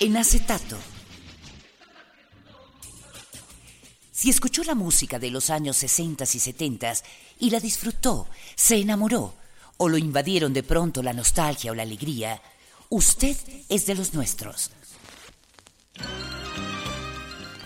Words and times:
En 0.00 0.16
acetato. 0.16 0.76
Si 4.10 4.28
escuchó 4.28 4.64
la 4.64 4.74
música 4.74 5.18
de 5.18 5.30
los 5.30 5.50
años 5.50 5.76
60 5.76 6.24
y 6.24 6.26
70 6.26 6.92
y 7.38 7.50
la 7.50 7.60
disfrutó, 7.60 8.28
se 8.56 8.76
enamoró, 8.76 9.34
o 9.76 9.88
lo 9.88 9.96
invadieron 9.96 10.52
de 10.52 10.62
pronto 10.62 11.02
la 11.02 11.12
nostalgia 11.12 11.70
o 11.70 11.74
la 11.74 11.82
alegría, 11.82 12.42
usted 12.88 13.36
es 13.68 13.86
de 13.86 13.94
los 13.94 14.14
nuestros. 14.14 14.72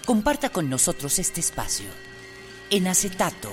Comparta 0.05 0.51
con 0.51 0.69
nosotros 0.69 1.19
este 1.19 1.41
espacio. 1.41 1.87
En 2.71 2.89
acetato, 2.89 3.51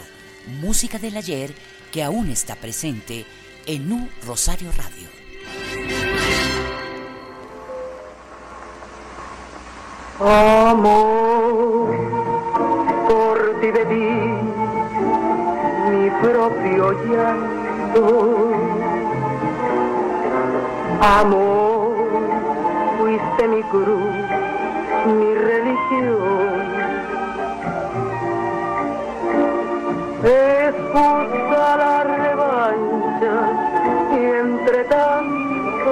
música 0.59 0.99
del 0.99 1.15
ayer 1.15 1.55
que 1.91 2.03
aún 2.03 2.29
está 2.29 2.55
presente 2.55 3.25
en 3.65 3.91
U 3.91 4.09
Rosario 4.23 4.71
Radio. 4.73 6.04
Amor, 10.17 11.94
por 13.09 13.59
ti 13.59 13.69
bebí 13.69 14.31
mi 15.89 16.09
propio 16.22 16.94
llanto. 17.03 18.52
Amor, 21.02 21.95
fuiste 22.97 23.47
mi 23.49 23.61
cruz, 23.63 24.16
mi 25.05 25.35
religión. 25.35 26.66
Es 30.23 30.73
justa 30.94 31.77
la 31.77 32.03
revancha 32.05 33.35
y 34.13 34.23
entre 34.23 34.83
tanto 34.85 35.91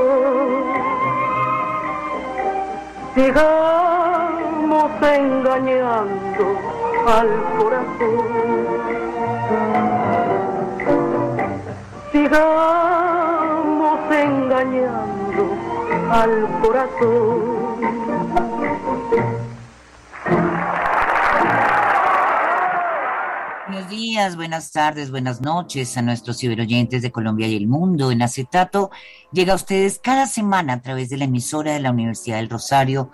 sigamos 3.16 3.83
engañando 5.04 6.58
al 7.08 7.30
corazón. 7.58 8.64
Sigamos 12.12 14.00
engañando 14.12 15.44
al 16.10 16.62
corazón. 16.62 17.64
Buenos 23.68 23.90
días, 23.90 24.36
buenas 24.36 24.72
tardes, 24.72 25.10
buenas 25.10 25.42
noches 25.42 25.98
a 25.98 26.02
nuestros 26.04 26.38
ciberoyentes 26.38 27.02
de 27.02 27.12
Colombia 27.12 27.48
y 27.48 27.56
el 27.56 27.68
mundo. 27.68 28.12
En 28.12 28.22
acetato 28.22 28.92
llega 29.32 29.54
a 29.54 29.56
ustedes 29.56 30.00
cada 30.00 30.28
semana 30.28 30.74
a 30.74 30.82
través 30.82 31.10
de 31.10 31.18
la 31.18 31.26
emisora 31.26 31.74
de 31.74 31.80
la 31.80 31.92
Universidad 31.92 32.38
del 32.38 32.50
Rosario, 32.50 33.10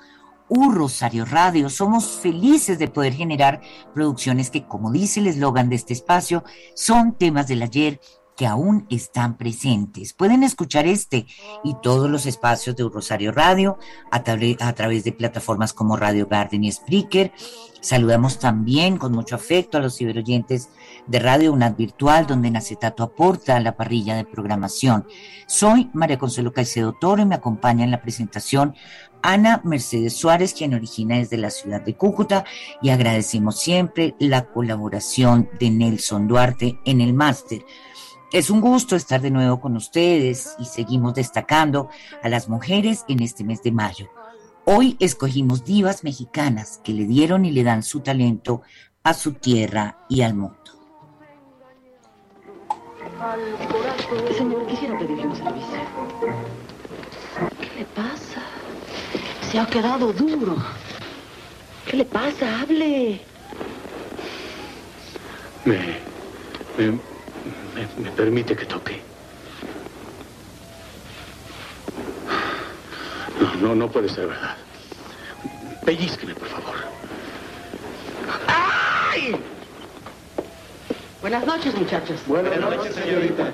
U 0.50 0.72
Rosario 0.72 1.26
Radio. 1.26 1.70
Somos 1.70 2.20
felices 2.20 2.80
de 2.80 2.88
poder 2.88 3.14
generar 3.14 3.62
producciones 3.94 4.50
que, 4.50 4.66
como 4.66 4.92
dice 4.92 5.20
el 5.20 5.28
eslogan 5.28 5.70
de 5.70 5.76
este 5.76 5.94
espacio, 5.94 6.44
son 6.76 7.14
temas 7.14 7.48
del 7.48 7.62
ayer 7.62 8.02
que 8.40 8.48
aún 8.48 8.86
están 8.90 9.36
presentes. 9.36 10.14
Pueden 10.14 10.44
escuchar 10.44 10.88
este 10.88 11.28
y 11.62 11.76
todos 11.84 12.10
los 12.10 12.26
espacios 12.26 12.74
de 12.78 12.88
Rosario 12.88 13.34
Radio 13.34 13.78
a, 14.12 14.24
través 14.24 15.04
de 15.04 15.12
plataformas 15.12 15.74
como 15.74 15.98
Radio 15.98 16.26
Garden 16.26 16.64
y 16.64 16.72
Spreaker. 16.72 17.34
Saludamos 17.82 18.40
también 18.40 18.98
con 18.98 19.12
mucho 19.12 19.36
afecto 19.36 19.78
a 19.78 19.82
los 19.82 19.98
ciberoyentes 19.98 20.70
de 21.06 21.20
Radio 21.20 21.52
UNAD 21.52 21.76
Virtual, 21.76 22.28
donde 22.28 22.48
en 22.48 22.56
acetato 22.56 23.04
aporta 23.04 23.58
a 23.58 23.60
la 23.60 23.76
parrilla 23.76 24.16
de 24.16 24.24
programación. 24.24 25.06
Soy 25.46 25.90
María 25.92 26.18
Consuelo 26.18 26.54
Caicedo 26.54 26.94
Toro 26.94 27.22
y 27.22 27.26
me 27.26 27.36
acompaña 27.36 27.84
en 27.84 27.92
la 27.92 28.02
presentación 28.02 28.74
Ana 29.22 29.62
Mercedes 29.64 30.16
Suárez, 30.16 30.54
quien 30.54 30.74
origina 30.74 31.18
desde 31.18 31.38
la 31.38 31.50
ciudad 31.50 31.82
de 31.82 31.96
Cúcuta, 31.96 32.46
y 32.82 32.90
agradecemos 32.90 33.60
siempre 33.60 34.16
la 34.20 34.46
colaboración 34.46 35.50
de 35.60 35.70
Nelson 35.70 36.28
Duarte 36.28 36.80
en 36.86 37.02
el 37.02 37.14
máster. 37.14 37.66
Es 38.32 38.50
un 38.50 38.62
gusto 38.62 38.96
estar 38.96 39.22
de 39.22 39.32
nuevo 39.32 39.60
con 39.60 39.76
ustedes 39.76 40.56
y 40.60 40.66
seguimos 40.66 41.16
destacando 41.16 41.90
a 42.22 42.30
las 42.30 42.48
mujeres 42.48 43.04
en 43.08 43.24
este 43.24 43.44
mes 43.44 43.64
de 43.64 43.72
mayo. 43.72 44.10
Hoy 44.66 44.98
escogimos 45.00 45.66
divas 45.66 46.04
mexicanas 46.04 46.80
que 46.84 46.94
le 46.94 47.06
dieron 47.06 47.44
y 47.44 47.52
le 47.52 47.64
dan 47.64 47.82
su 47.82 48.02
talento 48.02 48.62
a 49.04 49.16
su 49.16 49.34
tierra 49.34 50.06
y 50.10 50.22
al 50.22 50.36
mundo. 50.36 50.58
Señor, 54.38 54.68
quisiera 54.68 54.98
pedirle 54.98 55.26
un 55.26 55.36
servicio. 55.36 55.80
¿Qué 57.60 57.80
le 57.80 57.86
pasa? 57.86 58.29
Se 59.52 59.60
ha 59.60 59.66
quedado 59.66 60.14
duro. 60.14 60.56
¿Qué 61.88 61.98
le 61.98 62.06
pasa? 62.06 62.62
Hable. 62.62 63.20
Me, 65.66 65.78
me, 66.78 66.92
me, 66.92 67.88
me 67.98 68.12
permite 68.12 68.56
que 68.56 68.66
toque. 68.66 69.02
No, 73.40 73.56
no, 73.56 73.76
no 73.76 73.90
puede 73.90 74.08
ser 74.10 74.28
verdad. 74.28 74.56
Pellizqueme, 75.84 76.36
por 76.36 76.48
favor. 76.48 76.76
¡Ay! 78.48 79.36
Buenas 81.22 81.46
noches, 81.46 81.74
muchachos. 81.76 82.20
Buenas 82.28 82.60
noches, 82.60 82.94
señorita. 82.94 83.52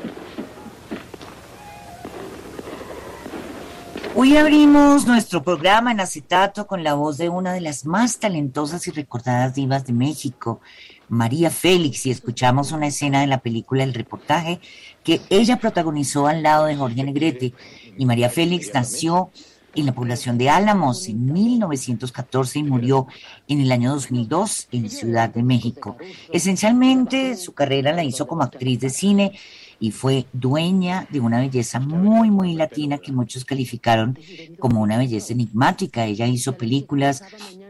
Hoy 4.18 4.38
abrimos 4.38 5.06
nuestro 5.06 5.44
programa 5.44 5.92
en 5.92 6.00
acetato 6.00 6.68
con 6.68 6.86
la 6.86 6.94
voz 6.94 7.18
de 7.18 7.28
una 7.28 7.52
de 7.52 7.60
las 7.60 7.86
más 7.86 8.18
talentosas 8.18 8.88
y 8.88 8.92
recordadas 8.92 9.54
divas 9.56 9.86
de 9.86 9.92
México, 9.92 10.62
María 11.10 11.50
Félix, 11.50 12.06
y 12.06 12.12
escuchamos 12.12 12.72
una 12.72 12.88
escena 12.88 13.20
de 13.20 13.28
la 13.28 13.40
película 13.40 13.84
El 13.84 13.94
reportaje 13.94 14.62
que 15.04 15.20
ella 15.30 15.60
protagonizó 15.60 16.28
al 16.28 16.44
lado 16.44 16.68
de 16.68 16.78
Jorge 16.78 17.04
Negrete. 17.04 17.54
Y 17.98 18.06
María 18.06 18.30
Félix 18.30 18.74
nació 18.74 19.32
en 19.76 19.86
la 19.86 19.94
población 19.94 20.38
de 20.38 20.50
Álamos 20.50 21.10
en 21.10 21.34
1914 21.34 22.60
y 22.60 22.64
murió 22.64 23.08
en 23.50 23.60
el 23.60 23.72
año 23.74 23.92
2002 23.92 24.70
en 24.72 24.90
Ciudad 24.90 25.30
de 25.30 25.44
México. 25.44 25.98
Esencialmente 26.32 27.36
su 27.36 27.54
carrera 27.54 27.92
la 27.92 28.06
hizo 28.06 28.26
como 28.28 28.44
actriz 28.44 28.80
de 28.80 28.90
cine 28.90 29.34
y 29.80 29.92
fue 29.92 30.28
dueña 30.34 31.08
de 31.10 31.20
una 31.20 31.40
belleza 31.40 31.80
muy, 31.80 32.32
muy 32.32 32.54
latina 32.54 32.98
que 32.98 33.12
muchos 33.12 33.46
calificaron 33.46 34.18
como 34.60 34.82
una 34.82 34.98
belleza 34.98 35.34
enigmática. 35.34 36.06
Ella 36.06 36.28
hizo 36.28 36.58
películas 36.58 37.24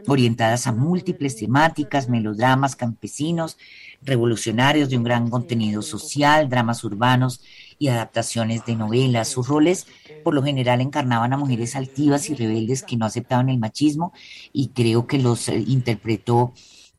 orientadas 0.06 0.66
a 0.66 0.72
múltiples 0.72 1.36
temáticas, 1.36 2.08
melodramas 2.08 2.76
campesinos, 2.76 3.56
revolucionarios 4.02 4.88
de 4.88 4.96
un 4.96 5.04
gran 5.04 5.28
contenido 5.30 5.82
social, 5.82 6.48
dramas 6.48 6.84
urbanos 6.84 7.42
y 7.78 7.88
adaptaciones 7.88 8.64
de 8.64 8.76
novelas. 8.76 9.28
Sus 9.28 9.48
roles 9.48 9.86
por 10.22 10.34
lo 10.34 10.42
general 10.42 10.80
encarnaban 10.80 11.32
a 11.32 11.36
mujeres 11.36 11.76
altivas 11.76 12.30
y 12.30 12.34
rebeldes 12.34 12.82
que 12.82 12.96
no 12.96 13.06
aceptaban 13.06 13.48
el 13.48 13.58
machismo 13.58 14.12
y 14.52 14.68
creo 14.68 15.06
que 15.06 15.18
los 15.18 15.48
eh, 15.48 15.62
interpretó 15.66 16.52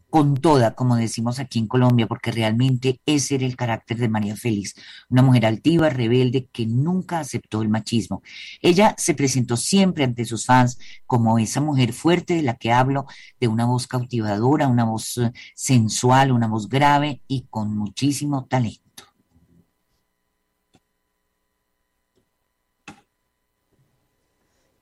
con 0.09 0.35
toda, 0.35 0.73
como 0.75 0.95
decimos 0.95 1.39
aquí 1.39 1.59
en 1.59 1.67
Colombia, 1.67 2.07
porque 2.07 2.31
realmente 2.31 3.01
ese 3.05 3.35
era 3.35 3.45
el 3.45 3.55
carácter 3.55 3.97
de 3.97 4.09
María 4.09 4.35
Félix, 4.35 4.75
una 5.09 5.21
mujer 5.21 5.45
altiva, 5.45 5.89
rebelde, 5.89 6.47
que 6.51 6.65
nunca 6.65 7.19
aceptó 7.19 7.61
el 7.61 7.69
machismo. 7.69 8.21
Ella 8.61 8.95
se 8.97 9.13
presentó 9.13 9.57
siempre 9.57 10.03
ante 10.03 10.25
sus 10.25 10.45
fans 10.45 10.79
como 11.05 11.39
esa 11.39 11.61
mujer 11.61 11.93
fuerte 11.93 12.35
de 12.35 12.41
la 12.41 12.55
que 12.55 12.71
hablo, 12.71 13.05
de 13.39 13.47
una 13.47 13.65
voz 13.65 13.87
cautivadora, 13.87 14.67
una 14.67 14.85
voz 14.85 15.17
eh, 15.17 15.31
sensual, 15.55 16.31
una 16.31 16.47
voz 16.47 16.69
grave 16.69 17.21
y 17.27 17.47
con 17.49 17.75
muchísimo 17.77 18.45
talento. 18.45 18.83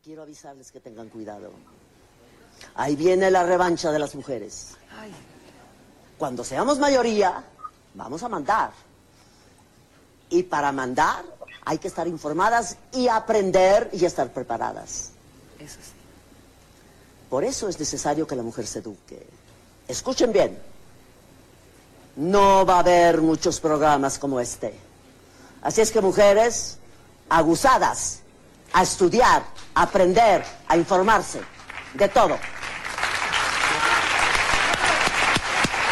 Quiero 0.04 0.22
avisarles 0.22 0.72
que 0.72 0.80
tengan 0.80 1.10
cuidado. 1.10 1.52
Ahí 2.76 2.96
viene 2.96 3.32
la 3.32 3.44
revancha 3.44 3.92
de 3.92 4.00
las 4.00 4.14
mujeres. 4.14 4.78
Cuando 6.18 6.44
seamos 6.44 6.80
mayoría, 6.80 7.44
vamos 7.94 8.24
a 8.24 8.30
mandar. 8.30 8.72
Y 10.30 10.44
para 10.44 10.72
mandar 10.72 11.26
hay 11.66 11.78
que 11.78 11.88
estar 11.88 12.08
informadas 12.08 12.78
y 12.94 13.08
aprender 13.08 13.90
y 13.94 14.06
estar 14.06 14.32
preparadas. 14.32 15.12
Eso 15.60 15.76
sí. 15.82 15.92
Por 17.30 17.44
eso 17.44 17.68
es 17.68 17.80
necesario 17.80 18.28
que 18.28 18.36
la 18.36 18.44
mujer 18.44 18.68
se 18.68 18.80
eduque. 18.80 19.26
Escuchen 19.88 20.32
bien. 20.32 20.58
No 22.16 22.66
va 22.66 22.76
a 22.76 22.80
haber 22.80 23.22
muchos 23.22 23.60
programas 23.60 24.18
como 24.18 24.40
este. 24.40 24.74
Así 25.62 25.82
es 25.82 25.92
que 25.92 26.02
mujeres 26.02 26.78
aguzadas 27.28 28.20
a 28.72 28.84
estudiar, 28.84 29.44
a 29.74 29.84
aprender, 29.84 30.46
a 30.68 30.78
informarse, 30.78 31.42
de 31.94 32.08
todo. 32.10 32.38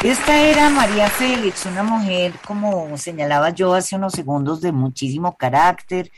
Esta 0.04 0.42
era 0.42 0.70
María 0.70 1.08
Félix, 1.08 1.66
una 1.66 1.82
mujer, 1.82 2.34
como 2.46 2.98
señalaba 2.98 3.52
yo 3.52 3.74
hace 3.74 3.96
unos 3.96 4.12
segundos, 4.12 4.60
de 4.60 4.74
muchísimo 4.74 5.38
carácter, 5.38 6.12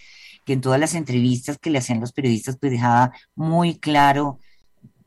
que 0.43 0.53
en 0.53 0.61
todas 0.61 0.79
las 0.79 0.95
entrevistas 0.95 1.59
que 1.59 1.69
le 1.69 1.77
hacían 1.77 1.99
los 1.99 2.11
periodistas, 2.11 2.57
pues 2.59 2.71
dejaba 2.71 3.11
muy 3.35 3.77
claro 3.77 4.39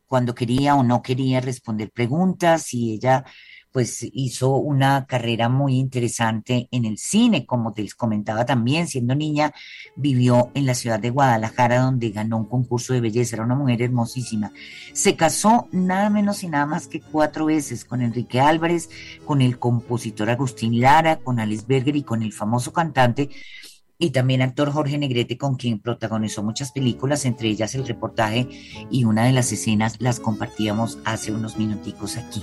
cuando 0.07 0.33
quería 0.33 0.77
o 0.77 0.85
no 0.85 1.03
quería 1.03 1.41
responder 1.41 1.91
preguntas 1.91 2.73
y 2.73 2.93
ella 2.95 3.25
pues 3.73 4.07
hizo 4.13 4.57
una 4.57 5.07
carrera 5.07 5.49
muy 5.49 5.77
interesante 5.77 6.69
en 6.71 6.85
el 6.85 6.99
cine, 6.99 7.47
como 7.47 7.73
te 7.73 7.83
les 7.83 7.95
comentaba 7.95 8.45
también, 8.45 8.89
siendo 8.89 9.15
niña, 9.15 9.53
vivió 9.97 10.51
en 10.55 10.67
la 10.67 10.75
ciudad 10.75 10.99
de 10.99 11.11
Guadalajara, 11.11 11.81
donde 11.81 12.11
ganó 12.11 12.39
un 12.39 12.47
concurso 12.47 12.93
de 12.93 13.01
belleza, 13.01 13.37
era 13.37 13.45
una 13.45 13.55
mujer 13.55 13.83
hermosísima. 13.83 14.53
Se 14.93 15.17
casó 15.17 15.69
nada 15.71 16.11
menos 16.11 16.43
y 16.43 16.49
nada 16.49 16.67
más 16.67 16.87
que 16.87 17.01
cuatro 17.01 17.47
veces 17.47 17.85
con 17.85 18.03
Enrique 18.03 18.41
Álvarez, 18.41 18.89
con 19.25 19.43
el 19.43 19.59
compositor 19.59 20.31
Agustín 20.31 20.81
Lara, 20.81 21.17
con 21.17 21.41
Alice 21.41 21.65
Berger 21.67 21.97
y 21.97 22.03
con 22.03 22.23
el 22.23 22.33
famoso 22.33 22.73
cantante 22.73 23.31
y 23.99 24.11
también 24.11 24.43
actor 24.43 24.71
Jorge 24.71 24.99
Negrete, 24.99 25.37
con 25.37 25.57
quien 25.57 25.81
protagonizó 25.81 26.43
muchas 26.43 26.73
películas, 26.73 27.25
entre 27.25 27.49
ellas 27.49 27.75
el 27.75 27.87
reportaje 27.87 28.49
y 28.91 29.05
una 29.05 29.25
de 29.25 29.33
las 29.33 29.53
escenas 29.53 29.97
las 29.99 30.21
compartíamos 30.21 30.99
hace 31.05 31.33
unos 31.33 31.59
minuticos 31.59 32.17
aquí. 32.17 32.43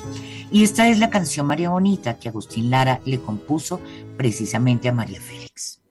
Y 0.52 0.64
esta 0.64 0.90
es 0.90 1.00
la 1.00 1.10
canción 1.10 1.48
María 1.48 1.70
Bonita 1.70 2.20
que 2.20 2.30
Agustín 2.30 2.70
Lara 2.70 3.00
le 3.06 3.20
compuso 3.20 3.80
precisamente 4.18 4.90
a 4.90 4.94
María 4.94 5.22
Félix. 5.22 5.85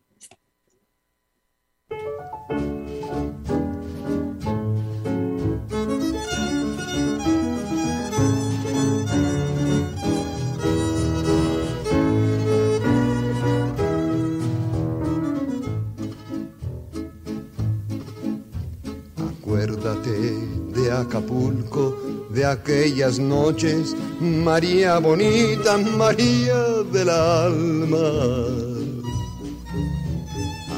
Acapulco, 21.00 21.96
de 22.31 22.44
aquellas 22.44 23.19
noches, 23.19 23.94
María 24.20 24.99
bonita, 24.99 25.79
María 25.79 26.82
del 26.93 27.08
alma. 27.08 28.11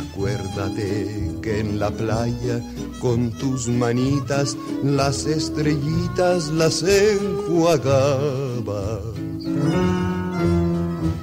Acuérdate 0.01 1.39
que 1.43 1.61
en 1.61 1.79
la 1.79 1.91
playa 1.91 2.61
con 3.01 3.31
tus 3.33 3.69
manitas 3.69 4.57
las 4.83 5.27
estrellitas 5.27 6.49
las 6.49 6.83
enjuagabas. 6.83 8.07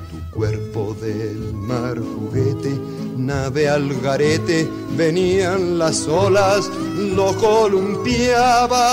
Tu 0.09 0.29
cuerpo 0.31 0.95
del 1.01 1.53
mar 1.53 1.99
juguete, 1.99 2.79
nave 3.17 3.67
al 3.69 3.99
garete, 4.01 4.69
venían 4.95 5.77
las 5.77 6.07
olas, 6.07 6.69
lo 7.15 7.35
columpiaba. 7.37 8.83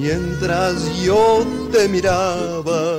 Mientras 0.00 1.02
yo 1.02 1.44
te 1.72 1.88
miraba, 1.88 2.98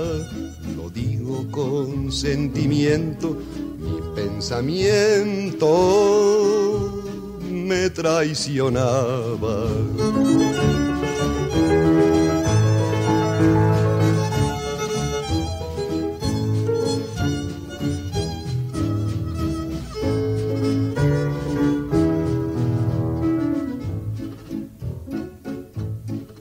lo 0.75 0.89
digo 0.93 1.45
con 1.51 2.11
sentimiento, 2.11 3.37
mi 3.79 4.01
pensamiento 4.15 5.69
me 7.49 7.89
traicionaba. 7.89 9.65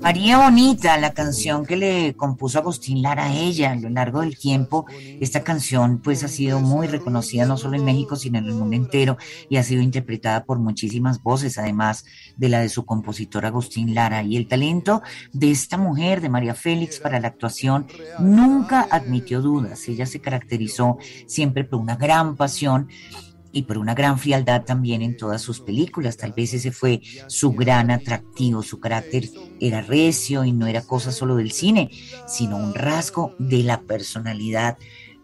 María 0.09 0.39
Bonita, 0.39 0.97
la 0.97 1.13
canción 1.13 1.67
que 1.67 1.77
le 1.77 2.17
compuso 2.17 2.59
Agustín 2.59 3.03
Lara 3.03 3.27
a 3.27 3.35
ella 3.35 3.73
a 3.73 3.77
lo 3.77 3.91
largo 3.91 4.23
del 4.23 4.39
tiempo. 4.39 4.87
Esta 5.21 5.45
canción 5.45 5.99
pues 5.99 6.25
ha 6.25 6.29
sido 6.29 6.61
muy 6.61 6.87
reconocida 6.87 7.45
no 7.45 7.59
solo 7.59 7.77
en 7.77 7.85
México, 7.85 8.17
sino 8.17 8.39
en 8.39 8.47
el 8.47 8.55
mundo 8.55 8.75
entero 8.75 9.19
y 9.51 9.59
ha 9.59 9.63
sido 9.63 9.83
interpretada 9.83 10.47
por 10.47 10.61
muchísimas 10.61 11.23
voces, 11.23 11.59
además 11.59 12.07
de 12.39 12.49
la 12.49 12.61
de 12.61 12.71
su 12.71 12.87
compositor 12.87 13.45
Agustín 13.45 13.95
Lara. 13.95 14.23
Y 14.23 14.39
el 14.39 14.49
talento 14.49 15.03
de 15.35 15.51
esta 15.51 15.77
mujer, 15.77 16.23
de 16.23 16.31
María 16.31 16.55
Félix, 16.55 17.01
para 17.01 17.21
la 17.21 17.29
actuación 17.29 17.87
nunca 18.19 18.89
admitió 18.91 19.43
dudas. 19.43 19.87
Ella 19.89 20.07
se 20.07 20.23
caracterizó 20.23 20.97
siempre 21.27 21.65
por 21.65 21.81
una 21.81 21.97
gran 21.97 22.35
pasión 22.35 22.89
y 23.53 23.63
por 23.63 23.79
una 23.79 23.95
gran 23.95 24.19
frialdad 24.19 24.65
también 24.65 25.03
en 25.03 25.17
todas 25.17 25.43
sus 25.43 25.61
películas. 25.61 26.17
Tal 26.17 26.33
vez 26.33 26.55
ese 26.55 26.71
fue 26.71 27.01
su 27.27 27.53
gran 27.53 27.91
atractivo, 27.91 28.63
su 28.63 28.81
carácter 28.81 29.29
era 29.61 29.81
recio 29.81 30.45
y 30.45 30.53
no 30.53 30.67
era 30.67 30.83
cosa 30.83 31.13
solo 31.13 31.37
del 31.37 31.53
cine, 31.53 31.91
sino 32.27 32.57
un 32.57 32.75
rasgo 32.75 33.35
de 33.39 33.63
la 33.63 33.81
personalidad 33.83 34.79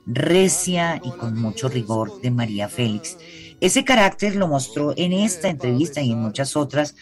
recia 0.07 1.01
y 1.03 1.11
con 1.13 1.39
mucho 1.41 1.69
rigor 1.69 2.21
de 2.21 2.31
María 2.31 2.69
Félix. 2.69 3.17
Ese 3.61 3.85
carácter 3.85 4.37
lo 4.37 4.49
mostró 4.49 4.93
en 4.97 5.13
esta 5.13 5.49
entrevista 5.49 6.03
y 6.03 6.13
en 6.13 6.21
muchas 6.21 6.57
otras, 6.57 6.97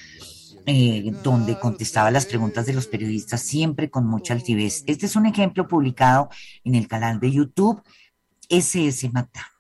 eh, 0.67 1.13
donde 1.25 1.59
contestaba 1.59 2.13
las 2.13 2.27
preguntas 2.27 2.67
de 2.67 2.73
los 2.73 2.87
periodistas 2.87 3.43
siempre 3.43 3.91
con 3.91 4.07
mucha 4.07 4.33
altivez. 4.33 4.85
Este 4.87 5.07
es 5.07 5.17
un 5.17 5.27
ejemplo 5.27 5.67
publicado 5.67 6.29
en 6.63 6.77
el 6.77 6.87
canal 6.87 7.19
de 7.19 7.33
YouTube 7.33 7.83
SS 8.49 9.11
Magda. 9.11 9.52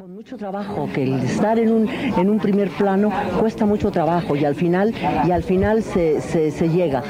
Con 0.00 0.14
mucho 0.14 0.38
trabajo, 0.38 0.88
que 0.94 1.02
el 1.02 1.20
estar 1.20 1.58
en 1.58 1.70
un, 1.70 1.86
en 1.86 2.30
un 2.30 2.38
primer 2.40 2.70
plano 2.70 3.12
cuesta 3.38 3.66
mucho 3.66 3.90
trabajo 3.90 4.34
y 4.34 4.46
al 4.46 4.54
final, 4.54 4.94
y 5.26 5.30
al 5.30 5.42
final 5.42 5.82
se, 5.82 6.22
se, 6.22 6.68
llega. 6.70 7.02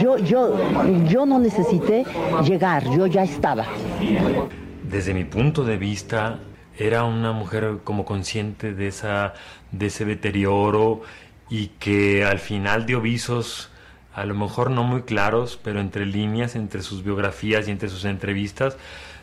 Yo, 0.00 0.16
yo, 0.16 0.56
yo 1.06 1.26
no 1.26 1.38
necesité 1.38 2.06
llegar, 2.42 2.82
yo 2.96 3.06
ya 3.06 3.24
estaba. 3.24 3.66
Desde 4.84 5.12
mi 5.12 5.24
punto 5.24 5.64
de 5.64 5.76
vista, 5.76 6.38
era 6.78 7.04
una 7.04 7.32
mujer 7.32 7.80
como 7.84 8.06
consciente 8.06 8.72
de, 8.72 8.88
esa, 8.88 9.34
de 9.70 9.84
ese 9.84 10.06
deterioro 10.06 11.02
y 11.50 11.72
que 11.78 12.24
al 12.24 12.38
final 12.38 12.86
dio 12.86 13.02
visos, 13.02 13.68
a 14.14 14.24
lo 14.24 14.34
mejor 14.34 14.70
no 14.70 14.82
muy 14.82 15.02
claros, 15.02 15.60
pero 15.62 15.78
entre 15.78 16.06
líneas, 16.06 16.56
entre 16.56 16.80
sus 16.80 17.04
biografías 17.04 17.68
y 17.68 17.70
entre 17.70 17.90
sus 17.90 18.06
entrevistas, 18.06 18.78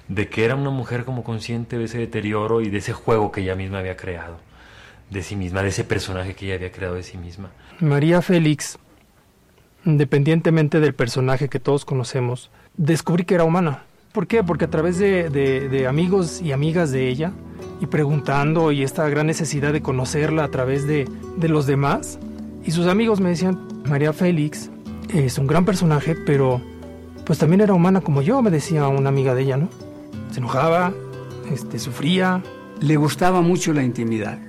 de 0.08 0.28
que 0.28 0.46
era 0.46 0.56
una 0.56 0.70
mujer 0.70 1.06
como 1.06 1.24
consciente 1.24 1.78
de 1.78 1.86
ese 1.86 1.98
deterioro 1.98 2.62
y 2.62 2.70
de 2.70 2.80
ese 2.80 2.94
juego 2.94 3.32
que 3.32 3.42
ella 3.42 3.56
misma 3.56 3.80
había 3.80 3.98
creado, 3.98 4.38
de 5.10 5.24
sí 5.24 5.36
misma, 5.36 5.62
de 5.64 5.70
ese 5.70 5.84
personaje 5.84 6.36
que 6.36 6.46
ella 6.46 6.56
había 6.56 6.72
creado 6.72 6.96
de 6.96 7.04
sí 7.04 7.18
misma. 7.18 7.52
María 7.80 8.22
Félix, 8.22 8.78
independientemente 9.86 10.80
del 10.80 10.94
personaje 10.94 11.50
que 11.50 11.60
todos 11.60 11.86
conocemos, 11.86 12.52
descubrí 12.76 13.26
que 13.26 13.36
era 13.36 13.44
humana. 13.44 13.84
¿Por 14.12 14.28
qué? 14.28 14.44
Porque 14.44 14.66
a 14.66 14.70
través 14.70 14.98
de, 14.98 15.30
de, 15.30 15.88
amigos 15.88 16.42
y 16.42 16.52
amigas 16.52 16.92
de 16.92 17.08
ella, 17.08 17.32
y 17.80 17.86
preguntando, 17.86 18.72
y 18.72 18.84
esta 18.84 19.08
gran 19.08 19.28
necesidad 19.28 19.72
de 19.72 19.82
conocerla 19.82 20.44
a 20.44 20.50
través 20.50 20.86
de, 20.86 21.08
de 21.38 21.48
los 21.48 21.66
demás, 21.66 22.20
y 22.66 22.72
sus 22.72 22.88
amigos 22.88 23.22
me 23.22 23.30
decían, 23.30 23.58
María 23.86 24.12
Félix 24.12 24.70
es 25.14 25.38
un 25.38 25.48
gran 25.48 25.64
personaje, 25.64 26.16
pero 26.16 26.62
pues 27.26 27.40
también 27.40 27.62
era 27.62 27.74
humana 27.74 28.02
como 28.02 28.22
yo, 28.22 28.42
me 28.42 28.52
decía 28.52 28.88
una 28.88 29.10
amiga 29.10 29.34
de 29.34 29.44
ella, 29.44 29.58
¿no? 29.58 29.70
Se 30.32 30.40
enojaba, 30.40 30.94
este, 31.52 31.78
sufría. 31.78 32.42
Le 32.80 32.96
gustaba 32.96 33.42
mucho 33.42 33.74
la 33.74 33.84
intimidad. 33.84 34.40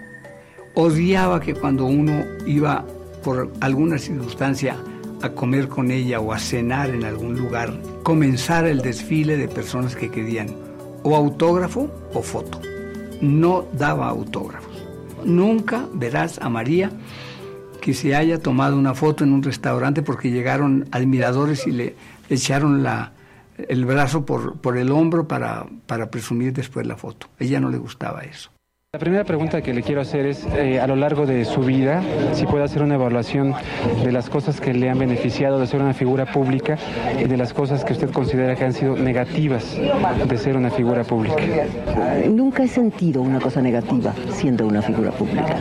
Odiaba 0.74 1.40
que 1.40 1.54
cuando 1.54 1.84
uno 1.84 2.24
iba 2.46 2.86
por 3.22 3.52
alguna 3.60 3.98
circunstancia 3.98 4.76
a 5.20 5.30
comer 5.30 5.68
con 5.68 5.90
ella 5.90 6.20
o 6.20 6.32
a 6.32 6.38
cenar 6.38 6.90
en 6.90 7.04
algún 7.04 7.36
lugar, 7.36 7.78
comenzara 8.02 8.70
el 8.70 8.80
desfile 8.80 9.36
de 9.36 9.48
personas 9.48 9.94
que 9.94 10.10
querían 10.10 10.48
o 11.02 11.14
autógrafo 11.14 11.90
o 12.14 12.22
foto. 12.22 12.60
No 13.20 13.66
daba 13.72 14.08
autógrafos. 14.08 14.82
Nunca 15.24 15.86
verás 15.92 16.38
a 16.40 16.48
María 16.48 16.90
que 17.80 17.94
se 17.94 18.14
haya 18.14 18.38
tomado 18.38 18.78
una 18.78 18.94
foto 18.94 19.24
en 19.24 19.32
un 19.32 19.42
restaurante 19.42 20.02
porque 20.02 20.30
llegaron 20.30 20.88
admiradores 20.92 21.66
y 21.66 21.72
le 21.72 21.96
echaron 22.30 22.82
la, 22.82 23.12
el 23.68 23.84
brazo 23.84 24.24
por, 24.24 24.60
por 24.60 24.78
el 24.78 24.92
hombro 24.92 25.26
para, 25.26 25.66
para 25.86 26.10
presumir 26.10 26.52
después 26.52 26.86
la 26.86 26.96
foto. 26.96 27.28
A 27.40 27.44
ella 27.44 27.60
no 27.60 27.68
le 27.68 27.78
gustaba 27.78 28.20
eso. 28.22 28.51
La 28.94 28.98
primera 28.98 29.24
pregunta 29.24 29.62
que 29.62 29.72
le 29.72 29.82
quiero 29.82 30.02
hacer 30.02 30.26
es, 30.26 30.46
eh, 30.54 30.78
a 30.78 30.86
lo 30.86 30.96
largo 30.96 31.24
de 31.24 31.46
su 31.46 31.62
vida, 31.62 32.02
si 32.34 32.44
puede 32.44 32.64
hacer 32.64 32.82
una 32.82 32.96
evaluación 32.96 33.54
de 34.04 34.12
las 34.12 34.28
cosas 34.28 34.60
que 34.60 34.74
le 34.74 34.90
han 34.90 34.98
beneficiado 34.98 35.58
de 35.58 35.66
ser 35.66 35.80
una 35.80 35.94
figura 35.94 36.26
pública 36.26 36.76
y 37.18 37.24
de 37.24 37.38
las 37.38 37.54
cosas 37.54 37.86
que 37.86 37.94
usted 37.94 38.10
considera 38.10 38.54
que 38.54 38.66
han 38.66 38.74
sido 38.74 38.94
negativas 38.94 39.78
de 40.28 40.36
ser 40.36 40.58
una 40.58 40.68
figura 40.68 41.04
pública. 41.04 41.42
Nunca 42.28 42.64
he 42.64 42.68
sentido 42.68 43.22
una 43.22 43.40
cosa 43.40 43.62
negativa 43.62 44.12
siendo 44.30 44.66
una 44.66 44.82
figura 44.82 45.10
pública. 45.12 45.56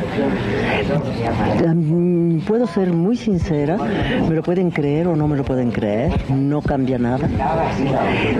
Mm, 1.73 2.39
puedo 2.39 2.67
ser 2.67 2.91
muy 2.91 3.15
sincera, 3.15 3.77
me 4.27 4.35
lo 4.35 4.43
pueden 4.43 4.71
creer 4.71 5.07
o 5.07 5.15
no 5.15 5.29
me 5.29 5.37
lo 5.37 5.45
pueden 5.45 5.71
creer, 5.71 6.11
no 6.29 6.61
cambia 6.61 6.97
nada, 6.97 7.29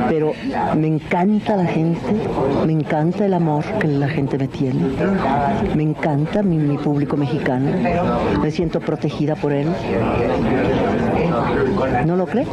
pero 0.10 0.33
me 0.75 0.88
encanta 0.88 1.55
la 1.55 1.65
gente, 1.65 2.01
me 2.65 2.74
encanta 2.74 3.25
el 3.25 3.33
amor 3.36 3.63
que 3.79 3.88
la 3.88 4.10
gente 4.10 4.38
me 4.38 4.50
tiene 4.50 4.81
me 5.76 5.84
encanta 5.84 6.44
mi, 6.44 6.78
público 6.78 7.18
mexicano. 7.18 7.72
Me 8.42 8.52
siento 8.52 8.80
protegida 8.80 9.36
por 9.36 9.54
él. 9.54 9.68
¿No 12.06 12.16
lo 12.16 12.26
cree? 12.26 12.46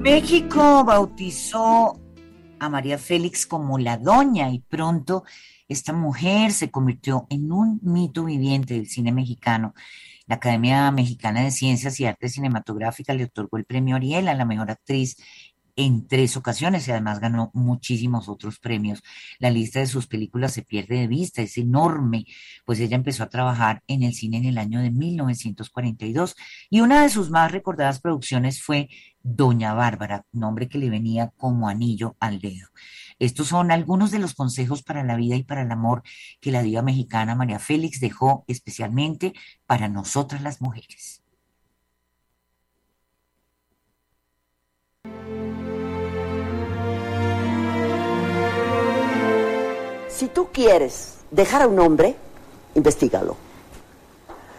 México 0.00 0.84
bautizó 0.84 1.98
a 2.58 2.68
María 2.68 2.96
Félix 2.96 3.46
como 3.46 3.76
la 3.78 3.96
doña 3.96 4.50
y 4.50 4.60
pronto 4.60 5.24
esta 5.68 5.92
mujer 5.92 6.52
se 6.52 6.70
convirtió 6.70 7.26
en 7.28 7.50
un 7.50 7.80
mito 7.82 8.24
viviente 8.24 8.74
del 8.74 8.86
cine 8.86 9.10
mexicano 9.10 9.74
la 10.26 10.36
Academia 10.36 10.90
Mexicana 10.90 11.42
de 11.42 11.50
Ciencias 11.50 12.00
y 12.00 12.06
Artes 12.06 12.32
Cinematográficas 12.32 13.16
le 13.16 13.24
otorgó 13.24 13.56
el 13.58 13.64
premio 13.64 13.96
Ariel 13.96 14.28
a 14.28 14.34
la 14.34 14.44
mejor 14.44 14.70
actriz 14.70 15.16
en 15.76 16.08
tres 16.08 16.36
ocasiones 16.36 16.88
y 16.88 16.90
además 16.90 17.20
ganó 17.20 17.50
muchísimos 17.52 18.28
otros 18.28 18.58
premios. 18.58 19.02
La 19.38 19.50
lista 19.50 19.78
de 19.78 19.86
sus 19.86 20.06
películas 20.06 20.54
se 20.54 20.62
pierde 20.62 20.96
de 20.96 21.06
vista, 21.06 21.42
es 21.42 21.58
enorme, 21.58 22.24
pues 22.64 22.80
ella 22.80 22.96
empezó 22.96 23.22
a 23.22 23.28
trabajar 23.28 23.82
en 23.86 24.02
el 24.02 24.14
cine 24.14 24.38
en 24.38 24.46
el 24.46 24.58
año 24.58 24.80
de 24.80 24.90
1942 24.90 26.34
y 26.70 26.80
una 26.80 27.02
de 27.02 27.10
sus 27.10 27.30
más 27.30 27.52
recordadas 27.52 28.00
producciones 28.00 28.62
fue 28.62 28.88
Doña 29.22 29.74
Bárbara, 29.74 30.24
nombre 30.32 30.68
que 30.68 30.78
le 30.78 30.88
venía 30.88 31.32
como 31.36 31.68
anillo 31.68 32.16
al 32.20 32.40
dedo. 32.40 32.68
Estos 33.18 33.48
son 33.48 33.70
algunos 33.70 34.10
de 34.10 34.18
los 34.18 34.34
consejos 34.34 34.82
para 34.82 35.02
la 35.02 35.16
vida 35.16 35.36
y 35.36 35.42
para 35.42 35.62
el 35.62 35.72
amor 35.72 36.02
que 36.40 36.50
la 36.50 36.62
diva 36.62 36.82
mexicana 36.82 37.34
María 37.34 37.58
Félix 37.58 38.00
dejó 38.00 38.44
especialmente 38.46 39.32
para 39.66 39.88
nosotras 39.88 40.42
las 40.42 40.60
mujeres. 40.60 41.22
Si 50.08 50.28
tú 50.28 50.48
quieres 50.52 51.18
dejar 51.30 51.62
a 51.62 51.66
un 51.66 51.78
hombre, 51.78 52.16
investigalo. 52.74 53.36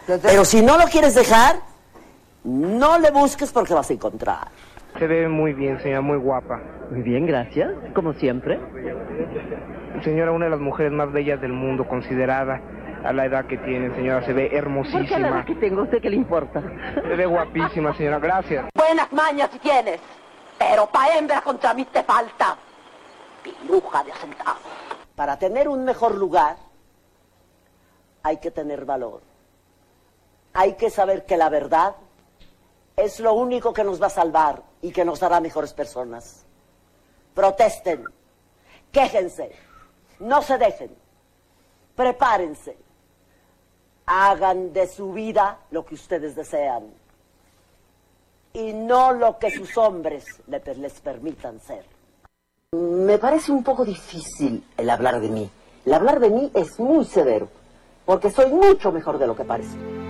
Pero 0.05 0.45
si 0.45 0.61
no 0.61 0.77
lo 0.77 0.85
quieres 0.85 1.15
dejar, 1.15 1.59
no 2.43 2.97
le 2.99 3.11
busques 3.11 3.51
porque 3.51 3.73
vas 3.73 3.89
a 3.89 3.93
encontrar. 3.93 4.51
Se 4.99 5.05
ve 5.05 5.27
muy 5.27 5.53
bien, 5.53 5.79
señora, 5.81 6.01
muy 6.01 6.17
guapa. 6.17 6.59
Muy 6.89 7.01
bien, 7.01 7.25
gracias, 7.27 7.71
como 7.93 8.13
siempre. 8.13 8.59
Señora, 10.03 10.31
una 10.31 10.45
de 10.45 10.51
las 10.51 10.59
mujeres 10.59 10.91
más 10.91 11.11
bellas 11.11 11.39
del 11.39 11.53
mundo, 11.53 11.87
considerada 11.87 12.61
a 13.03 13.13
la 13.13 13.25
edad 13.25 13.45
que 13.45 13.57
tiene, 13.57 13.93
señora, 13.95 14.25
se 14.25 14.33
ve 14.33 14.49
hermosísima. 14.51 15.01
¿Por 15.01 15.09
qué 15.09 15.19
la 15.19 15.27
edad 15.27 15.45
que 15.45 15.55
tengo? 15.55 15.83
usted 15.83 16.01
qué 16.01 16.09
le 16.09 16.15
importa? 16.15 16.61
Se 16.95 17.15
ve 17.15 17.25
guapísima, 17.25 17.95
señora, 17.95 18.19
gracias. 18.19 18.65
Buenas 18.73 19.11
mañas 19.13 19.49
tienes, 19.61 19.99
pero 20.57 20.87
pa' 20.87 21.15
hembra 21.15 21.41
contra 21.41 21.73
mí 21.73 21.85
te 21.85 22.03
falta. 22.03 22.57
Piluja 23.43 24.03
de 24.03 24.11
asentado. 24.11 24.57
Para 25.15 25.37
tener 25.37 25.67
un 25.67 25.83
mejor 25.85 26.15
lugar, 26.15 26.55
hay 28.23 28.37
que 28.37 28.51
tener 28.51 28.85
valor. 28.85 29.21
Hay 30.53 30.73
que 30.73 30.89
saber 30.89 31.25
que 31.25 31.37
la 31.37 31.49
verdad 31.49 31.95
es 32.95 33.19
lo 33.19 33.33
único 33.33 33.73
que 33.73 33.83
nos 33.83 34.01
va 34.01 34.07
a 34.07 34.09
salvar 34.09 34.63
y 34.87 34.91
que 34.91 35.03
nos 35.03 35.21
hará 35.21 35.41
mejores 35.41 35.73
personas. 35.73 36.45
Protesten, 37.33 38.05
quéjense, 38.89 39.51
no 40.19 40.41
se 40.41 40.57
dejen, 40.57 40.95
prepárense, 41.93 42.77
hagan 44.05 44.71
de 44.71 44.87
su 44.87 45.11
vida 45.11 45.59
lo 45.71 45.85
que 45.85 45.95
ustedes 45.95 46.37
desean 46.37 46.85
y 48.53 48.71
no 48.71 49.11
lo 49.11 49.37
que 49.37 49.51
sus 49.51 49.77
hombres 49.77 50.23
les 50.47 51.01
permitan 51.01 51.59
ser. 51.59 51.85
Me 52.71 53.17
parece 53.17 53.51
un 53.51 53.65
poco 53.65 53.83
difícil 53.83 54.63
el 54.77 54.89
hablar 54.89 55.19
de 55.19 55.27
mí. 55.27 55.49
El 55.85 55.93
hablar 55.93 56.21
de 56.21 56.29
mí 56.29 56.49
es 56.53 56.79
muy 56.79 57.03
severo, 57.03 57.49
porque 58.05 58.31
soy 58.31 58.49
mucho 58.51 58.93
mejor 58.93 59.17
de 59.17 59.27
lo 59.27 59.35
que 59.35 59.43
parece. 59.43 60.06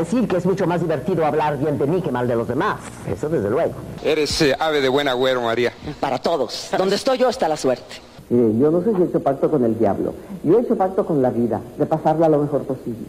Decir 0.00 0.26
que 0.26 0.36
es 0.36 0.46
mucho 0.46 0.66
más 0.66 0.80
divertido 0.80 1.24
hablar 1.24 1.58
bien 1.58 1.78
de 1.78 1.86
mí 1.86 2.02
que 2.02 2.10
mal 2.10 2.26
de 2.26 2.36
los 2.36 2.48
demás. 2.48 2.80
Eso 3.06 3.28
desde 3.28 3.50
luego. 3.50 3.74
Eres 4.02 4.42
eh, 4.42 4.56
ave 4.58 4.80
de 4.80 4.88
buen 4.88 5.08
agüero, 5.08 5.42
María. 5.42 5.72
Para 6.00 6.18
todos. 6.18 6.70
Donde 6.76 6.96
estoy 6.96 7.18
yo 7.18 7.28
está 7.28 7.48
la 7.48 7.56
suerte. 7.56 7.96
yo 8.28 8.70
no 8.70 8.82
sé 8.82 8.94
si 8.94 9.02
he 9.02 9.04
hecho 9.04 9.20
pacto 9.20 9.50
con 9.50 9.64
el 9.64 9.78
diablo. 9.78 10.14
Yo 10.42 10.58
he 10.58 10.62
hecho 10.62 10.76
pacto 10.76 11.04
con 11.06 11.22
la 11.22 11.30
vida, 11.30 11.60
de 11.78 11.86
pasarla 11.86 12.28
lo 12.28 12.38
mejor 12.38 12.64
posible. 12.64 13.06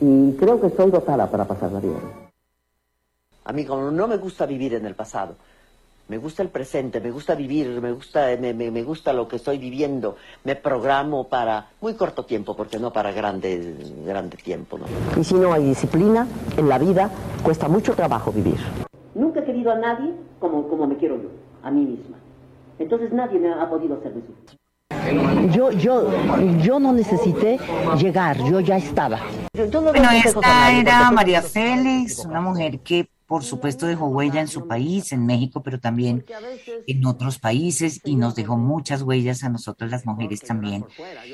Y 0.00 0.32
creo 0.32 0.60
que 0.60 0.66
estoy 0.68 0.90
dotada 0.90 1.30
para 1.30 1.44
pasarla 1.44 1.80
bien. 1.80 1.96
A 3.44 3.52
mí 3.52 3.64
como 3.64 3.90
no 3.90 4.08
me 4.08 4.16
gusta 4.16 4.44
vivir 4.44 4.74
en 4.74 4.86
el 4.86 4.94
pasado, 4.94 5.36
me 6.08 6.18
gusta 6.18 6.42
el 6.42 6.48
presente, 6.50 7.00
me 7.00 7.10
gusta 7.10 7.34
vivir, 7.34 7.80
me 7.80 7.92
gusta, 7.92 8.28
me, 8.38 8.82
gusta 8.82 9.12
lo 9.12 9.26
que 9.26 9.36
estoy 9.36 9.58
viviendo. 9.58 10.16
Me 10.44 10.54
programo 10.54 11.24
para 11.24 11.66
muy 11.80 11.94
corto 11.94 12.24
tiempo, 12.24 12.54
porque 12.54 12.78
no 12.78 12.92
para 12.92 13.12
grande, 13.12 13.74
grande 14.04 14.36
tiempo. 14.36 14.78
¿no? 14.78 14.86
Y 15.20 15.24
si 15.24 15.34
no 15.34 15.52
hay 15.52 15.64
disciplina 15.64 16.26
en 16.56 16.68
la 16.68 16.78
vida, 16.78 17.10
cuesta 17.42 17.68
mucho 17.68 17.94
trabajo 17.94 18.30
vivir. 18.30 18.60
Nunca 19.14 19.40
he 19.40 19.44
querido 19.44 19.72
a 19.72 19.76
nadie 19.76 20.12
como, 20.38 20.68
como 20.68 20.86
me 20.86 20.96
quiero 20.96 21.16
yo, 21.16 21.28
a 21.62 21.70
mí 21.70 21.84
misma. 21.84 22.18
Entonces 22.78 23.12
nadie 23.12 23.38
me 23.40 23.52
ha 23.52 23.68
podido 23.68 23.96
hacerme 23.96 24.20
sufrir. 24.20 24.56
Yo, 25.52 25.70
yo, 25.70 26.08
yo 26.58 26.80
no 26.80 26.92
necesité 26.92 27.58
llegar, 27.96 28.36
yo 28.44 28.60
ya 28.60 28.76
estaba. 28.76 29.20
bueno, 29.54 30.10
esta 30.12 30.72
era 30.72 31.10
María 31.12 31.42
Félix, 31.42 32.24
una 32.24 32.40
mujer 32.40 32.80
que 32.80 33.08
por 33.26 33.42
supuesto 33.42 33.86
dejó 33.86 34.06
huella 34.06 34.40
en 34.40 34.46
su 34.46 34.68
país, 34.68 35.12
en 35.12 35.26
México, 35.26 35.62
pero 35.62 35.80
también 35.80 36.24
en 36.86 37.06
otros 37.06 37.38
países 37.38 38.00
y 38.04 38.14
nos 38.14 38.36
dejó 38.36 38.56
muchas 38.56 39.02
huellas 39.02 39.42
a 39.42 39.48
nosotros 39.48 39.90
las 39.90 40.06
mujeres 40.06 40.40
también. 40.40 40.84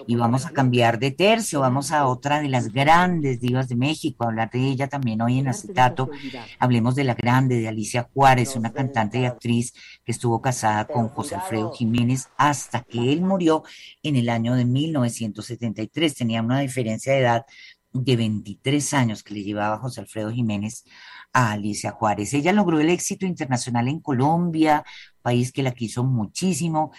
Y 0.06 0.16
vamos 0.16 0.46
a 0.46 0.50
cambiar 0.50 0.98
de 0.98 1.10
tercio, 1.10 1.60
vamos 1.60 1.92
a 1.92 2.06
otra 2.06 2.40
de 2.40 2.48
las 2.48 2.72
grandes 2.72 3.40
divas 3.40 3.68
de 3.68 3.76
México, 3.76 4.24
a 4.24 4.28
hablar 4.28 4.50
de 4.50 4.60
ella 4.60 4.88
también 4.88 5.20
hoy 5.20 5.38
en 5.38 5.48
acetato. 5.48 6.10
Hablemos 6.58 6.94
de 6.94 7.04
la 7.04 7.14
grande, 7.14 7.60
de 7.60 7.68
Alicia 7.68 8.08
Juárez, 8.14 8.56
una 8.56 8.72
cantante 8.72 9.20
y 9.20 9.26
actriz 9.26 9.74
que 10.04 10.12
estuvo 10.12 10.40
casada 10.40 10.86
con 10.86 11.08
José 11.08 11.34
Alfredo 11.34 11.72
Jiménez 11.72 12.28
hasta 12.38 12.82
que 12.82 13.12
él 13.12 13.20
murió 13.20 13.64
en 14.02 14.16
el 14.16 14.30
año 14.30 14.54
de 14.54 14.64
1973. 14.64 16.14
Tenía 16.14 16.40
una 16.40 16.60
diferencia 16.60 17.12
de 17.12 17.20
edad 17.20 17.44
de 17.92 18.16
23 18.16 18.94
años 18.94 19.22
que 19.22 19.34
le 19.34 19.42
llevaba 19.42 19.78
José 19.78 20.00
Alfredo 20.00 20.30
Jiménez 20.30 20.84
a 21.32 21.52
Alicia 21.52 21.92
Juárez. 21.92 22.34
Ella 22.34 22.52
logró 22.52 22.80
el 22.80 22.90
éxito 22.90 23.26
internacional 23.26 23.88
en 23.88 24.00
Colombia, 24.00 24.84
país 25.22 25.52
que 25.52 25.62
la 25.62 25.72
quiso 25.72 26.04
muchísimo, 26.04 26.92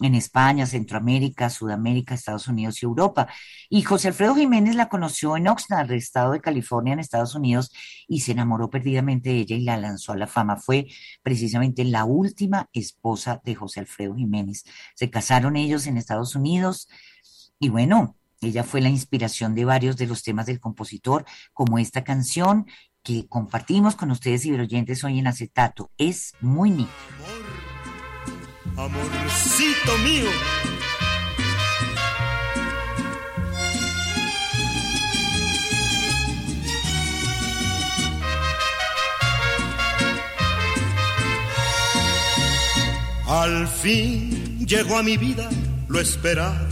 en 0.00 0.14
España, 0.14 0.66
Centroamérica, 0.66 1.48
Sudamérica, 1.48 2.14
Estados 2.14 2.48
Unidos 2.48 2.82
y 2.82 2.86
Europa. 2.86 3.28
Y 3.70 3.82
José 3.82 4.08
Alfredo 4.08 4.34
Jiménez 4.34 4.74
la 4.74 4.88
conoció 4.88 5.36
en 5.36 5.48
Oxnard, 5.48 5.90
estado 5.92 6.32
de 6.32 6.40
California, 6.40 6.92
en 6.92 7.00
Estados 7.00 7.34
Unidos, 7.34 7.72
y 8.06 8.20
se 8.20 8.32
enamoró 8.32 8.68
perdidamente 8.68 9.30
de 9.30 9.36
ella 9.36 9.56
y 9.56 9.62
la 9.62 9.76
lanzó 9.78 10.12
a 10.12 10.16
la 10.16 10.26
fama. 10.26 10.56
Fue 10.56 10.86
precisamente 11.22 11.84
la 11.84 12.04
última 12.04 12.68
esposa 12.72 13.40
de 13.44 13.54
José 13.54 13.80
Alfredo 13.80 14.14
Jiménez. 14.14 14.64
Se 14.94 15.10
casaron 15.10 15.56
ellos 15.56 15.86
en 15.86 15.96
Estados 15.96 16.36
Unidos 16.36 16.88
y 17.58 17.70
bueno, 17.70 18.16
ella 18.42 18.64
fue 18.64 18.82
la 18.82 18.90
inspiración 18.90 19.54
de 19.54 19.64
varios 19.64 19.96
de 19.96 20.06
los 20.06 20.22
temas 20.22 20.44
del 20.44 20.60
compositor, 20.60 21.24
como 21.54 21.78
esta 21.78 22.04
canción 22.04 22.66
que 23.06 23.28
compartimos 23.28 23.94
con 23.94 24.10
ustedes 24.10 24.44
y 24.46 24.52
oyentes 24.52 25.04
hoy 25.04 25.20
en 25.20 25.28
acetato. 25.28 25.92
Es 25.96 26.32
muy 26.40 26.70
nítido 26.70 26.90
amorcito 28.76 29.98
mío. 30.04 30.28
Al 43.28 43.68
fin 43.68 44.66
llegó 44.66 44.98
a 44.98 45.04
mi 45.04 45.16
vida 45.16 45.48
lo 45.86 46.00
esperado. 46.00 46.66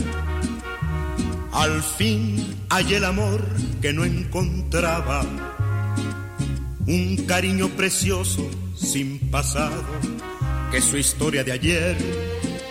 Al 1.53 1.81
fin 1.81 2.65
hallé 2.69 2.97
el 2.97 3.05
amor 3.05 3.41
que 3.81 3.93
no 3.93 4.03
encontraba. 4.03 5.23
Un 6.87 7.25
cariño 7.25 7.69
precioso 7.69 8.47
sin 8.75 9.17
pasado 9.31 9.83
que 10.71 10.81
su 10.81 10.97
historia 10.97 11.43
de 11.43 11.51
ayer 11.51 11.97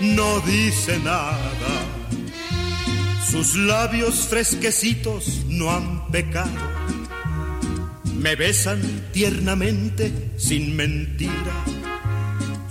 no 0.00 0.40
dice 0.40 0.98
nada. 1.00 1.38
Sus 3.28 3.56
labios 3.56 4.28
fresquecitos 4.28 5.44
no 5.48 5.72
han 5.72 6.08
pecado. 6.12 6.52
Me 8.16 8.36
besan 8.36 8.80
tiernamente 9.12 10.30
sin 10.36 10.76
mentira 10.76 11.73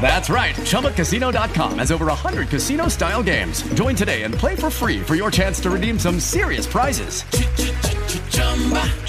That's 0.00 0.30
right. 0.30 0.54
ChumbaCasino.com 0.54 1.78
has 1.78 1.90
over 1.90 2.06
100 2.06 2.48
casino 2.48 2.86
style 2.88 3.22
games. 3.22 3.62
Join 3.74 3.96
today 3.96 4.22
and 4.22 4.32
play 4.32 4.54
for 4.54 4.70
free 4.70 5.00
for 5.02 5.16
your 5.16 5.32
chance 5.32 5.58
to 5.60 5.70
redeem 5.70 5.98
some 5.98 6.20
serious 6.20 6.66
prizes. 6.66 7.24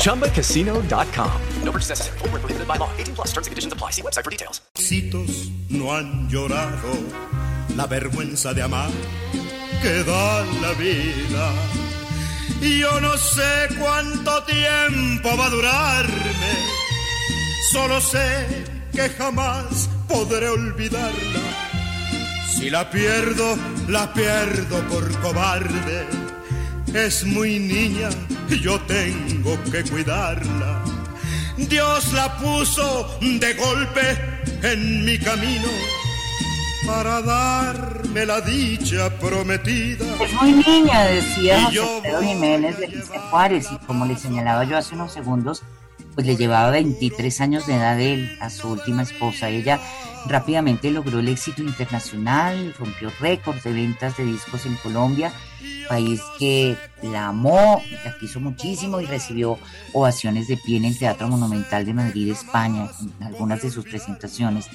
ChumbaCasino.com. 0.02 1.42
No 1.64 1.72
purchase 1.72 1.90
necessary. 1.90 2.18
Full 2.20 2.30
prohibited 2.30 2.68
by 2.68 2.78
law. 2.78 2.90
18 2.98 3.16
plus 3.16 3.28
terms 3.28 3.46
and 3.48 3.52
conditions 3.52 3.74
apply. 3.74 3.92
See 3.92 4.02
website 4.02 4.24
for 4.24 4.32
details. 4.32 4.62
No 5.70 5.92
han 5.92 6.28
llorado 6.30 6.94
la 7.76 7.86
vergüenza 7.86 8.54
de 8.54 8.64
amar 8.64 8.90
que 9.82 10.04
da 10.04 10.44
la 10.62 10.74
vida. 10.74 11.54
Yo 12.62 13.00
no 13.00 13.15
sé 13.17 13.67
cuánto 13.78 14.43
tiempo 14.46 15.38
va 15.38 15.46
a 15.46 15.50
durarme. 15.50 16.54
Solo 17.70 18.02
sé 18.02 18.77
que 18.98 19.10
jamás 19.10 19.88
podré 20.08 20.50
olvidarla. 20.50 21.42
Si 22.50 22.68
la 22.72 22.90
pierdo, 22.90 23.56
la 23.88 24.12
pierdo 24.12 24.82
por 24.90 25.06
cobarde. 25.22 26.08
Es 26.96 27.24
muy 27.24 27.60
niña 27.60 28.10
y 28.50 28.60
yo 28.60 28.82
tengo 28.82 29.56
que 29.72 29.84
cuidarla. 29.84 30.84
Dios 31.58 32.12
la 32.14 32.38
puso 32.40 33.20
de 33.22 33.54
golpe 33.54 34.08
en 34.64 35.06
mi 35.06 35.20
camino 35.20 35.70
para 36.88 37.22
darme 37.22 38.26
la 38.26 38.42
dicha 38.42 39.12
prometida. 39.20 40.06
Es 40.20 40.34
muy 40.42 40.54
niña, 40.54 41.02
decía 41.04 41.66
José 41.66 42.00
Pedro 42.02 42.22
Jiménez 42.24 42.80
de 42.80 42.88
Juárez, 43.30 43.68
y 43.72 43.78
como 43.86 44.08
le 44.08 44.18
señalaba 44.18 44.64
yo 44.64 44.76
hace 44.76 44.96
unos 44.96 45.14
segundos, 45.14 45.62
pues 46.17 46.25
le 46.25 46.36
llevaba 46.36 46.71
23 46.71 47.41
años 47.41 47.67
de 47.67 47.75
edad 47.75 48.01
él 48.01 48.39
a 48.41 48.49
su 48.49 48.69
última 48.69 49.03
esposa. 49.03 49.49
Ella 49.49 49.80
rápidamente 50.25 50.89
logró 50.89 51.19
el 51.19 51.27
éxito 51.27 51.62
internacional, 51.62 52.73
rompió 52.80 53.12
récords 53.19 53.63
de 53.63 53.71
ventas 53.71 54.17
de 54.17 54.25
discos 54.25 54.65
en 54.65 54.73
Colombia, 54.77 55.32
país 55.88 56.19
que 56.39 56.75
la 57.03 57.27
amó, 57.27 57.84
la 58.03 58.17
quiso 58.17 58.39
muchísimo 58.39 58.99
y 58.99 59.06
recibió 59.06 59.60
ovaciones 59.93 60.47
de 60.47 60.58
pie 60.58 60.77
en 60.77 60.86
el 60.86 60.97
Teatro 60.97 61.27
Monumental 61.27 61.86
de 61.86 61.93
Madrid, 61.93 62.32
España, 62.32 62.89
en 62.99 63.23
algunas 63.23 63.62
de 63.62 63.69
sus 63.69 63.86
presentaciones. 63.86 64.65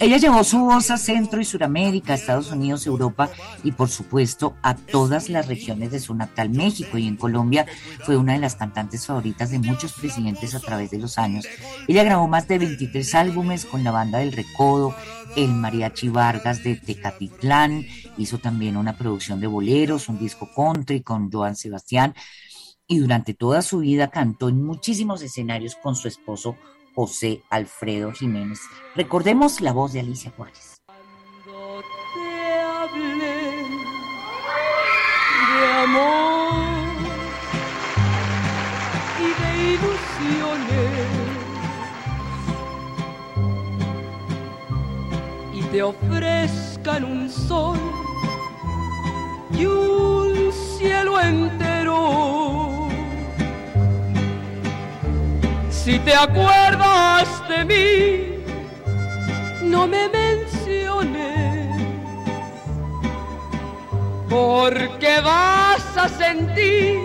Ella 0.00 0.16
llevó 0.16 0.44
su 0.44 0.60
voz 0.60 0.92
a 0.92 0.96
Centro 0.96 1.40
y 1.40 1.44
Suramérica, 1.44 2.14
Estados 2.14 2.52
Unidos, 2.52 2.86
Europa 2.86 3.30
y 3.64 3.72
por 3.72 3.88
supuesto 3.88 4.54
a 4.62 4.76
todas 4.76 5.28
las 5.28 5.48
regiones 5.48 5.90
de 5.90 5.98
su 5.98 6.14
natal 6.14 6.50
México. 6.50 6.98
Y 6.98 7.08
en 7.08 7.16
Colombia 7.16 7.66
fue 8.04 8.16
una 8.16 8.34
de 8.34 8.38
las 8.38 8.54
cantantes 8.54 9.06
favoritas 9.06 9.50
de 9.50 9.58
muchos 9.58 9.94
presidentes 9.94 10.54
a 10.54 10.60
través 10.60 10.92
de 10.92 10.98
los 10.98 11.18
años. 11.18 11.46
Ella 11.88 12.04
grabó 12.04 12.28
más 12.28 12.46
de 12.46 12.60
23 12.60 13.12
álbumes 13.16 13.64
con 13.64 13.82
la 13.82 13.90
banda 13.90 14.20
del 14.20 14.30
Recodo, 14.30 14.94
el 15.34 15.52
Mariachi 15.52 16.10
Vargas 16.10 16.62
de 16.62 16.76
Tecatitlán, 16.76 17.84
hizo 18.16 18.38
también 18.38 18.76
una 18.76 18.96
producción 18.96 19.40
de 19.40 19.48
boleros, 19.48 20.08
un 20.08 20.20
disco 20.20 20.48
country 20.54 21.02
con 21.02 21.28
Joan 21.28 21.56
Sebastián. 21.56 22.14
Y 22.86 22.98
durante 22.98 23.34
toda 23.34 23.62
su 23.62 23.80
vida 23.80 24.10
cantó 24.10 24.48
en 24.48 24.62
muchísimos 24.62 25.22
escenarios 25.22 25.74
con 25.74 25.96
su 25.96 26.06
esposo 26.06 26.56
José 26.98 27.44
Alfredo 27.48 28.10
Jiménez. 28.10 28.58
Recordemos 28.96 29.60
la 29.60 29.72
voz 29.72 29.92
de 29.92 30.00
Alicia 30.00 30.32
Juárez. 30.36 30.82
Cuando 30.84 31.80
te 32.12 32.60
hablé 32.60 33.62
de 35.54 35.66
amor 35.84 36.54
y 39.20 39.28
de 39.40 39.50
ilusiones 39.74 41.06
y 45.54 45.62
te 45.70 45.80
ofrezcan 45.84 47.04
un 47.04 47.30
sol 47.30 47.78
y 49.52 49.66
un 49.66 50.52
cielo 50.52 51.20
entero 51.20 52.67
Si 55.88 55.98
te 56.00 56.14
acuerdas 56.14 57.48
de 57.48 57.64
mí, 57.64 58.44
no 59.62 59.86
me 59.86 60.06
menciones, 60.10 61.66
porque 64.28 65.18
vas 65.24 65.96
a 65.96 66.06
sentir 66.10 66.98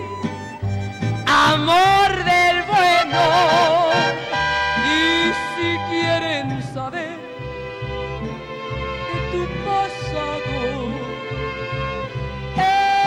amor 1.26 2.10
del 2.30 2.62
bueno. 2.64 3.24
Y 4.84 5.32
si 5.54 5.78
quieren 5.88 6.62
saber 6.74 7.18
de 9.08 9.18
tu 9.32 9.42
pasado, 9.64 10.92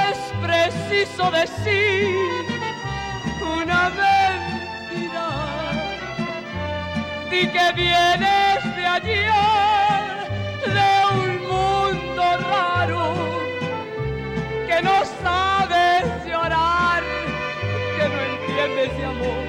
es 0.10 0.18
preciso 0.42 1.30
decir 1.30 2.16
una 3.60 3.90
vez 3.90 4.27
y 7.32 7.48
que 7.48 7.72
vienes 7.76 8.76
de 8.76 8.86
ayer, 8.86 10.30
de 10.66 10.90
un 11.14 11.42
mundo 11.48 12.24
raro, 12.50 13.14
que 14.66 14.82
no 14.82 15.04
sabes 15.22 16.06
llorar, 16.26 17.04
que 17.98 18.10
no 18.10 18.20
entiendes 18.34 18.98
de 18.98 19.06
amor 19.06 19.44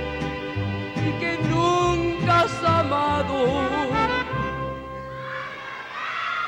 y 0.97 1.21
que 1.21 1.39
nunca 1.49 2.41
has 2.41 2.65
amado. 2.65 3.69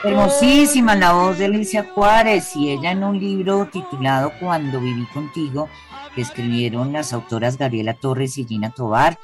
Hermosísima 0.02 0.96
la 0.96 1.12
voz 1.12 1.38
de 1.38 1.44
Alicia 1.44 1.86
Juárez 1.94 2.56
y 2.56 2.70
ella 2.70 2.92
en 2.92 3.04
un 3.04 3.20
libro 3.20 3.68
titulado 3.70 4.32
Cuando 4.40 4.80
viví 4.80 5.06
contigo, 5.06 5.68
que 6.14 6.22
escribieron 6.22 6.92
las 6.92 7.12
autoras 7.12 7.56
Gabriela 7.56 7.94
Torres 7.94 8.36
y 8.38 8.46
Gina 8.46 8.70
Tobar, 8.70 9.18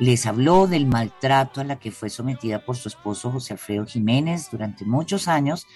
les 0.00 0.26
habló 0.26 0.66
del 0.66 0.86
maltrato 0.86 1.60
a 1.60 1.64
la 1.64 1.78
que 1.78 1.92
fue 1.92 2.10
sometida 2.10 2.64
por 2.64 2.76
su 2.76 2.88
esposo 2.88 3.30
José 3.30 3.52
Alfredo 3.52 3.86
Jiménez 3.86 4.48
durante 4.50 4.84
muchos 4.84 5.28
años 5.28 5.66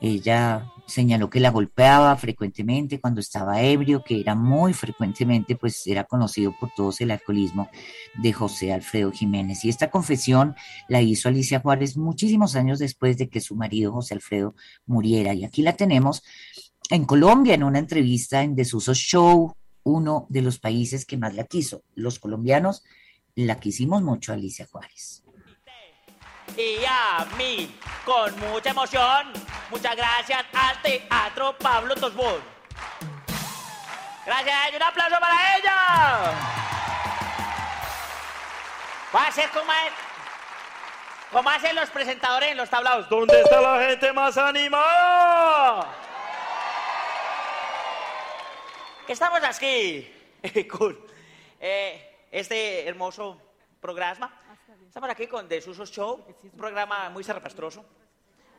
ella 0.00 0.72
señaló 0.86 1.28
que 1.28 1.40
la 1.40 1.50
golpeaba 1.50 2.16
frecuentemente 2.16 3.00
cuando 3.00 3.20
estaba 3.20 3.60
ebrio, 3.60 4.02
que 4.02 4.18
era 4.18 4.34
muy 4.34 4.72
frecuentemente, 4.72 5.56
pues 5.56 5.86
era 5.86 6.04
conocido 6.04 6.54
por 6.58 6.70
todos 6.74 7.00
el 7.02 7.10
alcoholismo 7.10 7.68
de 8.14 8.32
José 8.32 8.72
Alfredo 8.72 9.12
Jiménez. 9.12 9.64
Y 9.64 9.68
esta 9.68 9.90
confesión 9.90 10.56
la 10.88 11.02
hizo 11.02 11.28
Alicia 11.28 11.60
Juárez 11.60 11.98
muchísimos 11.98 12.56
años 12.56 12.78
después 12.78 13.18
de 13.18 13.28
que 13.28 13.42
su 13.42 13.56
marido 13.56 13.92
José 13.92 14.14
Alfredo 14.14 14.54
muriera. 14.86 15.34
Y 15.34 15.44
aquí 15.44 15.60
la 15.60 15.74
tenemos 15.74 16.22
en 16.88 17.04
Colombia 17.04 17.54
en 17.54 17.62
una 17.62 17.78
entrevista 17.78 18.42
en 18.42 18.54
Desuso 18.54 18.94
Show, 18.94 19.52
uno 19.82 20.26
de 20.30 20.40
los 20.40 20.58
países 20.58 21.04
que 21.04 21.18
más 21.18 21.34
la 21.34 21.44
quiso. 21.44 21.82
Los 21.94 22.18
colombianos 22.18 22.84
la 23.34 23.58
quisimos 23.58 24.02
mucho, 24.02 24.32
Alicia 24.32 24.66
Juárez 24.70 25.20
y 26.56 26.84
a 26.86 27.26
mí 27.36 27.74
con 28.04 28.38
mucha 28.40 28.70
emoción. 28.70 29.32
Muchas 29.70 29.96
gracias 29.96 30.44
al 30.52 30.82
Teatro 30.82 31.56
Pablo 31.58 31.94
Tosbón. 31.94 32.40
Gracias 34.26 34.56
y 34.72 34.76
un 34.76 34.82
aplauso 34.82 35.16
para 35.20 35.56
ella. 35.56 35.76
Va 39.14 39.26
a 39.26 39.32
ser 39.32 39.48
como, 39.50 39.72
como 41.32 41.50
hacen 41.50 41.74
los 41.74 41.90
presentadores 41.90 42.50
en 42.50 42.56
los 42.56 42.68
tablados. 42.68 43.08
¿Dónde 43.08 43.40
está 43.40 43.60
la 43.60 43.86
gente 43.86 44.12
más 44.12 44.36
animada? 44.36 45.86
Estamos 49.08 49.42
aquí 49.42 50.08
con 50.70 50.96
eh, 51.58 52.09
este 52.30 52.86
hermoso 52.86 53.40
programa 53.80 54.36
Estamos 54.90 55.08
aquí 55.08 55.28
con 55.28 55.48
Desusos 55.48 55.88
Show, 55.92 56.24
un 56.42 56.50
programa 56.50 57.08
muy 57.10 57.22
zarrapastroso. 57.22 57.84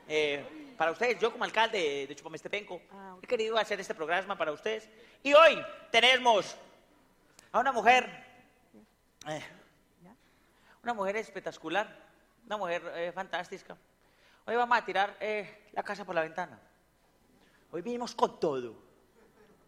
Eh, 0.08 0.74
para 0.78 0.92
ustedes, 0.92 1.20
yo 1.20 1.30
como 1.30 1.44
alcalde 1.44 2.08
de 2.08 2.16
Chupamestepenco, 2.16 2.82
ah, 2.90 3.18
he 3.22 3.28
querido 3.28 3.58
hacer 3.58 3.82
este 3.82 3.94
programa 3.94 4.38
para 4.38 4.54
ustedes. 4.54 4.88
Y 5.24 5.34
hoy 5.34 5.62
tenemos 5.92 6.56
a 7.52 7.60
una 7.60 7.74
mujer, 7.74 8.10
eh, 9.28 9.44
una 10.82 10.94
mujer 10.94 11.18
espectacular, 11.18 11.94
una 12.46 12.56
mujer 12.56 12.82
eh, 12.96 13.12
fantástica. 13.12 13.76
Hoy 14.46 14.56
vamos 14.56 14.78
a 14.78 14.86
tirar 14.86 15.18
la 15.74 15.84
casa 15.84 16.06
por 16.06 16.16
la 16.16 16.22
ventana. 16.22 16.58
Hoy 17.74 17.82
vinimos 17.82 18.16
con 18.16 18.40
todo. 18.40 18.74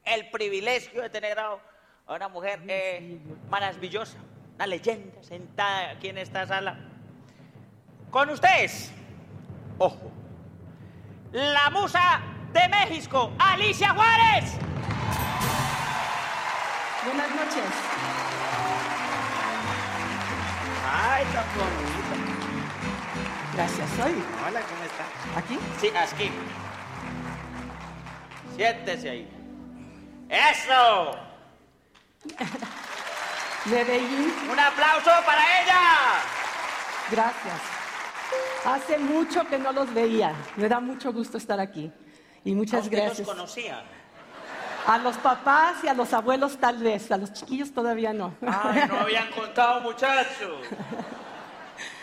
El 0.06 0.32
privilegio 0.32 1.02
de 1.02 1.10
tener 1.10 1.38
a 1.40 1.60
una 2.08 2.28
mujer 2.30 2.60
maravillosa 3.50 4.18
una 4.56 4.68
leyenda 4.68 5.24
sentada 5.24 5.92
aquí 5.92 6.10
en 6.10 6.18
esta 6.20 6.46
sala. 6.46 6.78
Con 8.12 8.30
ustedes, 8.30 8.92
ojo, 9.80 10.12
la 11.32 11.70
musa 11.72 12.22
de 12.54 12.68
México, 12.70 13.32
Alicia 13.40 13.94
Juárez. 13.94 14.54
Buenas 17.06 17.30
noches. 17.30 17.64
Ay, 20.96 21.26
tan 21.34 21.46
bonita. 21.56 22.14
Gracias, 23.56 23.90
soy. 23.92 24.24
Hola, 24.48 24.62
¿cómo 24.62 24.84
está? 24.84 25.40
¿Aquí? 25.40 25.60
Sí, 25.80 25.92
aquí. 25.96 26.32
Siéntese 28.56 29.10
ahí. 29.10 29.30
¡Eso! 30.30 31.33
Medellín. 33.66 34.34
Un 34.52 34.60
aplauso 34.60 35.10
para 35.26 35.62
ella. 35.62 35.82
Gracias. 37.12 37.62
Hace 38.66 38.98
mucho 38.98 39.46
que 39.48 39.58
no 39.58 39.72
los 39.72 39.94
veía. 39.94 40.34
Me 40.56 40.68
da 40.68 40.80
mucho 40.80 41.12
gusto 41.12 41.38
estar 41.38 41.60
aquí. 41.60 41.92
Y 42.46 42.54
muchas 42.56 42.88
¿A 42.88 42.90
gracias. 42.90 43.20
los 43.20 43.28
conocía? 43.28 43.84
A 44.86 44.98
los 44.98 45.16
papás 45.18 45.78
y 45.84 45.88
a 45.88 45.94
los 45.94 46.12
abuelos 46.14 46.58
tal 46.58 46.78
vez, 46.78 47.10
a 47.12 47.18
los 47.18 47.32
chiquillos 47.32 47.74
todavía 47.74 48.12
no. 48.12 48.36
Ay, 48.46 48.84
no 48.90 49.00
habían 49.00 49.32
contado, 49.32 49.80
muchachos. 49.80 50.68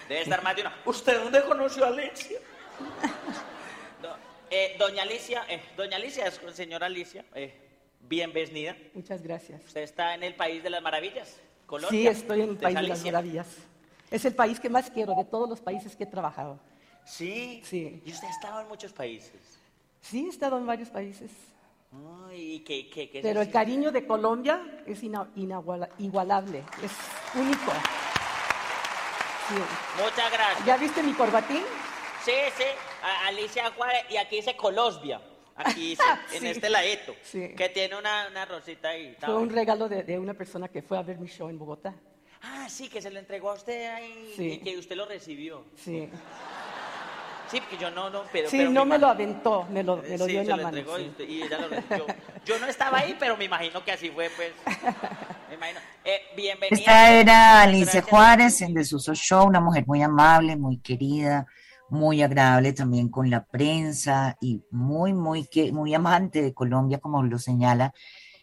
Debe 0.09 0.23
estar 0.23 0.43
más 0.43 0.57
de 0.57 0.63
una. 0.63 0.75
¿Usted 0.87 1.23
dónde 1.23 1.43
conoció 1.45 1.85
a 1.85 1.89
Alicia? 1.89 2.39
Eh, 4.53 4.75
doña 4.81 5.05
Alicia, 5.05 5.45
eh, 5.49 5.63
doña 5.77 5.97
Alicia, 5.97 6.27
es 6.27 6.41
señora 6.55 6.87
Alicia, 6.87 7.25
eh, 7.37 7.70
bienvenida. 8.11 8.77
Muchas 8.93 9.23
gracias. 9.23 9.65
¿Usted 9.65 9.83
está 9.83 10.15
en 10.15 10.25
el 10.25 10.35
país 10.35 10.63
de 10.63 10.69
las 10.69 10.83
maravillas? 10.83 11.37
Sí, 11.89 12.09
estoy 12.09 12.41
en 12.41 12.51
el 12.51 12.57
País 12.57 12.77
de 12.77 12.83
las 12.83 13.05
Maravillas. 13.05 13.47
Es 14.11 14.25
el 14.25 14.35
país 14.35 14.59
que 14.59 14.69
más 14.69 14.91
quiero 14.91 15.15
de 15.15 15.25
todos 15.25 15.49
los 15.49 15.61
países 15.61 15.95
que 15.95 16.03
he 16.03 16.07
trabajado. 16.07 16.59
Sí. 17.05 17.63
Sí. 17.65 18.03
¿Y 18.05 18.11
usted 18.11 18.27
ha 18.27 18.31
estado 18.31 18.61
en 18.63 18.69
muchos 18.69 18.93
países? 18.93 19.41
Sí, 20.01 20.27
he 20.27 20.29
estado 20.29 20.59
en 20.59 20.67
varios 20.67 20.89
países. 20.89 21.31
Ay, 22.29 22.65
¿qué, 22.67 22.91
qué, 22.91 23.09
qué 23.09 23.21
Pero 23.23 23.41
el 23.41 23.51
cariño 23.53 23.93
de 23.93 24.05
Colombia 24.05 24.83
es 24.85 25.01
inigualable, 25.05 26.65
es 26.83 26.93
único. 27.37 27.73
Muchas 30.03 30.33
gracias. 30.33 30.67
¿Ya 30.67 30.77
viste 30.77 31.03
mi 31.05 31.13
corbatín? 31.13 31.63
Sí, 32.25 32.33
sí, 32.57 32.65
Alicia 33.27 33.71
Juárez, 33.71 34.05
y 34.11 34.17
aquí 34.17 34.37
dice 34.37 34.57
Colombia 34.57 35.21
aquí 35.65 35.97
en 36.35 36.47
este 36.47 36.71
ladito, 36.71 37.15
que 37.33 37.71
tiene 37.73 37.97
una, 37.97 38.29
una, 38.31 38.45
rosita 38.45 38.91
ahí. 38.91 39.17
Fue 39.21 39.37
un 39.37 39.51
regalo 39.51 39.89
de, 39.89 40.03
de, 40.03 40.19
una 40.19 40.35
persona 40.35 40.69
que 40.69 40.83
fue 40.83 40.99
a 40.99 41.03
ver 41.03 41.19
mi 41.19 41.29
show 41.29 41.49
en 41.49 41.59
Bogotá. 41.59 41.95
Ah, 42.43 42.69
sí, 42.69 42.89
que 42.89 43.03
se 43.03 43.11
lo 43.11 43.19
entregó 43.19 43.51
a 43.51 43.55
usted 43.55 43.93
ahí 43.93 44.35
y 44.39 44.59
que 44.59 44.79
usted 44.79 44.97
lo 44.97 45.07
recibió. 45.07 45.65
Sí. 45.77 46.09
Sí, 47.51 47.61
porque 47.61 47.79
yo 47.79 47.91
no, 47.91 48.09
no, 48.11 48.23
pero... 48.31 48.49
Sí, 48.49 48.59
pero 48.59 48.71
no 48.71 48.85
me 48.85 48.97
lo 48.97 49.09
aventó, 49.09 49.65
me 49.65 49.83
lo, 49.83 49.97
me 49.97 50.17
lo 50.17 50.25
sí, 50.25 50.31
dio 50.31 50.41
en 50.41 50.47
se 50.47 50.51
la 50.53 50.57
lo 50.57 50.63
mano. 50.63 50.79
Entregó 50.79 50.99
y, 51.01 51.25
y, 51.25 51.43
ella 51.43 51.59
lo 51.59 51.69
recibió. 51.69 52.07
Yo 52.45 52.59
no 52.61 52.67
estaba 52.67 52.99
ahí, 52.99 53.17
pero 53.19 53.37
me 53.37 53.45
imagino 53.45 53.85
que 53.85 53.91
así 53.91 54.09
fue, 54.11 54.31
pues. 54.31 54.53
Me 55.49 55.57
imagino. 55.57 55.81
Eh, 56.05 56.21
bienvenida. 56.37 56.79
Esta 56.79 57.13
era 57.13 57.63
Alicia 57.63 58.03
Juárez 58.03 58.63
en 58.63 58.73
Desuso 58.73 59.15
Show, 59.15 59.49
una 59.49 59.61
mujer 59.61 59.85
muy 59.85 60.01
amable, 60.01 60.55
muy 60.55 60.79
querida, 60.79 61.47
muy 61.91 62.23
agradable 62.23 62.73
también 62.73 63.09
con 63.09 63.31
la 63.31 63.45
prensa 63.45 64.37
y 64.41 64.63
muy, 64.71 65.13
muy, 65.13 65.49
muy 65.73 65.95
amante 65.95 66.43
de 66.43 66.55
Colombia, 66.55 66.99
como 66.99 67.23
lo 67.23 67.39
señala 67.39 67.93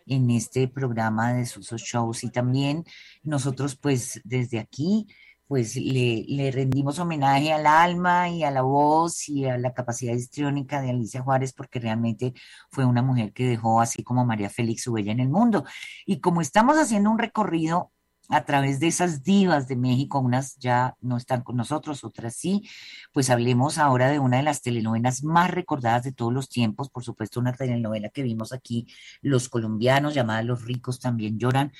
en 0.05 0.29
este 0.31 0.67
programa 0.67 1.33
de 1.33 1.45
sus 1.45 1.69
shows. 1.69 2.23
Y 2.23 2.31
también 2.31 2.85
nosotros, 3.23 3.75
pues, 3.75 4.21
desde 4.23 4.59
aquí, 4.59 5.07
pues 5.47 5.75
le, 5.77 6.25
le, 6.27 6.51
rendimos 6.51 6.99
homenaje 6.99 7.53
al 7.53 7.65
alma 7.67 8.29
y 8.29 8.43
a 8.43 8.51
la 8.51 8.63
voz 8.63 9.29
y 9.29 9.45
a 9.45 9.57
la 9.57 9.73
capacidad 9.73 10.13
histriónica 10.13 10.81
de 10.81 10.89
Alicia 10.89 11.21
Juárez, 11.21 11.53
porque 11.53 11.79
realmente 11.79 12.33
fue 12.69 12.85
una 12.85 13.01
mujer 13.01 13.31
que 13.33 13.45
dejó, 13.47 13.79
así 13.79 14.03
como 14.03 14.25
María 14.25 14.49
Félix, 14.49 14.83
su 14.83 14.93
huella 14.93 15.13
en 15.13 15.21
el 15.21 15.29
mundo. 15.29 15.63
Y 16.05 16.19
como 16.19 16.41
estamos 16.41 16.77
haciendo 16.77 17.09
un 17.11 17.19
recorrido 17.19 17.91
a 18.29 18.45
través 18.45 18.79
de 18.79 18.87
esas 18.87 19.23
divas 19.23 19.67
de 19.67 19.75
México, 19.75 20.19
unas 20.19 20.57
ya 20.57 20.95
no 21.01 21.17
están 21.17 21.41
con 21.41 21.55
nosotros, 21.55 22.03
otras 22.03 22.35
sí, 22.35 22.69
pues 23.13 23.29
hablemos 23.29 23.77
ahora 23.77 24.09
de 24.09 24.19
una 24.19 24.37
de 24.37 24.43
las 24.43 24.61
telenovelas 24.61 25.23
más 25.23 25.49
recordadas 25.51 26.03
de 26.03 26.11
todos 26.11 26.33
los 26.33 26.49
tiempos, 26.49 26.89
por 26.89 27.03
supuesto 27.03 27.39
una 27.39 27.53
telenovela 27.53 28.09
que 28.09 28.23
vimos 28.23 28.51
aquí, 28.53 28.87
Los 29.21 29.49
colombianos, 29.49 30.13
llamada 30.13 30.43
Los 30.43 30.65
ricos 30.65 30.99
también 30.99 31.39
lloran, 31.39 31.71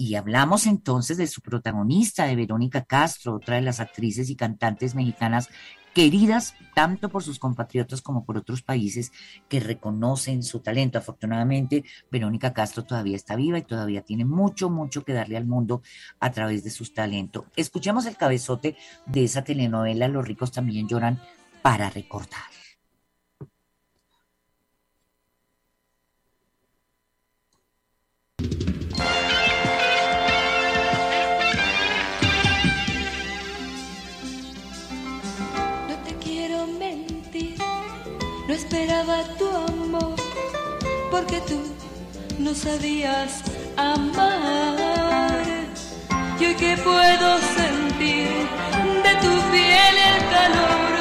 y 0.00 0.14
hablamos 0.14 0.66
entonces 0.66 1.18
de 1.18 1.26
su 1.26 1.42
protagonista, 1.42 2.24
de 2.24 2.34
Verónica 2.34 2.84
Castro, 2.84 3.34
otra 3.34 3.56
de 3.56 3.60
las 3.60 3.80
actrices 3.80 4.30
y 4.30 4.34
cantantes 4.34 4.94
mexicanas 4.94 5.50
queridas 5.92 6.54
tanto 6.74 7.10
por 7.10 7.22
sus 7.22 7.38
compatriotas 7.38 8.00
como 8.00 8.24
por 8.24 8.38
otros 8.38 8.62
países 8.62 9.12
que 9.46 9.60
reconocen 9.60 10.42
su 10.42 10.60
talento. 10.60 10.96
Afortunadamente, 10.96 11.84
Verónica 12.10 12.54
Castro 12.54 12.84
todavía 12.84 13.14
está 13.14 13.36
viva 13.36 13.58
y 13.58 13.62
todavía 13.62 14.00
tiene 14.00 14.24
mucho, 14.24 14.70
mucho 14.70 15.04
que 15.04 15.12
darle 15.12 15.36
al 15.36 15.44
mundo 15.44 15.82
a 16.18 16.30
través 16.30 16.64
de 16.64 16.70
sus 16.70 16.94
talentos. 16.94 17.44
Escuchemos 17.54 18.06
el 18.06 18.16
cabezote 18.16 18.78
de 19.04 19.24
esa 19.24 19.44
telenovela 19.44 20.08
Los 20.08 20.26
ricos 20.26 20.50
también 20.50 20.88
lloran 20.88 21.20
para 21.60 21.90
recordar. 21.90 22.40
Esperaba 39.00 39.24
tu 39.38 39.48
amor, 39.48 40.14
porque 41.10 41.40
tú 41.48 41.58
no 42.38 42.52
sabías 42.54 43.42
amar. 43.78 45.42
Y 46.38 46.44
hoy 46.44 46.54
que 46.54 46.76
puedo 46.76 47.38
sentir 47.56 48.28
de 49.04 49.12
tu 49.24 49.32
piel 49.52 49.94
el 50.10 50.20
calor, 50.36 50.92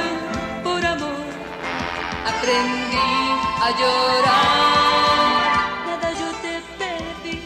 por 0.64 0.86
amor 0.86 1.28
aprendí 2.26 3.12
a 3.66 3.70
llorar. 3.80 5.50
Nada 5.88 6.10
yo 6.22 6.30
te 6.44 6.56
pedí, 6.80 7.42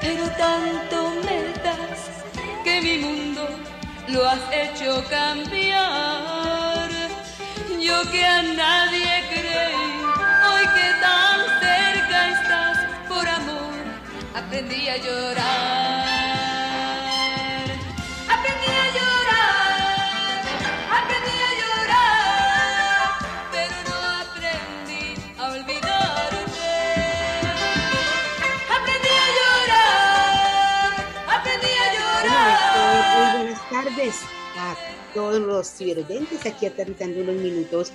pero 0.00 0.24
tanto 0.38 0.96
me 1.26 1.38
das 1.62 2.00
que 2.64 2.80
mi 2.80 2.96
mundo 3.04 3.46
lo 4.08 4.26
has 4.26 4.40
hecho 4.52 5.04
cambiar. 5.10 6.30
Yo 7.80 8.02
que 8.12 8.24
a 8.24 8.42
nadie 8.42 8.89
aprendí 14.34 14.88
a 14.88 14.96
llorar. 14.96 16.06
Aprendí 18.28 18.70
a 18.70 18.86
llorar, 18.96 20.42
aprendí 20.98 21.36
a 21.48 21.52
llorar, 21.60 23.08
pero 23.50 23.76
no 23.88 23.96
aprendí 24.22 25.04
a 25.38 25.40
olvidarte. 25.52 26.70
Aprendí 28.76 29.12
a 29.24 29.28
llorar, 29.38 30.90
aprendí 31.36 31.72
a 31.84 31.86
llorar. 31.94 32.58
Muy 33.16 33.26
buenas 33.42 33.60
tardes 33.70 34.14
a 34.58 34.60
todos 35.14 35.40
los 35.40 35.64
ciberoyentes, 35.76 36.46
aquí 36.46 36.66
aterrizando 36.66 37.20
unos 37.20 37.36
minutos 37.36 37.92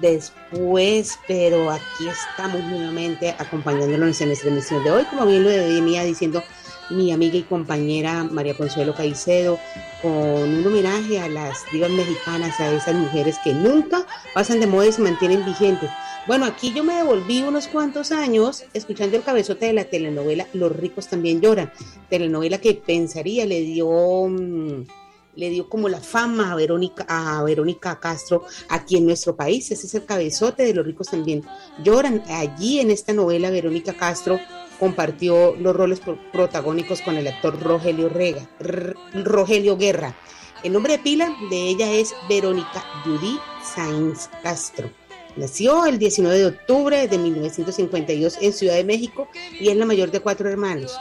después, 0.00 1.18
pero 1.26 1.70
aquí 1.70 2.08
estamos 2.08 2.62
nuevamente 2.64 3.34
acompañándonos 3.38 4.20
en 4.20 4.28
nuestra 4.28 4.50
emisión 4.50 4.84
de 4.84 4.90
hoy, 4.90 5.04
como 5.04 5.26
bien 5.26 5.44
lo 5.44 5.50
venía 5.50 6.04
diciendo 6.04 6.42
mi 6.90 7.12
amiga 7.12 7.36
y 7.36 7.42
compañera 7.42 8.24
María 8.24 8.56
Consuelo 8.56 8.94
Caicedo, 8.94 9.58
con 10.02 10.12
un 10.12 10.66
homenaje 10.66 11.20
a 11.20 11.28
las 11.28 11.64
divas 11.72 11.90
mexicanas, 11.90 12.60
a 12.60 12.70
esas 12.72 12.94
mujeres 12.94 13.36
que 13.42 13.52
nunca 13.52 14.06
pasan 14.34 14.60
de 14.60 14.66
moda 14.66 14.86
y 14.86 14.92
se 14.92 15.02
mantienen 15.02 15.44
vigentes. 15.44 15.90
Bueno, 16.26 16.46
aquí 16.46 16.72
yo 16.72 16.84
me 16.84 16.94
devolví 16.94 17.42
unos 17.42 17.68
cuantos 17.68 18.10
años 18.10 18.64
escuchando 18.72 19.16
el 19.16 19.22
cabezote 19.22 19.66
de 19.66 19.74
la 19.74 19.84
telenovela 19.84 20.46
Los 20.54 20.74
ricos 20.74 21.08
también 21.08 21.42
lloran, 21.42 21.70
telenovela 22.08 22.58
que 22.58 22.74
pensaría 22.74 23.44
le 23.46 23.60
dio... 23.60 23.88
mm, 24.28 25.03
le 25.36 25.50
dio 25.50 25.68
como 25.68 25.88
la 25.88 26.00
fama 26.00 26.52
a 26.52 26.54
Verónica, 26.56 27.04
a 27.08 27.42
Verónica 27.42 27.98
Castro 28.00 28.44
aquí 28.68 28.96
en 28.96 29.06
nuestro 29.06 29.36
país. 29.36 29.70
Ese 29.70 29.86
es 29.86 29.94
el 29.94 30.04
cabezote 30.04 30.62
de 30.64 30.74
los 30.74 30.84
ricos 30.86 31.08
también 31.08 31.42
lloran. 31.82 32.22
Allí 32.28 32.80
en 32.80 32.90
esta 32.90 33.12
novela 33.12 33.50
Verónica 33.50 33.92
Castro 33.94 34.38
compartió 34.78 35.54
los 35.56 35.74
roles 35.74 36.00
pro- 36.00 36.18
protagónicos 36.32 37.00
con 37.00 37.16
el 37.16 37.26
actor 37.28 37.60
Rogelio, 37.62 38.10
Rogelio 39.12 39.76
Guerra. 39.76 40.14
El 40.62 40.72
nombre 40.72 40.94
de 40.94 40.98
pila 41.02 41.36
de 41.50 41.68
ella 41.68 41.90
es 41.92 42.14
Verónica 42.28 42.82
Judy 43.04 43.38
Sainz 43.62 44.28
Castro. 44.42 44.90
Nació 45.36 45.84
el 45.86 45.98
19 45.98 46.38
de 46.38 46.46
octubre 46.46 47.08
de 47.08 47.18
1952 47.18 48.38
en 48.40 48.52
Ciudad 48.52 48.74
de 48.76 48.84
México 48.84 49.28
y 49.58 49.68
es 49.68 49.76
la 49.76 49.84
mayor 49.84 50.10
de 50.10 50.20
cuatro 50.20 50.48
hermanos. 50.48 50.96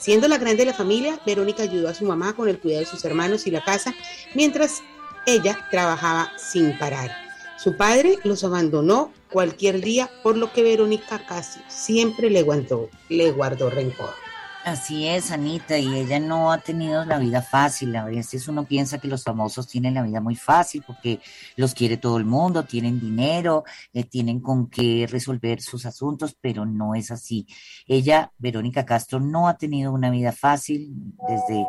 Siendo 0.00 0.28
la 0.28 0.38
grande 0.38 0.64
de 0.64 0.70
la 0.70 0.76
familia, 0.76 1.20
Verónica 1.26 1.62
ayudó 1.62 1.90
a 1.90 1.94
su 1.94 2.06
mamá 2.06 2.32
con 2.32 2.48
el 2.48 2.58
cuidado 2.58 2.84
de 2.84 2.90
sus 2.90 3.04
hermanos 3.04 3.46
y 3.46 3.50
la 3.50 3.62
casa, 3.62 3.94
mientras 4.34 4.82
ella 5.26 5.68
trabajaba 5.70 6.32
sin 6.38 6.78
parar. 6.78 7.14
Su 7.58 7.76
padre 7.76 8.18
los 8.24 8.42
abandonó 8.42 9.12
cualquier 9.30 9.82
día, 9.82 10.10
por 10.22 10.38
lo 10.38 10.54
que 10.54 10.62
Verónica 10.62 11.26
Castro 11.26 11.62
siempre 11.68 12.30
le 12.30 12.42
guardó, 12.42 12.88
le 13.10 13.30
guardó 13.30 13.68
rencor. 13.68 14.14
Así 14.62 15.08
es, 15.08 15.30
Anita, 15.30 15.78
y 15.78 15.94
ella 15.96 16.20
no 16.20 16.52
ha 16.52 16.58
tenido 16.58 17.04
la 17.06 17.18
vida 17.18 17.40
fácil. 17.40 17.96
A 17.96 18.04
veces 18.04 18.46
uno 18.46 18.66
piensa 18.66 18.98
que 18.98 19.08
los 19.08 19.24
famosos 19.24 19.66
tienen 19.66 19.94
la 19.94 20.02
vida 20.02 20.20
muy 20.20 20.36
fácil 20.36 20.84
porque 20.86 21.20
los 21.56 21.74
quiere 21.74 21.96
todo 21.96 22.18
el 22.18 22.26
mundo, 22.26 22.64
tienen 22.64 23.00
dinero, 23.00 23.64
eh, 23.94 24.04
tienen 24.04 24.40
con 24.40 24.68
qué 24.68 25.06
resolver 25.10 25.62
sus 25.62 25.86
asuntos, 25.86 26.36
pero 26.38 26.66
no 26.66 26.94
es 26.94 27.10
así. 27.10 27.46
Ella, 27.86 28.32
Verónica 28.36 28.84
Castro, 28.84 29.18
no 29.18 29.48
ha 29.48 29.56
tenido 29.56 29.92
una 29.92 30.10
vida 30.10 30.30
fácil 30.30 30.92
desde 31.26 31.66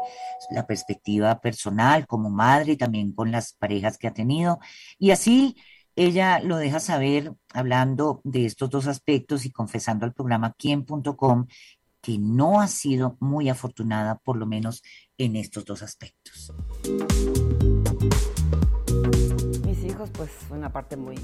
la 0.52 0.68
perspectiva 0.68 1.40
personal, 1.40 2.06
como 2.06 2.30
madre, 2.30 2.74
y 2.74 2.78
también 2.78 3.14
con 3.14 3.32
las 3.32 3.54
parejas 3.54 3.98
que 3.98 4.08
ha 4.08 4.14
tenido. 4.14 4.60
Y 5.00 5.12
así 5.12 5.56
ella 5.96 6.40
lo 6.40 6.58
deja 6.58 6.80
saber 6.80 7.34
hablando 7.54 8.22
de 8.24 8.46
estos 8.46 8.70
dos 8.70 8.88
aspectos 8.88 9.46
y 9.46 9.52
confesando 9.52 10.06
al 10.06 10.14
programa 10.14 10.56
quién.com 10.58 11.48
que 12.02 12.18
no 12.18 12.62
ha 12.62 12.68
sido 12.68 13.18
muy 13.20 13.50
afortunada, 13.50 14.20
por 14.24 14.38
lo 14.38 14.46
menos 14.46 14.82
en 15.18 15.36
estos 15.36 15.66
dos 15.66 15.84
aspectos. 15.84 16.54
Mis 19.66 19.84
hijos, 19.84 20.10
pues, 20.14 20.32
una 20.50 20.72
parte 20.72 20.98
muy 20.98 21.16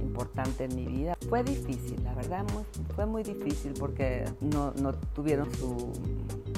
importante 0.00 0.64
en 0.64 0.76
mi 0.76 0.86
vida. 0.86 1.16
Fue 1.28 1.42
difícil, 1.42 2.02
la 2.04 2.14
verdad, 2.14 2.44
muy- 2.52 2.64
fue 2.94 3.06
muy 3.06 3.22
difícil 3.22 3.72
porque 3.78 4.24
no, 4.40 4.72
no 4.72 4.92
tuvieron 4.92 5.52
su 5.54 5.92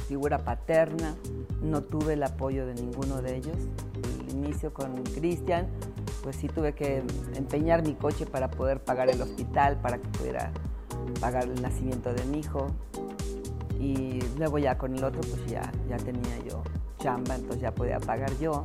figura 0.09 0.39
paterna, 0.45 1.15
no 1.63 1.83
tuve 1.83 2.15
el 2.15 2.23
apoyo 2.23 2.67
de 2.67 2.75
ninguno 2.75 3.23
de 3.23 3.37
ellos. 3.37 3.57
El 4.29 4.37
inicio 4.37 4.73
con 4.75 5.03
Cristian, 5.05 5.69
pues 6.23 6.37
sí 6.37 6.49
tuve 6.49 6.75
que 6.75 7.03
empeñar 7.35 7.83
mi 7.87 7.95
coche 7.95 8.27
para 8.27 8.51
poder 8.51 8.83
pagar 8.83 9.09
el 9.11 9.21
hospital, 9.23 9.81
para 9.81 9.99
que 9.99 10.09
pudiera 10.09 10.53
pagar 11.21 11.45
el 11.45 11.61
nacimiento 11.63 12.13
de 12.13 12.25
mi 12.25 12.41
hijo. 12.41 12.67
Y 13.81 14.21
luego 14.39 14.59
ya 14.59 14.77
con 14.77 14.95
el 14.95 15.03
otro, 15.03 15.21
pues 15.23 15.47
ya, 15.47 15.73
ya 15.89 15.97
tenía 15.97 16.39
yo 16.47 16.63
chamba, 17.01 17.35
entonces 17.35 17.63
ya 17.63 17.73
podía 17.73 17.99
pagar 17.99 18.31
yo, 18.39 18.65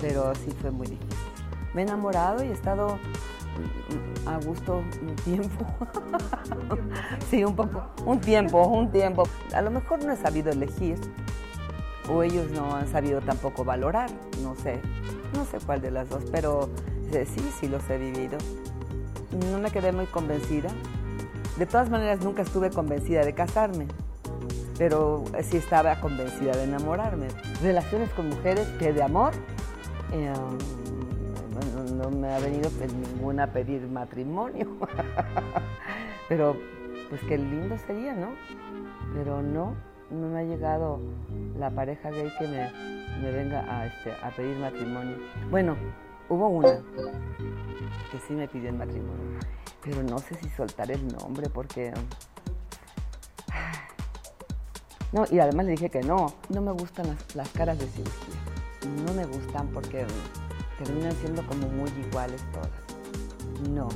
pero 0.00 0.34
sí 0.34 0.50
fue 0.60 0.70
muy 0.70 0.86
difícil. 0.86 1.16
Me 1.74 1.82
he 1.82 1.84
enamorado 1.84 2.44
y 2.44 2.48
he 2.48 2.52
estado 2.52 2.98
a 4.26 4.38
gusto 4.38 4.82
un 5.00 5.16
tiempo. 5.16 5.66
sí, 7.30 7.44
un 7.44 7.56
poco, 7.56 7.82
un 8.04 8.20
tiempo, 8.20 8.66
un 8.66 8.90
tiempo. 8.90 9.24
A 9.54 9.62
lo 9.62 9.70
mejor 9.70 10.04
no 10.04 10.12
he 10.12 10.16
sabido 10.16 10.50
elegir, 10.50 10.98
o 12.08 12.22
ellos 12.22 12.50
no 12.50 12.74
han 12.74 12.88
sabido 12.88 13.20
tampoco 13.20 13.64
valorar, 13.64 14.10
no 14.42 14.54
sé, 14.56 14.80
no 15.34 15.44
sé 15.44 15.58
cuál 15.64 15.80
de 15.80 15.90
las 15.90 16.08
dos, 16.08 16.24
pero 16.30 16.68
eh, 17.12 17.26
sí, 17.26 17.40
sí 17.58 17.68
los 17.68 17.88
he 17.88 17.98
vivido. 17.98 18.38
No 19.50 19.58
me 19.58 19.70
quedé 19.70 19.92
muy 19.92 20.06
convencida. 20.06 20.70
De 21.56 21.66
todas 21.66 21.90
maneras, 21.90 22.20
nunca 22.20 22.42
estuve 22.42 22.70
convencida 22.70 23.24
de 23.24 23.34
casarme, 23.34 23.86
pero 24.80 25.22
sí 25.42 25.58
estaba 25.58 26.00
convencida 26.00 26.56
de 26.56 26.64
enamorarme. 26.64 27.28
Relaciones 27.62 28.08
con 28.14 28.30
mujeres 28.30 28.66
que 28.78 28.94
de 28.94 29.02
amor, 29.02 29.34
eh, 30.10 30.32
no 31.92 32.10
me 32.10 32.32
ha 32.32 32.38
venido 32.38 32.70
pues, 32.70 32.90
ninguna 32.94 33.42
a 33.44 33.46
pedir 33.48 33.86
matrimonio, 33.86 34.66
pero 36.30 36.56
pues 37.10 37.20
qué 37.28 37.36
lindo 37.36 37.76
sería, 37.76 38.14
¿no? 38.14 38.28
Pero 39.12 39.42
no, 39.42 39.74
no 40.10 40.28
me 40.28 40.40
ha 40.40 40.44
llegado 40.44 40.98
la 41.58 41.68
pareja 41.70 42.08
gay 42.10 42.32
que 42.38 42.48
me, 42.48 42.72
me 43.20 43.32
venga 43.32 43.60
a, 43.68 43.84
este, 43.84 44.12
a 44.22 44.30
pedir 44.30 44.56
matrimonio. 44.56 45.18
Bueno, 45.50 45.76
hubo 46.30 46.48
una 46.48 46.80
que 48.10 48.18
sí 48.26 48.32
me 48.32 48.48
pidió 48.48 48.70
el 48.70 48.76
matrimonio, 48.76 49.40
pero 49.84 50.02
no 50.02 50.16
sé 50.20 50.36
si 50.36 50.48
soltar 50.48 50.90
el 50.90 51.06
nombre 51.06 51.50
porque... 51.50 51.92
No, 55.12 55.24
y 55.30 55.38
además 55.40 55.66
le 55.66 55.72
dije 55.72 55.90
que 55.90 56.02
no, 56.02 56.34
no 56.50 56.60
me 56.62 56.72
gustan 56.72 57.08
las, 57.08 57.34
las 57.36 57.48
caras 57.50 57.78
de 57.78 57.86
cirugía, 57.86 59.04
no 59.06 59.12
me 59.14 59.26
gustan 59.26 59.68
porque 59.72 60.06
terminan 60.82 61.12
siendo 61.20 61.44
como 61.46 61.68
muy 61.68 61.90
iguales 62.08 62.40
todas. 62.52 62.70
No, 63.70 63.88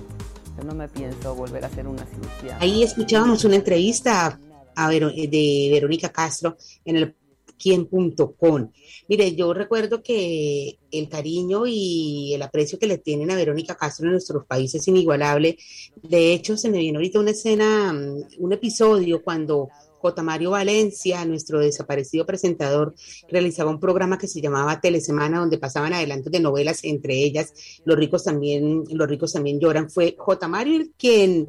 yo 0.59 0.64
no 0.64 0.74
me 0.74 0.88
pienso 0.88 1.35
volver 1.35 1.64
a 1.64 1.68
hacer 1.68 1.87
una 1.87 2.05
cirugía. 2.05 2.59
Ahí 2.61 2.83
escuchábamos 2.83 3.44
una 3.44 3.57
entrevista 3.57 4.38
a 4.77 4.88
Vero- 4.88 5.11
de 5.11 5.68
Verónica 5.72 6.11
Castro 6.11 6.57
en 6.85 6.96
el 6.96 7.14
quien.com. 7.57 8.70
Mire, 9.09 9.35
yo 9.37 9.55
recuerdo 9.55 10.03
que 10.03 10.79
el 10.90 11.09
cariño 11.09 11.62
y 11.66 12.35
el 12.35 12.42
aprecio 12.42 12.79
que 12.79 12.87
le 12.88 12.98
tienen 12.98 13.31
a 13.31 13.37
Verónica 13.37 13.77
Castro 13.77 14.07
en 14.07 14.12
nuestros 14.12 14.44
países 14.46 14.83
es 14.83 14.88
inigualable. 14.88 15.57
De 16.03 16.33
hecho, 16.35 16.57
se 16.57 16.68
me 16.68 16.79
viene 16.79 16.98
ahorita 16.98 17.20
una 17.20 17.31
escena, 17.31 17.92
mm, 17.92 18.42
un 18.42 18.53
episodio 18.53 19.22
cuando 19.22 19.68
J. 20.05 20.23
Mario 20.23 20.51
Valencia, 20.51 21.25
nuestro 21.25 21.61
desaparecido 21.61 22.27
presentador, 22.27 22.95
realizaba 23.31 23.71
un 23.71 23.81
programa 23.81 24.19
que 24.19 24.29
se 24.29 24.43
llamaba 24.43 24.79
Telesemana, 24.79 25.38
donde 25.38 25.57
pasaban 25.57 25.95
adelantos 25.95 26.31
de 26.31 26.40
novelas, 26.40 26.81
entre 26.85 27.14
ellas 27.14 27.55
Los 27.87 27.97
ricos 27.97 28.23
también, 28.23 28.85
Los 28.90 29.09
ricos 29.09 29.33
también 29.33 29.59
lloran. 29.59 29.88
Fue 29.88 30.14
J. 30.19 30.47
Mario 30.47 30.85
quien 30.99 31.49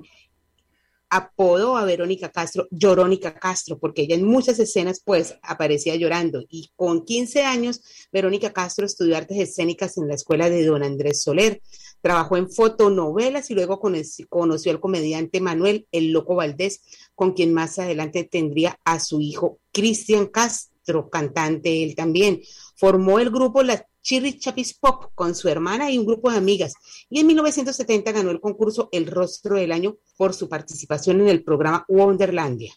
apodó 1.10 1.76
a 1.78 1.84
Verónica 1.84 2.30
Castro 2.30 2.68
Llorónica 2.72 3.36
Castro, 3.36 3.78
porque 3.78 4.04
ella 4.04 4.16
en 4.16 4.26
muchas 4.26 4.58
escenas 4.60 5.02
pues 5.04 5.36
aparecía 5.44 5.96
llorando. 5.96 6.42
Y 6.50 6.72
con 6.78 7.04
15 7.04 7.44
años, 7.44 7.82
Verónica 8.14 8.54
Castro 8.54 8.86
estudió 8.86 9.18
artes 9.18 9.38
escénicas 9.38 9.98
en 9.98 10.08
la 10.08 10.16
escuela 10.16 10.50
de 10.50 10.66
don 10.66 10.82
Andrés 10.82 11.22
Soler. 11.22 11.62
Trabajó 12.06 12.38
en 12.38 12.52
fotonovelas 12.52 13.50
y 13.50 13.56
luego 13.56 13.80
conoció 13.80 14.72
al 14.72 14.80
comediante 14.80 15.42
Manuel 15.42 15.88
El 15.92 16.12
Loco 16.12 16.36
Valdés, 16.36 16.84
con 17.16 17.34
quien 17.34 17.52
más 17.52 17.80
adelante 17.80 18.24
tendría 18.24 18.80
a 18.86 19.00
su 19.00 19.22
hijo 19.22 19.58
Cristian 19.72 20.28
Castro, 20.28 21.10
cantante 21.10 21.82
él 21.82 21.96
también. 21.96 22.42
Formó 22.76 23.18
el 23.18 23.32
grupo 23.32 23.64
Las 23.64 23.86
Chirri 24.04 24.38
Chapis 24.38 24.76
Pop 24.76 25.14
con 25.16 25.34
su 25.34 25.50
hermana 25.50 25.90
y 25.90 25.98
un 25.98 26.06
grupo 26.06 26.30
de 26.30 26.38
amigas. 26.38 26.76
Y 27.10 27.22
en 27.22 27.26
1970 27.26 28.12
ganó 28.12 28.30
el 28.30 28.40
concurso 28.40 28.88
El 28.92 29.08
Rostro 29.08 29.56
del 29.56 29.72
Año 29.72 29.98
por 30.16 30.36
su 30.36 30.48
participación 30.48 31.22
en 31.22 31.30
el 31.30 31.44
programa 31.44 31.86
Wonderlandia. 31.88 32.72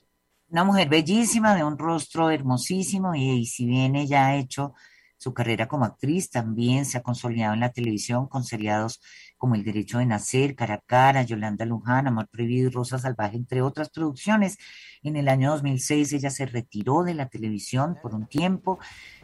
Una 0.48 0.64
mujer 0.64 0.88
bellísima, 0.88 1.54
de 1.54 1.64
un 1.64 1.76
rostro 1.76 2.30
hermosísimo 2.30 3.14
y, 3.14 3.40
y 3.40 3.44
si 3.44 3.66
bien 3.66 3.94
ella 3.94 4.28
ha 4.28 4.38
hecho 4.38 4.72
su 5.18 5.34
carrera 5.34 5.66
como 5.66 5.84
actriz, 5.84 6.30
también 6.30 6.84
se 6.84 6.96
ha 6.96 7.02
consolidado 7.02 7.52
en 7.52 7.60
la 7.60 7.72
televisión 7.72 8.28
con 8.28 8.44
seriados 8.44 9.00
como 9.36 9.56
El 9.56 9.64
Derecho 9.64 9.98
de 9.98 10.06
Nacer, 10.06 10.54
Cara 10.54 10.74
a 10.74 10.80
Cara, 10.80 11.22
Yolanda 11.22 11.64
Luján, 11.64 12.06
Amor 12.06 12.28
Prohibido 12.28 12.68
y 12.68 12.72
Rosa 12.72 12.98
Salvaje, 12.98 13.36
entre 13.36 13.60
otras 13.62 13.90
producciones. 13.90 14.58
En 15.02 15.16
el 15.16 15.28
año 15.28 15.50
2006 15.50 16.12
ella 16.12 16.30
se 16.30 16.46
retiró 16.46 17.02
de 17.02 17.14
la 17.14 17.28
televisión 17.28 17.98
por 18.00 18.14
un 18.14 18.26
tiempo, 18.26 18.78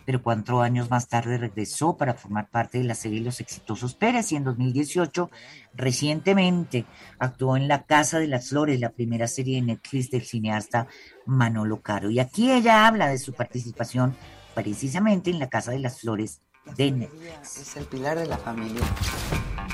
pero 0.05 0.23
cuatro 0.23 0.63
años 0.63 0.91
más 0.91 1.09
tarde 1.09 1.39
regresó 1.39 1.97
para 1.97 2.15
formar 2.15 2.51
parte 2.51 2.79
de 2.79 2.85
la 2.85 2.95
serie 2.95 3.21
Los 3.21 3.41
Exitosos 3.41 3.95
Pérez 3.95 4.33
y 4.33 4.37
en 4.37 4.45
2018 4.45 5.31
recientemente 5.75 6.87
actuó 7.19 7.57
en 7.57 7.69
La 7.69 7.85
Casa 7.85 8.19
de 8.19 8.29
las 8.29 8.49
Flores, 8.49 8.81
la 8.81 8.91
primera 8.91 9.29
serie 9.29 9.57
de 9.57 9.67
Netflix 9.67 10.11
del 10.11 10.23
cineasta 10.23 10.87
Manolo 11.25 11.81
Caro. 11.81 12.11
Y 12.11 12.19
aquí 12.19 12.51
ella 12.51 12.87
habla 12.87 13.09
de 13.09 13.19
su 13.19 13.33
participación 13.33 14.17
precisamente 14.55 15.31
en 15.31 15.39
La 15.39 15.49
Casa 15.49 15.73
de 15.73 15.81
las 15.81 16.01
Flores 16.01 16.41
de 16.77 16.91
Netflix. 16.91 17.57
Es 17.59 17.77
el 17.77 17.85
pilar 17.85 18.19
de 18.19 18.27
la 18.27 18.39
familia. 18.39 18.83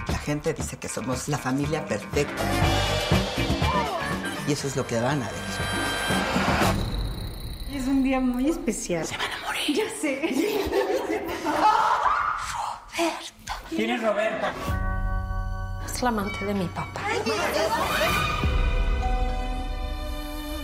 La 0.08 0.18
gente 0.18 0.52
dice 0.54 0.78
que 0.78 0.88
somos 0.88 1.28
la 1.28 1.38
familia 1.38 1.84
perfecta. 1.86 2.42
Y 4.48 4.52
eso 4.52 4.66
es 4.66 4.76
lo 4.76 4.86
que 4.86 5.00
van 5.00 5.22
a 5.22 5.26
ver. 5.26 5.40
Es 7.72 7.86
un 7.86 8.02
día 8.02 8.18
muy 8.20 8.48
especial. 8.50 9.06
Se 9.06 9.16
van 9.16 9.30
a 9.30 9.46
morir. 9.46 9.76
Ya 9.76 9.84
sé. 10.00 10.20
Roberto. 12.98 13.54
¿Quién 13.68 13.90
es 13.90 14.02
Roberto? 14.02 14.46
Es 15.86 16.02
la 16.02 16.08
amante 16.08 16.44
de 16.44 16.54
mi 16.54 16.66
papá. 16.66 17.02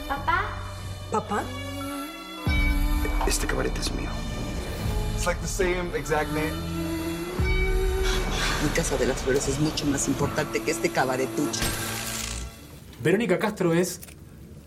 ¿Papá? 0.08 0.44
¿Papá? 1.10 1.42
Este 3.26 3.46
cabaret 3.46 3.76
es 3.78 3.92
mío. 3.92 4.08
It's 5.16 5.26
like 5.26 5.40
the 5.40 5.48
same 5.48 5.96
exact 5.96 6.28
name. 6.32 6.52
Mi 8.62 8.68
Casa 8.74 8.96
de 8.96 9.06
las 9.06 9.22
Flores 9.22 9.48
es 9.48 9.60
mucho 9.60 9.86
más 9.86 10.08
importante 10.08 10.62
que 10.62 10.70
este 10.70 10.90
cabaretucho. 10.90 11.60
Verónica 13.02 13.38
Castro 13.38 13.74
es 13.74 14.00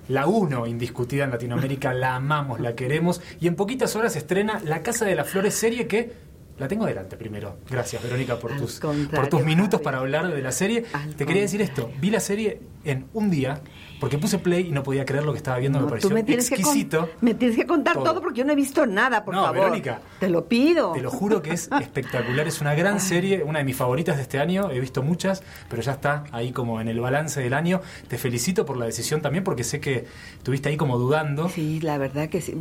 la 0.08 0.28
uno 0.28 0.66
indiscutida 0.68 1.24
en 1.24 1.32
Latinoamérica, 1.32 1.94
la 1.94 2.16
amamos, 2.16 2.60
la 2.60 2.76
queremos 2.76 3.22
y 3.40 3.48
en 3.48 3.56
poquitas 3.56 3.96
horas 3.96 4.16
estrena 4.16 4.62
La 4.66 4.82
Casa 4.82 5.06
de 5.06 5.16
las 5.16 5.30
Flores 5.30 5.54
serie 5.54 5.88
que 5.88 6.14
la 6.58 6.68
tengo 6.68 6.86
delante 6.86 7.16
primero. 7.16 7.58
Gracias 7.70 8.04
Verónica 8.04 8.38
por 8.38 8.58
tus, 8.58 8.80
por 8.80 9.28
tus 9.28 9.44
minutos 9.44 9.82
para 9.82 10.00
hablar 10.00 10.34
de 10.34 10.42
la 10.42 10.52
serie. 10.52 10.86
Te 11.16 11.26
quería 11.26 11.44
decir 11.44 11.62
esto, 11.62 11.92
vi 12.00 12.10
la 12.10 12.20
serie 12.20 12.62
en 12.84 13.08
un 13.14 13.30
día 13.30 13.62
porque 14.00 14.18
puse 14.18 14.40
play 14.40 14.68
y 14.68 14.72
no 14.72 14.84
podía 14.84 15.06
creer 15.06 15.26
lo 15.26 15.32
que 15.32 15.38
estaba 15.38 15.58
viendo, 15.58 15.80
No, 15.80 15.86
me 15.86 15.90
pareció 15.92 16.10
tú 16.10 16.16
me 16.16 16.24
tienes 16.24 16.52
exquisito. 16.52 17.06
Que 17.06 17.12
me 17.22 17.34
tienes 17.34 17.58
que 17.58 17.66
contar 17.66 17.96
Todo. 17.96 18.04
todo. 18.06 18.22
porque 18.22 18.40
yo 18.40 18.46
no 18.46 18.54
he 18.54 18.56
visto 18.56 18.86
nada, 18.86 19.24
por 19.26 19.34
No, 19.36 19.42
favor. 19.44 19.60
Verónica. 19.62 20.02
Te 20.20 20.30
lo 20.30 20.46
pido. 20.46 20.94
Te 20.94 21.02
lo 21.02 21.12
juro 21.12 21.42
que 21.42 21.52
es 21.54 21.70
espectacular, 21.82 22.48
es 22.48 22.62
una 22.62 22.74
gran 22.76 23.00
serie, 23.00 23.44
una 23.44 23.60
de 23.60 23.66
mis 23.66 23.76
favoritas 23.76 24.16
de 24.18 24.22
este 24.24 24.40
año, 24.40 24.70
he 24.72 24.80
visto 24.80 25.04
muchas, 25.04 25.44
pero 25.70 25.82
ya 25.82 25.94
está 25.94 26.24
ahí 26.32 26.52
como 26.52 26.80
en 26.82 26.88
el 26.88 27.00
balance 27.00 27.42
del 27.42 27.54
año. 27.54 27.82
Te 28.08 28.18
felicito 28.18 28.66
por 28.66 28.78
la 28.78 28.86
decisión 28.86 29.22
también 29.22 29.44
porque 29.44 29.64
sé 29.64 29.80
que 29.80 30.06
estuviste 30.38 30.70
ahí 30.70 30.78
como 30.78 30.98
dudando. 30.98 31.50
Sí, 31.50 31.80
la 31.82 31.98
verdad 31.98 32.30
que 32.30 32.42
sí. 32.42 32.56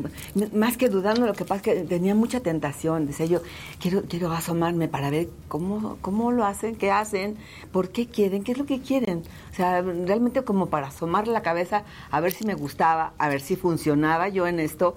Más 0.53 0.77
que 0.77 0.88
dudando, 0.88 1.27
lo 1.27 1.35
que 1.35 1.44
pasa 1.44 1.57
es 1.57 1.62
que 1.62 1.74
tenía 1.85 2.14
mucha 2.14 2.40
tentación. 2.40 3.07
Decía 3.07 3.27
yo, 3.27 3.40
quiero, 3.81 4.03
quiero 4.09 4.33
asomarme 4.33 4.88
para 4.88 5.11
ver 5.11 5.29
cómo, 5.48 5.98
cómo 6.01 6.33
lo 6.33 6.44
hacen, 6.44 6.77
qué 6.77 6.90
hacen, 6.90 7.37
por 7.72 7.90
qué 7.90 8.07
quieren, 8.07 8.42
qué 8.44 8.53
es 8.53 8.59
lo 8.59 8.66
que 8.66 8.81
quieren. 8.81 9.22
Sea, 9.58 9.82
realmente 9.82 10.44
como 10.44 10.66
para 10.66 10.86
asomar 10.86 11.26
la 11.26 11.42
cabeza 11.42 11.82
a 12.12 12.20
ver 12.20 12.30
si 12.30 12.46
me 12.46 12.54
gustaba, 12.54 13.14
a 13.18 13.28
ver 13.28 13.40
si 13.40 13.56
funcionaba 13.56 14.28
yo 14.28 14.46
en 14.46 14.60
esto, 14.60 14.96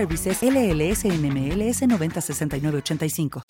LLS 0.07 1.03
NMLS 1.03 1.81
906985. 1.81 3.43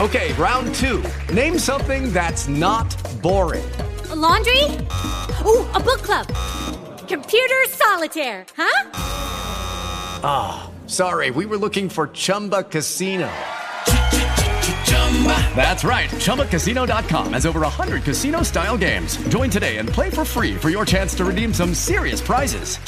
Okay, 0.00 0.32
round 0.32 0.74
two. 0.76 1.04
Name 1.34 1.58
something 1.58 2.12
that's 2.12 2.48
not 2.48 2.88
boring. 3.20 3.70
A 4.10 4.16
laundry? 4.16 4.64
Ooh, 5.44 5.64
a 5.74 5.78
book 5.78 6.00
club. 6.02 6.26
Computer 7.06 7.56
solitaire, 7.68 8.46
huh? 8.56 8.90
Ah, 10.22 10.70
sorry, 10.86 11.30
we 11.30 11.44
were 11.44 11.58
looking 11.58 11.90
for 11.90 12.08
Chumba 12.08 12.62
Casino. 12.62 13.30
That's 15.54 15.84
right. 15.84 16.08
ChumbaCasino.com 16.08 17.32
has 17.34 17.44
over 17.44 17.60
100 17.60 18.04
casino 18.04 18.42
style 18.42 18.78
games. 18.78 19.16
Join 19.28 19.50
today 19.50 19.76
and 19.76 19.88
play 19.88 20.08
for 20.08 20.24
free 20.24 20.54
for 20.54 20.70
your 20.70 20.86
chance 20.86 21.14
to 21.16 21.24
redeem 21.26 21.52
some 21.52 21.74
serious 21.74 22.22
prizes. 22.22 22.78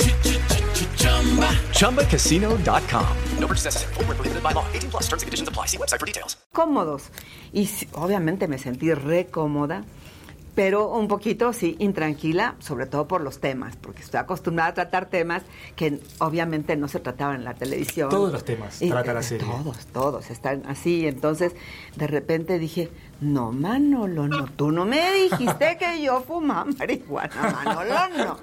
ChumbaCasino.com. 1.72 3.06
No 3.40 3.46
purchase 3.48 3.66
necessary. 3.66 3.94
Void 3.94 4.06
where 4.08 4.16
prohibited 4.16 4.42
by 4.42 4.52
law. 4.54 4.64
18 4.72 4.90
plus 4.90 5.02
terms 5.08 5.22
and 5.22 5.26
conditions 5.28 5.48
apply. 5.48 5.66
See 5.66 5.76
website 5.78 5.98
for 6.00 6.06
details. 6.06 6.38
cómodos. 6.52 7.10
Y 7.52 7.68
obviamente 7.94 8.46
me 8.46 8.58
sentí 8.58 8.92
re 8.94 9.26
cómoda, 9.26 9.84
pero 10.54 10.88
un 10.90 11.08
poquito, 11.08 11.52
sí, 11.52 11.76
intranquila, 11.80 12.54
sobre 12.60 12.86
todo 12.86 13.08
por 13.08 13.20
los 13.22 13.40
temas, 13.40 13.74
porque 13.76 14.02
estoy 14.02 14.20
acostumbrada 14.20 14.70
a 14.70 14.74
tratar 14.74 15.06
temas 15.10 15.42
que 15.76 15.98
obviamente 16.18 16.76
no 16.76 16.88
se 16.88 17.00
trataban 17.00 17.36
en 17.36 17.44
la 17.44 17.54
televisión. 17.54 18.08
Todos 18.10 18.32
los 18.32 18.44
temas 18.44 18.80
Y- 18.80 18.90
trata 18.90 19.12
la 19.14 19.22
serie. 19.22 19.46
Todos, 19.46 19.86
todos 19.86 20.30
están 20.30 20.62
así. 20.66 21.06
Entonces, 21.08 21.52
de 21.96 22.06
repente 22.06 22.58
dije, 22.58 22.90
no, 23.22 23.52
Manolo, 23.52 24.26
no, 24.26 24.46
tú 24.46 24.72
no 24.72 24.84
me 24.84 25.12
dijiste 25.12 25.78
que 25.78 26.02
yo 26.02 26.20
fumaba 26.20 26.64
marihuana, 26.64 27.62
Manolo, 27.64 28.16
no. 28.16 28.36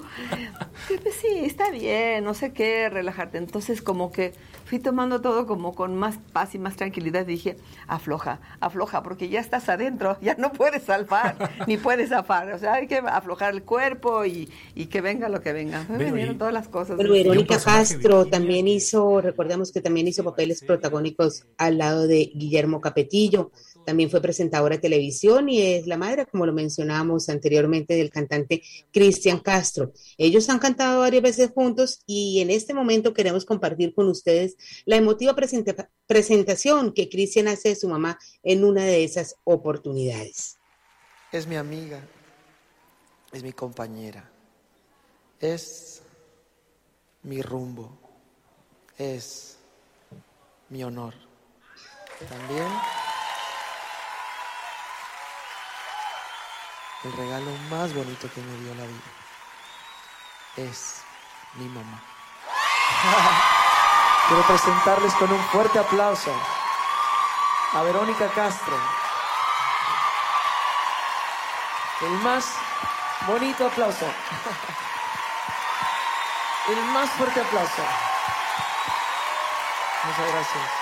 Sí, 0.87 0.95
pues 1.01 1.15
sí, 1.15 1.27
está 1.43 1.69
bien, 1.69 2.23
no 2.23 2.33
sé 2.33 2.53
qué, 2.53 2.89
relajarte. 2.89 3.37
Entonces, 3.37 3.81
como 3.81 4.11
que 4.11 4.33
fui 4.65 4.79
tomando 4.79 5.19
todo 5.19 5.47
como 5.47 5.73
con 5.73 5.95
más 5.95 6.17
paz 6.31 6.55
y 6.55 6.59
más 6.59 6.75
tranquilidad. 6.75 7.25
Dije, 7.25 7.57
afloja, 7.87 8.39
afloja, 8.59 9.03
porque 9.03 9.27
ya 9.27 9.39
estás 9.39 9.67
adentro, 9.67 10.17
ya 10.21 10.35
no 10.35 10.51
puedes 10.53 10.83
salvar, 10.83 11.35
ni 11.67 11.77
puedes 11.77 12.09
zafar. 12.09 12.53
O 12.53 12.59
sea, 12.59 12.75
hay 12.75 12.87
que 12.87 12.97
aflojar 12.97 13.53
el 13.53 13.63
cuerpo 13.63 14.25
y, 14.25 14.49
y 14.75 14.85
que 14.85 15.01
venga 15.01 15.27
lo 15.27 15.41
que 15.41 15.53
venga. 15.53 15.85
Me 15.89 16.05
vinieron 16.05 16.37
todas 16.37 16.53
las 16.53 16.67
cosas. 16.67 16.95
Bueno, 16.95 17.11
Verónica 17.11 17.59
Castro 17.59 18.25
también 18.27 18.67
hizo, 18.67 19.21
recordemos 19.21 19.71
que 19.71 19.81
también 19.81 20.07
hizo 20.07 20.23
papeles 20.23 20.63
protagónicos 20.63 21.45
al 21.57 21.79
lado 21.79 22.07
de 22.07 22.31
Guillermo 22.33 22.79
Capetillo. 22.79 23.51
También 23.89 24.11
fue 24.11 24.21
presentadora 24.21 24.75
de 24.75 24.81
televisión 24.83 25.49
y 25.49 25.63
es 25.63 25.87
la 25.87 25.97
madre, 25.97 26.27
como 26.27 26.45
lo 26.45 26.53
mencionábamos 26.53 27.27
anteriormente, 27.27 27.95
del 27.95 28.11
cantante 28.11 28.61
Cristian 28.93 29.39
Castro. 29.39 29.93
Ellos 30.15 30.47
han 30.51 30.59
cantado 30.59 30.99
varias 30.99 31.23
veces 31.23 31.49
juntos 31.49 32.03
y 32.05 32.39
en 32.41 32.51
este 32.51 32.75
momento 32.75 33.15
queremos 33.15 33.45
compartir 33.45 33.95
con 33.95 34.07
ustedes 34.07 34.57
la 34.85 34.95
emotiva 34.95 35.35
presenta- 35.35 35.89
presentación 36.05 36.93
que 36.93 37.09
Cristian 37.09 37.47
hace 37.47 37.69
de 37.69 37.75
su 37.77 37.89
mamá 37.89 38.19
en 38.43 38.63
una 38.63 38.85
de 38.85 39.03
esas 39.03 39.33
oportunidades. 39.43 40.59
Es 41.31 41.47
mi 41.47 41.55
amiga, 41.55 41.99
es 43.33 43.41
mi 43.41 43.53
compañera, 43.53 44.29
es 45.39 46.03
mi 47.23 47.41
rumbo, 47.41 47.97
es 48.99 49.57
mi 50.69 50.83
honor. 50.83 51.15
También 52.29 52.67
el 57.03 57.13
regalo 57.13 57.51
más 57.69 57.93
bonito 57.93 58.27
que 58.33 58.41
me 58.41 58.57
dio 58.59 58.73
la 58.75 58.83
vida 58.83 59.11
es 60.57 61.01
mi 61.55 61.65
mamá. 61.65 62.01
Quiero 64.27 64.43
presentarles 64.43 65.13
con 65.13 65.31
un 65.31 65.41
fuerte 65.45 65.79
aplauso 65.79 66.31
a 67.73 67.81
Verónica 67.83 68.27
Castro. 68.29 68.75
El 72.01 72.11
más 72.19 72.45
bonito 73.27 73.67
aplauso. 73.67 74.05
El 76.67 76.81
más 76.93 77.09
fuerte 77.11 77.39
aplauso. 77.41 77.83
Muchas 80.05 80.31
gracias. 80.31 80.78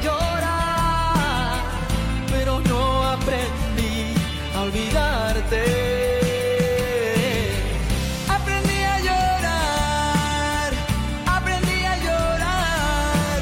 Llorar, 0.00 1.62
pero 2.30 2.60
no 2.60 3.04
aprendí 3.04 4.14
a 4.54 4.60
olvidarte. 4.62 5.62
Aprendí 8.28 8.78
a 8.94 8.98
llorar, 9.00 10.72
aprendí 11.26 11.84
a 11.84 11.96
llorar, 12.06 13.38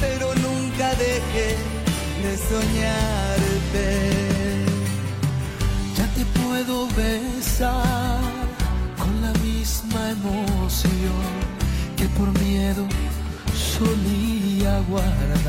pero 0.00 0.34
nunca 0.46 0.94
dejé 0.94 1.56
de 2.24 2.32
soñarte. 2.50 3.88
Ya 5.96 6.06
te 6.16 6.24
puedo 6.40 6.86
besar 6.88 8.20
con 8.98 9.12
la 9.22 9.32
misma 9.40 10.10
emoción 10.10 11.39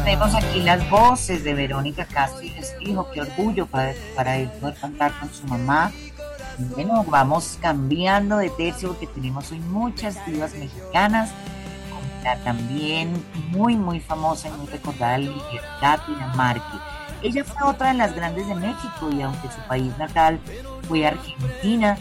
Vemos 0.06 0.36
aquí 0.36 0.62
las 0.62 0.90
voces 0.90 1.44
de 1.44 1.54
Verónica 1.54 2.06
Castro 2.06 2.42
y 2.44 2.50
les 2.50 2.78
dijo 2.80 3.10
qué 3.12 3.22
orgullo 3.22 3.66
para, 3.66 3.94
para 4.16 4.38
él 4.38 4.50
poder 4.60 4.76
cantar 4.76 5.12
con 5.20 5.34
su 5.34 5.46
mamá. 5.48 5.92
Bueno, 6.76 7.04
vamos 7.08 7.58
cambiando 7.62 8.38
de 8.38 8.50
tercio 8.50 8.90
porque 8.90 9.08
tenemos 9.08 9.52
hoy 9.52 9.60
muchas 9.60 10.24
divas 10.26 10.54
mexicanas, 10.54 11.32
la 12.24 12.36
también 12.38 13.14
muy, 13.50 13.76
muy 13.78 14.00
famosa 14.00 14.50
y 14.50 14.52
muy 14.52 14.68
recordada 14.68 15.18
Libertad 15.18 16.00
Dinamarque. 16.08 16.78
Ella 17.22 17.44
fue 17.44 17.70
otra 17.70 17.90
de 17.90 17.94
las 17.96 18.16
grandes 18.16 18.48
de 18.48 18.56
México 18.56 19.10
y 19.12 19.22
aunque 19.22 19.52
su 19.52 19.62
país 19.68 19.96
natal 19.98 20.40
fue 20.88 21.06
Argentina, 21.06 21.98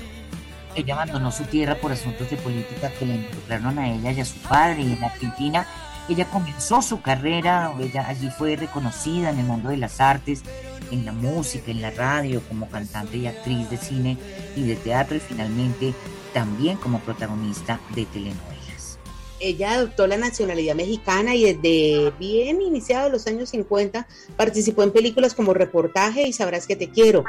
ella 0.74 0.94
abandonó 0.94 1.30
su 1.30 1.44
tierra 1.44 1.74
por 1.74 1.92
asuntos 1.92 2.30
de 2.30 2.36
política 2.36 2.90
que 2.98 3.06
le 3.06 3.14
involucraron 3.16 3.78
a 3.78 3.88
ella 3.88 4.12
y 4.12 4.20
a 4.20 4.24
su 4.24 4.38
padre 4.38 4.82
y 4.82 4.92
en 4.92 5.04
Argentina 5.04 5.66
ella 6.08 6.24
comenzó 6.30 6.82
su 6.82 7.00
carrera, 7.00 7.72
ella 7.80 8.06
allí 8.08 8.30
fue 8.30 8.56
reconocida 8.56 9.30
en 9.30 9.38
el 9.38 9.46
mundo 9.46 9.68
de 9.68 9.76
las 9.76 10.00
artes, 10.00 10.42
en 10.90 11.04
la 11.04 11.12
música, 11.12 11.70
en 11.70 11.82
la 11.82 11.90
radio, 11.90 12.42
como 12.48 12.68
cantante 12.68 13.16
y 13.16 13.26
actriz 13.26 13.68
de 13.70 13.76
cine 13.76 14.18
y 14.56 14.62
de 14.62 14.76
teatro 14.76 15.16
y 15.16 15.20
finalmente 15.20 15.94
también 16.34 16.76
como 16.76 17.00
protagonista 17.00 17.80
de 17.94 18.06
telenovelas. 18.06 18.98
Ella 19.38 19.72
adoptó 19.72 20.06
la 20.06 20.18
nacionalidad 20.18 20.74
mexicana 20.74 21.34
y 21.34 21.54
desde 21.54 22.12
bien 22.18 22.60
iniciados 22.60 23.10
los 23.10 23.26
años 23.26 23.48
50 23.50 24.06
participó 24.36 24.82
en 24.82 24.90
películas 24.90 25.34
como 25.34 25.54
Reportaje 25.54 26.26
y 26.28 26.32
Sabrás 26.32 26.66
que 26.66 26.76
te 26.76 26.90
quiero. 26.90 27.24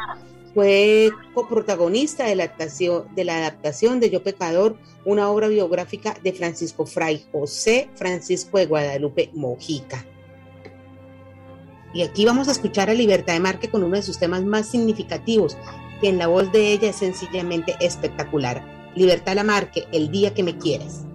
Fue 0.54 1.12
coprotagonista 1.34 2.26
de 2.26 2.36
la, 2.36 2.44
adaptación, 2.44 3.14
de 3.16 3.24
la 3.24 3.38
adaptación 3.38 4.00
de 4.00 4.10
Yo 4.10 4.22
Pecador, 4.22 4.78
una 5.06 5.30
obra 5.30 5.48
biográfica 5.48 6.16
de 6.22 6.34
Francisco 6.34 6.86
Fray 6.86 7.26
José 7.32 7.90
Francisco 7.96 8.58
de 8.58 8.66
Guadalupe 8.66 9.30
Mojica. 9.34 10.06
Y 11.94 12.04
aquí 12.04 12.26
vamos 12.26 12.48
a 12.48 12.52
escuchar 12.52 12.90
a 12.90 12.94
Libertad 12.94 13.34
de 13.34 13.40
Marque 13.40 13.70
con 13.70 13.84
uno 13.84 13.96
de 13.96 14.04
sus 14.04 14.18
temas 14.18 14.44
más 14.44 14.68
significativos, 14.68 15.58
que 16.00 16.10
en 16.10 16.18
la 16.18 16.28
voz 16.28 16.52
de 16.52 16.72
ella 16.74 16.90
es 16.90 16.98
sencillamente 16.98 17.76
espectacular. 17.80 18.92
Libertad 18.96 19.36
Lamarque, 19.36 19.88
El 19.92 20.12
día 20.12 20.34
que 20.34 20.44
me 20.44 20.58
quieres. 20.58 21.06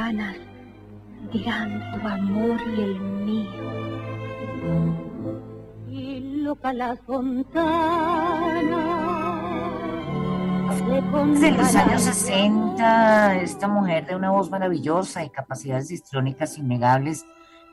Campanas 0.00 0.36
amor 2.04 2.60
y 2.76 2.80
el 2.80 3.00
mío. 3.00 3.50
Y 5.88 6.20
loca 6.42 6.72
Desde 11.26 11.50
los 11.52 11.74
años 11.74 12.02
60, 12.02 13.42
esta 13.42 13.68
mujer 13.68 14.06
de 14.06 14.16
una 14.16 14.30
voz 14.30 14.50
maravillosa 14.50 15.22
y 15.24 15.30
capacidades 15.30 15.90
histrónicas 15.90 16.56
innegables, 16.56 17.26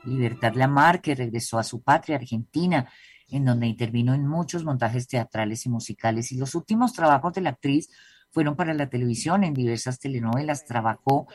Libertad 0.04 0.54
Lamarque, 0.54 1.14
regresó 1.14 1.58
a 1.58 1.64
su 1.64 1.82
patria, 1.82 2.16
Argentina, 2.16 2.90
en 3.30 3.44
donde 3.44 3.66
intervino 3.66 4.14
en 4.14 4.26
muchos 4.26 4.64
montajes 4.64 5.08
teatrales 5.08 5.64
y 5.64 5.70
musicales. 5.70 6.30
Y 6.32 6.36
los 6.36 6.54
últimos 6.54 6.92
trabajos 6.92 7.32
de 7.32 7.40
la 7.40 7.50
actriz 7.50 7.88
fueron 8.30 8.54
para 8.54 8.74
la 8.74 8.88
televisión, 8.90 9.44
en 9.44 9.54
diversas 9.54 9.98
telenovelas. 9.98 10.66
Trabajó 10.66 11.26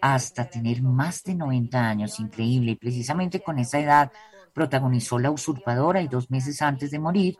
hasta 0.00 0.48
tener 0.48 0.82
más 0.82 1.22
de 1.24 1.34
90 1.34 1.78
años, 1.78 2.20
increíble. 2.20 2.72
Y 2.72 2.76
precisamente 2.76 3.40
con 3.40 3.58
esa 3.58 3.78
edad 3.78 4.12
protagonizó 4.52 5.18
La 5.18 5.30
usurpadora 5.30 6.02
y 6.02 6.08
dos 6.08 6.30
meses 6.30 6.60
antes 6.62 6.90
de 6.90 6.98
morir 6.98 7.36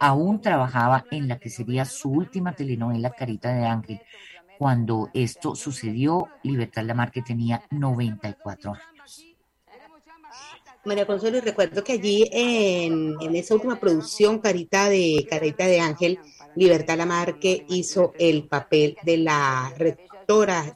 aún 0.00 0.40
trabajaba 0.40 1.04
en 1.10 1.28
la 1.28 1.38
que 1.38 1.50
sería 1.50 1.84
su 1.84 2.10
última 2.10 2.52
telenovela 2.52 3.10
Carita 3.10 3.52
de 3.52 3.66
Ángel. 3.66 4.00
Cuando 4.58 5.10
esto 5.14 5.54
sucedió, 5.54 6.28
Libertad 6.42 6.84
Lamarque 6.84 7.22
tenía 7.22 7.62
94 7.70 8.72
años. 8.72 9.24
María 10.84 11.06
Consuelo, 11.06 11.40
recuerdo 11.40 11.84
que 11.84 11.92
allí 11.92 12.28
en, 12.32 13.16
en, 13.20 13.36
esa 13.36 13.54
última 13.54 13.78
producción, 13.78 14.38
Carita 14.38 14.88
de, 14.88 15.26
Carita 15.28 15.66
de 15.66 15.80
Ángel, 15.80 16.18
Libertad 16.54 16.96
Lamarque 16.96 17.66
hizo 17.68 18.12
el 18.18 18.48
papel 18.48 18.96
de 19.04 19.18
la 19.18 19.72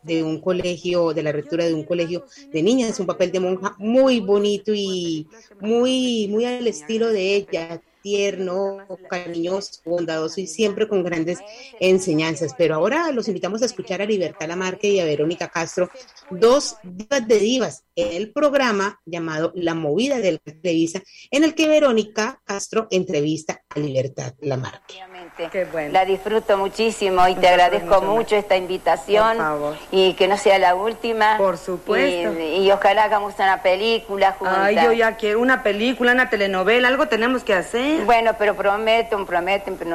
de 0.03 0.23
un 0.23 0.41
colegio, 0.41 1.13
de 1.13 1.23
la 1.23 1.31
rectora 1.31 1.67
de 1.67 1.75
un 1.75 1.85
colegio 1.85 2.25
de 2.51 2.63
niñas, 2.63 2.99
un 3.01 3.07
papel 3.07 3.31
de 3.31 3.39
monja 3.39 3.75
muy 3.77 4.19
bonito 4.19 4.73
y 4.75 5.29
muy, 5.61 6.27
muy 6.31 6.47
al 6.47 6.67
estilo 6.67 7.09
de 7.09 7.37
ella, 7.37 7.83
tierno, 8.03 8.79
cariñoso, 9.09 9.81
bondadoso 9.85 10.41
y 10.41 10.47
siempre 10.47 10.89
con 10.89 11.03
grandes 11.03 11.39
enseñanzas. 11.81 12.55
Pero 12.57 12.75
ahora 12.75 13.11
los 13.13 13.29
invitamos 13.29 13.63
a 13.63 13.67
escuchar 13.67 14.03
a 14.03 14.07
Libertad 14.07 14.49
Lamarque 14.49 14.89
y 14.89 15.01
a 15.01 15.05
Verónica 15.05 15.49
Castro, 15.49 15.91
dos 16.31 16.77
divas 16.83 17.27
de 17.27 17.39
divas, 17.39 17.85
en 17.97 18.13
el 18.13 18.33
programa 18.33 19.01
llamado 19.05 19.53
La 19.55 19.75
Movida 19.75 20.19
de 20.19 20.33
la 20.33 20.39
Televisa, 20.39 21.03
en 21.31 21.45
el 21.45 21.55
que 21.55 21.69
Verónica 21.69 22.41
Castro 22.45 22.89
entrevista 22.91 23.63
a 23.69 23.79
Libertad 23.79 24.35
Lamarque. 24.41 24.97
Qué 25.51 25.65
bueno. 25.65 25.93
La 25.93 26.05
disfruto 26.05 26.57
muchísimo 26.59 27.27
y 27.29 27.35
te 27.35 27.49
agradezco 27.49 28.03
mucho, 28.03 28.37
esta 28.37 28.57
invitación 28.57 29.39
y 29.91 30.15
que 30.15 30.29
no 30.29 30.37
sea 30.37 30.59
la 30.59 30.75
última. 30.75 31.37
Por 31.39 31.57
supuesto. 31.59 32.39
Y, 32.39 32.67
y, 32.67 32.71
ojalá 32.71 33.05
hagamos 33.05 33.35
una 33.39 33.63
película 33.63 34.33
juntas. 34.33 34.59
Ay, 34.59 34.77
yo 34.77 34.93
ya 34.93 35.17
quiero 35.17 35.41
una 35.41 35.63
película, 35.63 36.13
una 36.13 36.29
telenovela, 36.29 36.89
algo 36.89 37.07
tenemos 37.07 37.45
que 37.45 37.55
hacer. 37.55 37.92
Bueno, 38.05 38.33
pero 38.39 38.55
prometen, 38.57 39.27
prometen, 39.27 39.77
pero 39.77 39.91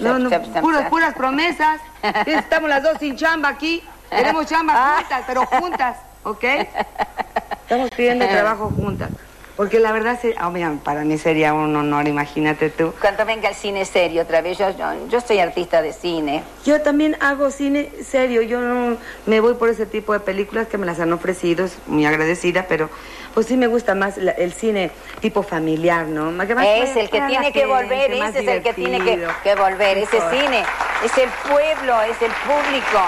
no, 0.00 0.18
no, 0.18 0.30
puras, 0.60 0.88
puras 0.88 1.14
promesas. 1.14 1.80
Estamos 2.26 2.68
las 2.68 2.82
dos 2.82 2.98
sin 2.98 3.16
chamba 3.16 3.48
aquí. 3.48 3.82
Tenemos 4.10 4.46
chamba 4.46 4.74
Ah. 4.76 4.96
juntas, 5.00 5.22
pero 5.26 5.46
juntas, 5.46 5.96
¿ok? 6.24 6.44
Estamos 7.62 7.90
pidiendo 7.90 8.26
trabajo 8.26 8.70
juntas. 8.74 9.10
Porque 9.58 9.80
la 9.80 9.90
verdad, 9.90 10.16
oh, 10.40 10.50
mira, 10.50 10.72
para 10.84 11.00
mí 11.02 11.18
sería 11.18 11.52
un 11.52 11.74
honor, 11.74 12.06
imagínate 12.06 12.70
tú. 12.70 12.94
Cuando 13.00 13.26
venga 13.26 13.48
el 13.48 13.56
cine 13.56 13.84
serio 13.84 14.22
otra 14.22 14.40
vez, 14.40 14.56
yo, 14.56 14.70
yo, 14.70 15.08
yo 15.08 15.20
soy 15.20 15.40
artista 15.40 15.82
de 15.82 15.92
cine. 15.92 16.44
Yo 16.64 16.80
también 16.80 17.16
hago 17.18 17.50
cine 17.50 17.90
serio, 18.08 18.42
yo 18.42 18.60
no 18.60 18.96
me 19.26 19.40
voy 19.40 19.54
por 19.54 19.68
ese 19.68 19.84
tipo 19.84 20.12
de 20.12 20.20
películas 20.20 20.68
que 20.68 20.78
me 20.78 20.86
las 20.86 21.00
han 21.00 21.12
ofrecido, 21.12 21.64
es 21.64 21.76
muy 21.88 22.06
agradecida, 22.06 22.66
pero 22.68 22.88
pues 23.34 23.46
sí 23.46 23.56
me 23.56 23.66
gusta 23.66 23.96
más 23.96 24.16
la- 24.16 24.30
el 24.30 24.52
cine 24.52 24.92
tipo 25.20 25.42
familiar, 25.42 26.06
¿no? 26.06 26.30
Más 26.30 26.46
Es 26.48 26.94
el 26.94 27.10
que 27.10 27.20
tiene 27.22 27.52
que 27.52 27.66
volver, 27.66 28.12
ese 28.12 28.38
es 28.38 28.46
el 28.48 28.62
que 28.62 28.74
tiene 28.74 28.98
que, 29.42 29.54
volver, 29.56 29.98
ese 29.98 30.20
cine, 30.30 30.62
es 31.04 31.18
el 31.18 31.28
pueblo, 31.50 32.00
es 32.02 32.22
el 32.22 32.30
público. 32.46 33.00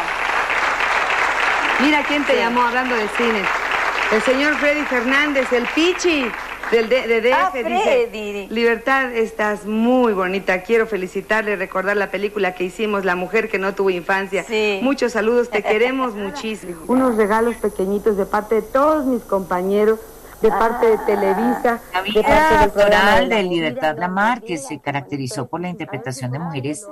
Mira 1.81 2.03
quién 2.03 2.25
te 2.25 2.37
llamó 2.37 2.63
hablando 2.63 2.97
de 2.97 3.07
cine. 3.17 3.70
El 4.13 4.23
señor 4.23 4.55
Freddy 4.57 4.83
Fernández, 4.87 5.53
el 5.53 5.65
Pichi 5.75 6.25
del 6.73 6.89
D- 6.89 7.07
de 7.07 7.21
DF. 7.21 7.33
Ah, 7.35 7.51
dice. 7.55 8.47
Libertad, 8.51 9.13
estás 9.15 9.67
muy 9.67 10.13
bonita. 10.13 10.63
Quiero 10.63 10.87
felicitarle 10.89 11.53
y 11.53 11.57
recordar 11.57 11.97
la 11.97 12.11
película 12.11 12.55
que 12.55 12.65
hicimos, 12.65 13.05
La 13.05 13.15
mujer 13.15 13.49
que 13.49 13.59
no 13.59 13.73
tuvo 13.75 13.91
infancia. 13.91 14.45
Muchos 14.83 15.13
saludos, 15.13 15.49
te 15.51 15.63
queremos 15.63 16.15
muchísimo. 16.15 16.77
Unos 16.89 17.17
regalos 17.17 17.55
pequeñitos 17.57 18.17
de 18.17 18.27
parte 18.27 18.57
de 18.57 18.63
todos 18.63 19.05
mis 19.07 19.23
compañeros, 19.23 20.01
de 20.43 20.49
parte 20.49 20.87
de 20.87 20.99
Televisa, 20.99 21.81
La 21.93 22.03
de 22.03 22.11
vida 22.11 22.23
parte 22.23 22.79
del 22.81 23.29
de 23.29 23.37
de 23.37 23.43
la- 23.43 23.43
Libertad 23.43 23.97
Lamar, 23.99 24.43
que 24.43 24.59
se 24.59 24.81
caracterizó 24.81 25.47
por 25.47 25.61
la 25.61 25.69
interpretación 25.69 26.33
de 26.33 26.39
mujeres, 26.41 26.85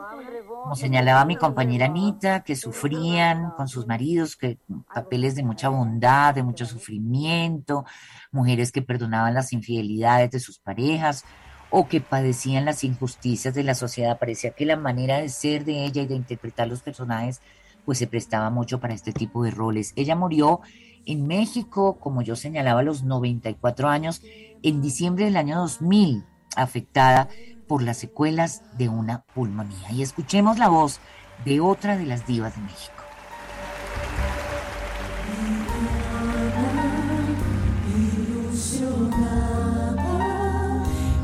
como 0.63 0.75
señalaba 0.75 1.25
mi 1.25 1.37
compañera 1.37 1.87
Anita, 1.87 2.43
que 2.43 2.57
sufrían 2.57 3.53
con 3.57 3.69
sus 3.69 3.87
maridos, 3.87 4.37
que 4.37 4.59
papeles 4.93 5.35
de 5.35 5.43
mucha 5.43 5.69
bondad, 5.69 6.35
de 6.35 6.43
mucho 6.43 6.67
sufrimiento, 6.67 7.85
mujeres 8.33 8.73
que 8.73 8.83
perdonaban 8.83 9.35
las 9.35 9.53
infidelidades 9.53 10.31
de 10.31 10.41
sus 10.41 10.59
parejas 10.59 11.25
o 11.71 11.87
que 11.87 12.01
padecían 12.01 12.65
las 12.65 12.85
injusticias 12.85 13.55
de 13.55 13.63
la 13.63 13.75
sociedad. 13.75 14.19
Parecía 14.19 14.51
que 14.51 14.67
la 14.67 14.77
manera 14.77 15.19
de 15.19 15.29
ser 15.29 15.65
de 15.65 15.85
ella 15.85 16.03
y 16.03 16.07
de 16.07 16.17
interpretar 16.17 16.69
los 16.69 16.83
personajes 16.83 17.41
pues 17.85 17.99
se 17.99 18.07
prestaba 18.07 18.51
mucho 18.51 18.81
para 18.81 18.95
este 18.95 19.13
tipo 19.13 19.45
de 19.45 19.51
roles. 19.51 19.93
Ella 19.97 20.15
murió 20.15 20.61
en 21.07 21.27
México, 21.27 21.99
como 21.99 22.21
yo 22.21 22.37
señalaba, 22.37 22.81
a 22.81 22.83
los 22.83 23.03
94 23.03 23.89
años, 23.89 24.21
en 24.63 24.83
diciembre 24.83 25.25
del 25.25 25.39
año 25.39 25.59
2000, 25.59 26.25
afectada 26.55 27.29
por 27.69 27.83
las 27.83 27.99
secuelas 27.99 28.63
de 28.77 28.89
una 28.89 29.23
pulmonía. 29.35 29.93
Y 29.93 30.03
escuchemos 30.03 30.59
la 30.59 30.69
voz 30.69 30.99
de 31.45 31.61
otra 31.61 31.97
de 31.97 32.07
las 32.07 32.27
divas 32.27 32.57
de 32.57 32.63
México. 32.63 32.95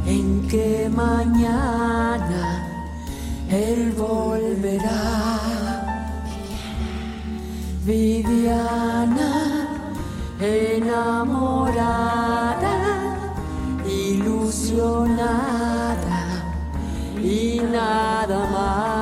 en 0.07 0.47
que 0.49 0.91
mañana 0.95 2.69
él 3.51 3.93
volverá. 3.93 5.41
Viviana, 7.85 9.33
enamorada, 10.41 11.55
ilusionada 13.87 15.84
nada 17.75 18.47
más. 18.47 18.94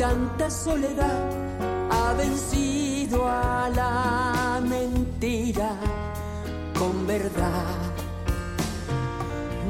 Tanta 0.00 0.48
soledad, 0.48 1.28
ha 1.90 2.14
vencido 2.14 3.28
a 3.28 3.68
la 3.68 4.58
mentira 4.66 5.72
con 6.78 7.06
verdad. 7.06 7.76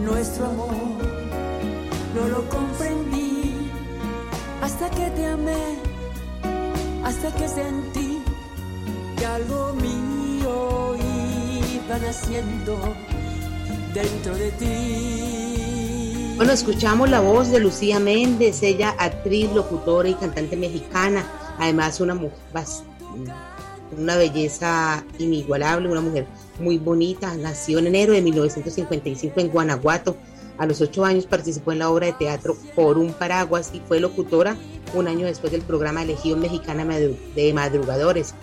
Nuestro 0.05 0.47
amor 0.47 0.71
no 2.15 2.29
lo 2.29 2.49
comprendí 2.49 3.73
hasta 4.63 4.89
que 4.91 5.11
te 5.17 5.27
amé, 5.27 5.67
hasta 7.05 7.35
que 7.35 7.49
sentí 7.49 8.23
que 9.17 9.27
algo 9.27 9.73
mío 9.83 10.95
iba 10.95 11.99
naciendo 11.99 12.79
dentro 13.93 14.37
de 14.37 14.51
ti. 14.53 15.50
Bueno, 16.41 16.55
escuchamos 16.55 17.11
la 17.11 17.21
voz 17.21 17.51
de 17.51 17.61
Lucía 17.61 18.01
Méndez, 18.01 18.63
ella 18.63 18.95
actriz, 18.99 19.53
locutora 19.53 20.09
y 20.09 20.15
cantante 20.15 20.57
mexicana, 20.57 21.31
además 21.59 22.01
una 22.01 22.19
una 23.99 24.17
belleza 24.17 25.05
inigualable, 25.19 25.91
una 25.91 26.01
mujer 26.01 26.27
muy 26.59 26.79
bonita, 26.79 27.35
nació 27.35 27.79
en 27.79 27.89
enero 27.89 28.15
de 28.15 28.23
1955 28.23 29.39
en 29.39 29.49
Guanajuato, 29.51 30.17
a 30.57 30.65
los 30.65 30.81
ocho 30.81 31.05
años 31.05 31.27
participó 31.27 31.73
en 31.73 31.81
la 31.81 31.91
obra 31.91 32.07
de 32.07 32.15
teatro 32.15 32.57
Por 32.75 32.97
un 32.97 33.13
paraguas 33.13 33.73
y 33.75 33.81
fue 33.81 34.01
locutora 34.01 34.57
un 34.95 35.09
año 35.09 35.27
después 35.27 35.53
del 35.53 35.61
programa 35.61 36.07
Legión 36.07 36.41
Mexicana 36.41 36.87
de 36.87 37.53
Madrugadores. 37.53 38.35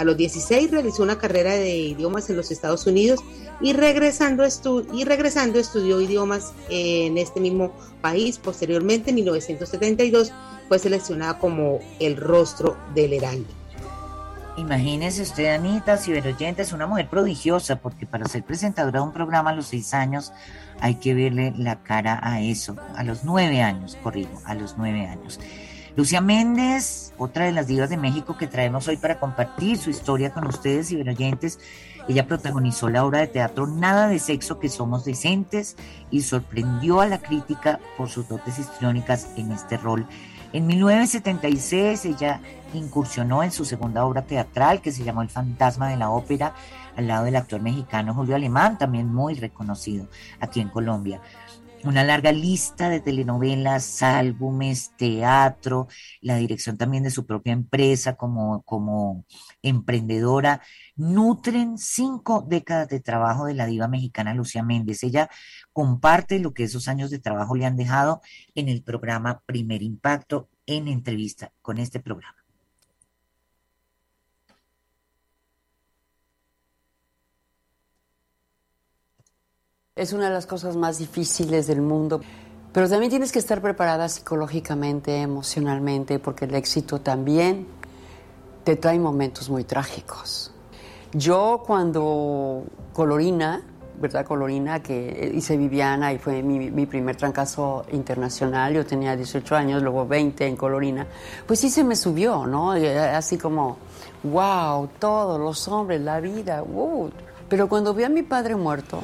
A 0.00 0.04
los 0.04 0.16
16 0.16 0.70
realizó 0.70 1.02
una 1.02 1.18
carrera 1.18 1.52
de 1.52 1.76
idiomas 1.76 2.30
en 2.30 2.36
los 2.38 2.50
Estados 2.50 2.86
Unidos 2.86 3.20
y 3.60 3.74
regresando, 3.74 4.44
y 4.94 5.04
regresando 5.04 5.58
estudió 5.58 6.00
idiomas 6.00 6.54
en 6.70 7.18
este 7.18 7.38
mismo 7.38 7.74
país. 8.00 8.38
Posteriormente, 8.38 9.10
en 9.10 9.16
1972, 9.16 10.32
fue 10.68 10.78
seleccionada 10.78 11.38
como 11.38 11.80
el 11.98 12.16
rostro 12.16 12.78
del 12.94 13.12
heraldo. 13.12 13.50
Imagínese 14.56 15.20
usted, 15.20 15.54
Anita, 15.54 15.98
ciberoyente, 15.98 16.62
es 16.62 16.72
una 16.72 16.86
mujer 16.86 17.06
prodigiosa, 17.10 17.76
porque 17.76 18.06
para 18.06 18.26
ser 18.26 18.42
presentadora 18.42 19.00
de 19.00 19.04
un 19.04 19.12
programa 19.12 19.50
a 19.50 19.54
los 19.54 19.66
seis 19.66 19.92
años 19.92 20.32
hay 20.80 20.94
que 20.94 21.12
verle 21.12 21.52
la 21.58 21.82
cara 21.82 22.18
a 22.22 22.40
eso, 22.40 22.74
a 22.96 23.04
los 23.04 23.22
nueve 23.24 23.60
años, 23.60 23.98
corrijo, 24.02 24.40
a 24.46 24.54
los 24.54 24.78
nueve 24.78 25.06
años. 25.06 25.38
Lucia 26.00 26.22
Méndez, 26.22 27.12
otra 27.18 27.44
de 27.44 27.52
las 27.52 27.66
divas 27.66 27.90
de 27.90 27.98
México 27.98 28.38
que 28.38 28.46
traemos 28.46 28.88
hoy 28.88 28.96
para 28.96 29.20
compartir 29.20 29.76
su 29.76 29.90
historia 29.90 30.32
con 30.32 30.46
ustedes, 30.46 30.88
ciberoyentes. 30.88 31.58
Ella 32.08 32.26
protagonizó 32.26 32.88
la 32.88 33.04
obra 33.04 33.18
de 33.18 33.26
teatro 33.26 33.66
Nada 33.66 34.08
de 34.08 34.18
Sexo, 34.18 34.58
que 34.58 34.70
somos 34.70 35.04
decentes, 35.04 35.76
y 36.10 36.22
sorprendió 36.22 37.02
a 37.02 37.06
la 37.06 37.18
crítica 37.18 37.80
por 37.98 38.08
sus 38.08 38.26
dotes 38.26 38.58
histriónicas 38.58 39.28
en 39.36 39.52
este 39.52 39.76
rol. 39.76 40.06
En 40.54 40.66
1976 40.68 42.06
ella 42.06 42.40
incursionó 42.72 43.42
en 43.42 43.52
su 43.52 43.66
segunda 43.66 44.06
obra 44.06 44.22
teatral 44.22 44.80
que 44.80 44.92
se 44.92 45.04
llamó 45.04 45.20
El 45.20 45.28
fantasma 45.28 45.90
de 45.90 45.98
la 45.98 46.08
ópera 46.08 46.54
al 46.96 47.08
lado 47.08 47.26
del 47.26 47.36
actor 47.36 47.60
mexicano 47.60 48.14
Julio 48.14 48.36
Alemán, 48.36 48.78
también 48.78 49.12
muy 49.12 49.34
reconocido 49.34 50.08
aquí 50.40 50.60
en 50.60 50.70
Colombia 50.70 51.20
una 51.84 52.04
larga 52.04 52.32
lista 52.32 52.88
de 52.88 53.00
telenovelas, 53.00 54.02
álbumes, 54.02 54.92
teatro, 54.96 55.88
la 56.20 56.36
dirección 56.36 56.76
también 56.76 57.02
de 57.02 57.10
su 57.10 57.26
propia 57.26 57.52
empresa 57.52 58.16
como, 58.16 58.62
como 58.62 59.24
emprendedora, 59.62 60.62
nutren 60.96 61.78
cinco 61.78 62.44
décadas 62.46 62.88
de 62.88 63.00
trabajo 63.00 63.46
de 63.46 63.54
la 63.54 63.66
diva 63.66 63.88
mexicana 63.88 64.34
Lucía 64.34 64.62
Méndez. 64.62 65.02
Ella 65.02 65.30
comparte 65.72 66.38
lo 66.38 66.52
que 66.52 66.64
esos 66.64 66.88
años 66.88 67.10
de 67.10 67.18
trabajo 67.18 67.54
le 67.56 67.66
han 67.66 67.76
dejado 67.76 68.20
en 68.54 68.68
el 68.68 68.82
programa 68.82 69.42
Primer 69.46 69.82
Impacto 69.82 70.48
en 70.66 70.88
entrevista 70.88 71.52
con 71.62 71.78
este 71.78 72.00
programa. 72.00 72.39
Es 80.00 80.14
una 80.14 80.28
de 80.28 80.30
las 80.30 80.46
cosas 80.46 80.76
más 80.76 80.96
difíciles 80.96 81.66
del 81.66 81.82
mundo. 81.82 82.22
Pero 82.72 82.88
también 82.88 83.10
tienes 83.10 83.32
que 83.32 83.38
estar 83.38 83.60
preparada 83.60 84.08
psicológicamente, 84.08 85.20
emocionalmente, 85.20 86.18
porque 86.18 86.46
el 86.46 86.54
éxito 86.54 87.02
también 87.02 87.66
te 88.64 88.76
trae 88.76 88.98
momentos 88.98 89.50
muy 89.50 89.64
trágicos. 89.64 90.52
Yo 91.12 91.62
cuando 91.66 92.64
Colorina, 92.94 93.60
¿verdad? 94.00 94.24
Colorina, 94.24 94.82
que 94.82 95.32
hice 95.34 95.58
Viviana 95.58 96.14
y 96.14 96.18
fue 96.18 96.42
mi, 96.42 96.86
primer 96.86 97.16
trancazo 97.16 97.84
internacional, 97.92 98.72
yo 98.72 98.86
tenía 98.86 99.14
18 99.14 99.54
años, 99.54 99.82
luego 99.82 100.06
20 100.06 100.46
en 100.46 100.56
Colorina, 100.56 101.06
pues 101.46 101.60
sí 101.60 101.68
se 101.68 101.84
me 101.84 101.94
subió, 101.94 102.46
¿no? 102.46 102.70
Así 102.72 103.36
como, 103.36 103.76
wow, 104.22 104.88
todos 104.98 105.38
los 105.38 105.68
hombres, 105.68 106.00
la 106.00 106.20
vida, 106.20 106.62
wow. 106.62 107.10
Pero 107.50 107.68
cuando 107.68 107.92
vi 107.92 108.04
a 108.04 108.08
mi 108.08 108.22
padre 108.22 108.56
muerto, 108.56 109.02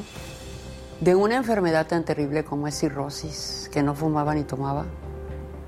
de 1.01 1.15
una 1.15 1.37
enfermedad 1.37 1.87
tan 1.87 2.05
terrible 2.05 2.45
como 2.45 2.69
es 2.69 2.79
cirrosis, 2.79 3.69
que 3.73 3.83
no 3.83 3.95
fumaba 3.95 4.35
ni 4.35 4.45
tomaba, 4.45 4.87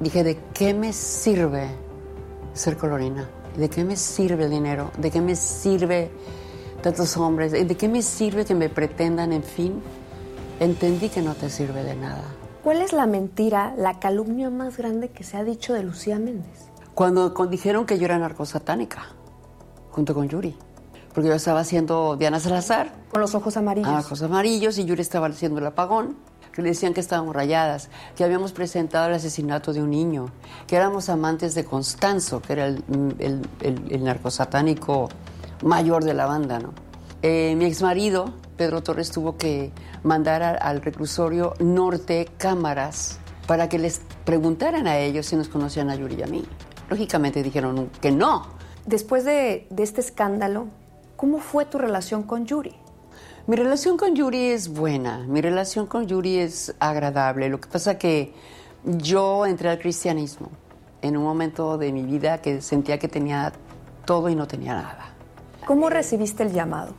dije, 0.00 0.24
¿de 0.24 0.38
qué 0.54 0.72
me 0.74 0.92
sirve 0.92 1.68
ser 2.54 2.76
colorina? 2.76 3.28
¿De 3.56 3.68
qué 3.68 3.84
me 3.84 3.96
sirve 3.96 4.44
el 4.44 4.50
dinero? 4.50 4.90
¿De 4.96 5.10
qué 5.10 5.20
me 5.20 5.36
sirve 5.36 6.10
tantos 6.82 7.16
hombres? 7.16 7.52
¿De 7.52 7.76
qué 7.76 7.88
me 7.88 8.02
sirve 8.02 8.44
que 8.44 8.54
me 8.54 8.68
pretendan? 8.68 9.32
En 9.32 9.42
fin, 9.42 9.82
entendí 10.60 11.08
que 11.08 11.20
no 11.20 11.34
te 11.34 11.50
sirve 11.50 11.82
de 11.82 11.94
nada. 11.94 12.24
¿Cuál 12.62 12.82
es 12.82 12.92
la 12.92 13.06
mentira, 13.06 13.74
la 13.76 13.98
calumnia 13.98 14.50
más 14.50 14.76
grande 14.76 15.10
que 15.10 15.24
se 15.24 15.36
ha 15.36 15.44
dicho 15.44 15.74
de 15.74 15.82
Lucía 15.82 16.18
Méndez? 16.18 16.68
Cuando, 16.94 17.34
cuando 17.34 17.52
dijeron 17.52 17.86
que 17.86 17.98
yo 17.98 18.06
era 18.06 18.18
narcosatánica, 18.18 19.06
junto 19.90 20.14
con 20.14 20.28
Yuri 20.28 20.56
porque 21.12 21.28
yo 21.28 21.34
estaba 21.34 21.61
haciendo 21.61 22.16
Diana 22.16 22.40
Salazar. 22.40 22.92
Con 23.11 23.20
los 23.20 23.34
ojos 23.34 23.56
amarillos. 23.56 23.90
Ah, 23.90 24.00
ojos 24.00 24.22
amarillos 24.22 24.78
y 24.78 24.84
Yuri 24.84 25.02
estaba 25.02 25.26
haciendo 25.26 25.59
el 25.61 25.66
apagón. 25.66 26.16
Que 26.52 26.62
le 26.62 26.70
decían 26.70 26.92
que 26.92 27.00
estábamos 27.00 27.36
rayadas, 27.36 27.88
que 28.16 28.24
habíamos 28.24 28.50
presentado 28.50 29.06
el 29.09 29.14
asesinato 29.14 29.72
de 29.72 29.80
un 29.80 29.90
niño, 29.90 30.26
que 30.66 30.74
éramos 30.74 31.09
amantes 31.09 31.54
de 31.54 31.64
Constanzo, 31.64 32.42
que 32.42 32.52
era 32.52 32.66
el, 32.66 32.82
el, 33.61 34.04
narcosatánico 34.04 35.09
mayor 35.62 36.02
de 36.02 36.14
la 36.14 36.26
banda, 36.26 36.59
¿no? 36.59 36.72
Eh, 37.22 37.54
mi 37.56 37.64
exmarido, 37.64 38.34
Pedro 38.56 38.82
Torres, 38.82 39.12
tuvo 39.12 39.36
que 39.36 39.70
mandar 40.02 40.42
al 40.42 40.82
reclusorio 40.82 41.54
norte 41.61 42.28
cámaras 42.38 43.20
para 43.46 43.68
que 43.68 43.78
les 43.78 44.00
preguntaran 44.24 44.88
a 44.88 44.98
ellos 44.98 45.26
si 45.26 45.36
nos 45.36 45.48
conocían 45.48 45.90
a 45.90 45.94
Yuri 45.94 46.16
y 46.16 46.22
a 46.22 46.26
mí. 46.26 46.44
Lógicamente 46.90 47.42
dijeron 47.42 47.88
que 48.00 48.11
no. 48.11 48.46
Después 48.84 49.24
de, 49.24 49.68
de 49.70 49.82
este 49.82 50.00
escándalo, 50.00 50.66
¿Cómo 51.18 51.40
fue 51.40 51.64
tu 51.64 51.78
relación 51.78 52.22
con 52.22 52.46
Yuri? 52.46 52.76
Mi 53.48 53.56
relación 53.56 53.96
con 53.96 54.14
Yuri 54.14 54.50
es 54.50 54.68
buena, 54.68 55.26
mi 55.26 55.40
relación 55.40 55.88
con 55.88 56.06
Yuri 56.06 56.38
es 56.38 56.76
agradable. 56.78 57.48
Lo 57.48 57.60
que 57.60 57.68
pasa 57.68 57.98
que 57.98 58.32
yo 58.84 59.44
entré 59.44 59.68
al 59.68 59.80
cristianismo 59.80 60.48
en 61.02 61.16
un 61.16 61.24
momento 61.24 61.76
de 61.76 61.90
mi 61.90 62.04
vida 62.04 62.40
que 62.40 62.62
sentía 62.62 63.00
que 63.00 63.08
tenía 63.08 63.52
todo 64.04 64.28
y 64.28 64.36
no 64.36 64.46
tenía 64.46 64.74
nada. 64.74 65.12
¿Cómo 65.66 65.90
recibiste 65.90 66.44
el 66.44 66.52
llamado 66.52 66.94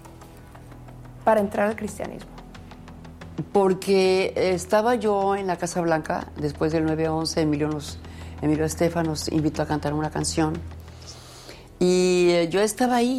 para 1.23 1.39
entrar 1.39 1.69
al 1.69 1.77
cristianismo? 1.77 2.31
Porque 3.53 4.33
estaba 4.35 4.95
yo 4.95 5.37
en 5.37 5.47
la 5.47 5.55
Casa 5.55 5.79
Blanca 5.79 6.27
después 6.35 6.73
del 6.73 6.85
9-11, 6.85 7.37
Emilio, 7.37 7.69
Emilio 8.41 8.65
Estefan 8.65 9.05
nos 9.05 9.31
invitó 9.31 9.61
a 9.61 9.65
cantar 9.65 9.93
una 9.93 10.09
canción 10.09 10.55
y 11.79 12.31
eh, 12.31 12.49
yo 12.49 12.59
estaba 12.59 12.97
ahí 12.97 13.18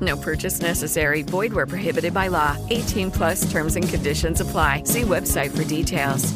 No 0.00 0.16
purchase 0.16 0.60
necessary. 0.60 1.22
Void 1.22 1.52
where 1.52 1.66
prohibited 1.66 2.12
by 2.12 2.28
law. 2.28 2.56
18 2.70 3.10
plus 3.10 3.50
terms 3.50 3.76
and 3.76 3.88
conditions 3.88 4.40
apply. 4.40 4.82
See 4.84 5.02
website 5.02 5.56
for 5.56 5.64
details. 5.64 6.34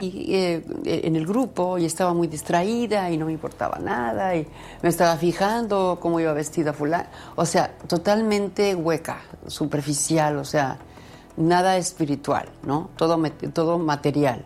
Y, 0.00 0.34
eh, 0.34 0.62
en 0.84 1.14
el 1.14 1.24
grupo 1.24 1.78
y 1.78 1.84
estaba 1.84 2.12
muy 2.14 2.26
distraída 2.26 3.10
y 3.12 3.16
no 3.16 3.26
me 3.26 3.32
importaba 3.32 3.78
nada 3.78 4.34
y 4.34 4.44
me 4.82 4.88
estaba 4.88 5.16
fijando 5.16 5.98
cómo 6.00 6.18
iba 6.18 6.32
vestida 6.32 6.72
fulana. 6.72 7.08
O 7.36 7.46
sea, 7.46 7.70
totalmente 7.86 8.74
hueca, 8.74 9.20
superficial, 9.46 10.38
o 10.38 10.44
sea, 10.44 10.78
nada 11.36 11.76
espiritual, 11.76 12.48
¿no? 12.64 12.90
Todo, 12.96 13.22
todo 13.52 13.78
material. 13.78 14.44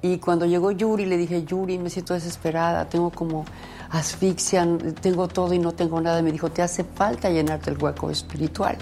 Y 0.00 0.18
cuando 0.18 0.46
llegó 0.46 0.70
Yuri, 0.70 1.06
le 1.06 1.16
dije, 1.16 1.44
Yuri, 1.44 1.78
me 1.78 1.90
siento 1.90 2.14
desesperada, 2.14 2.88
tengo 2.88 3.10
como 3.10 3.46
asfixia, 3.98 4.66
tengo 5.00 5.28
todo 5.28 5.54
y 5.54 5.58
no 5.58 5.72
tengo 5.72 6.00
nada. 6.00 6.20
me 6.22 6.32
dijo, 6.32 6.50
te 6.50 6.62
hace 6.62 6.84
falta 6.84 7.30
llenarte 7.30 7.70
el 7.70 7.82
hueco 7.82 8.10
espiritual. 8.10 8.76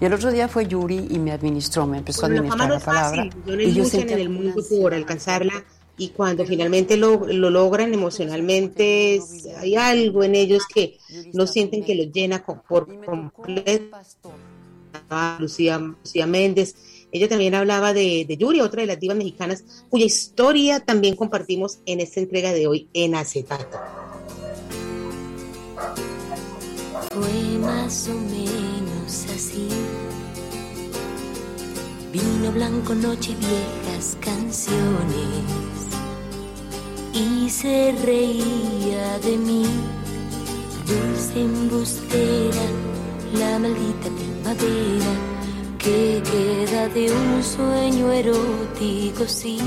Y 0.00 0.04
el 0.04 0.12
otro 0.12 0.32
día 0.32 0.48
fue 0.48 0.66
Yuri 0.66 1.08
y 1.10 1.18
me 1.18 1.32
administró, 1.32 1.86
me 1.86 1.98
empezó 1.98 2.24
a 2.24 2.28
administrar 2.28 2.70
la, 2.70 2.80
palabra. 2.80 3.30
y 3.46 3.72
yo 3.72 3.84
sentí 3.84 4.12
en 4.12 4.18
el 4.18 4.30
mundo 4.30 4.60
por 4.80 4.94
alcanzarla 4.94 5.64
y 5.96 6.08
cuando 6.08 6.44
finalmente 6.44 6.96
lo, 6.96 7.26
lo 7.26 7.50
logran 7.50 7.92
emocionalmente, 7.94 9.20
hay 9.58 9.76
algo 9.76 10.24
en 10.24 10.34
ellos 10.34 10.64
que 10.66 10.98
no 11.32 11.46
sienten 11.46 11.84
que 11.84 11.94
los 11.94 12.10
llena 12.12 12.44
por 12.44 12.88
completo. 13.04 13.96
Lucía, 15.38 15.78
Lucía 15.78 16.26
Méndez, 16.26 16.74
ella 17.12 17.28
también 17.28 17.54
hablaba 17.54 17.92
de, 17.92 18.24
de, 18.26 18.36
Yuri, 18.36 18.60
otra 18.60 18.80
de 18.80 18.86
las 18.86 18.98
divas 18.98 19.16
mexicanas, 19.16 19.84
cuya 19.90 20.06
historia 20.06 20.80
también 20.80 21.14
compartimos 21.14 21.78
en 21.86 22.00
esta 22.00 22.20
entrega 22.20 22.52
de 22.52 22.66
hoy 22.66 22.88
en 22.94 23.14
acetato. 23.14 23.78
Fue 27.10 27.58
más 27.58 28.08
o 28.08 28.14
menos 28.14 29.26
así. 29.34 29.68
Vino 32.12 32.52
blanco, 32.52 32.94
noche, 32.94 33.36
viejas 33.38 34.16
canciones. 34.20 35.82
Y 37.12 37.50
se 37.50 37.94
reía 38.04 39.18
de 39.20 39.36
mí, 39.36 39.66
dulce 40.86 41.40
embustera, 41.42 42.66
la 43.34 43.58
maldita 43.58 44.08
primavera 44.10 45.32
que 45.82 46.22
queda 46.22 46.88
de 46.88 47.12
un 47.12 47.42
sueño 47.42 48.12
erótico, 48.12 49.26
sí. 49.26 49.58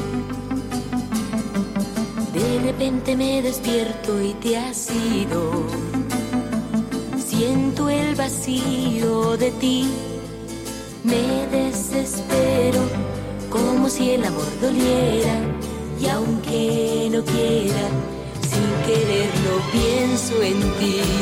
De 2.33 2.59
repente 2.63 3.15
me 3.17 3.41
despierto 3.41 4.21
y 4.21 4.33
te 4.35 4.57
has 4.57 4.89
ido. 4.91 6.04
Siento 7.37 7.89
el 7.89 8.15
vacío 8.15 9.35
de 9.35 9.51
ti. 9.51 9.89
Me 11.03 11.45
desespero 11.51 12.79
como 13.49 13.89
si 13.89 14.11
el 14.11 14.23
amor 14.23 14.47
doliera. 14.61 15.35
Y 15.99 16.07
aunque 16.07 17.09
no 17.11 17.21
quiera, 17.25 17.87
sin 18.49 18.69
quererlo 18.87 19.53
pienso 19.73 20.41
en 20.41 20.61
ti. 20.79 21.14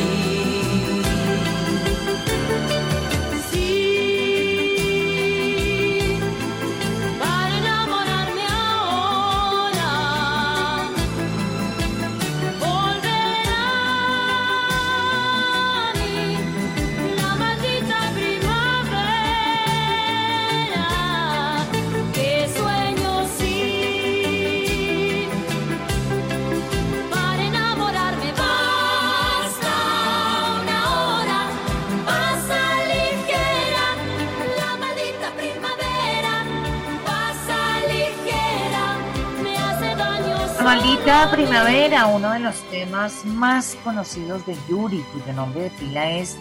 Primavera, 41.33 42.05
uno 42.05 42.31
de 42.31 42.39
los 42.39 42.55
temas 42.69 43.25
más 43.25 43.75
conocidos 43.83 44.45
de 44.45 44.55
Yuri, 44.69 45.03
cuyo 45.13 45.33
nombre 45.33 45.63
de 45.63 45.69
pila 45.71 46.11
es 46.11 46.37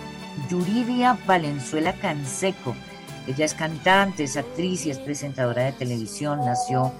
Yuridia 0.51 1.19
Valenzuela 1.27 1.95
Canseco. 1.95 2.75
Ella 3.27 3.47
es 3.47 3.55
cantante, 3.55 4.25
es 4.25 4.37
actriz 4.37 4.85
y 4.85 4.91
es 4.91 4.99
presentadora 4.99 5.63
de 5.63 5.73
televisión. 5.73 6.41
Nació 6.45 6.93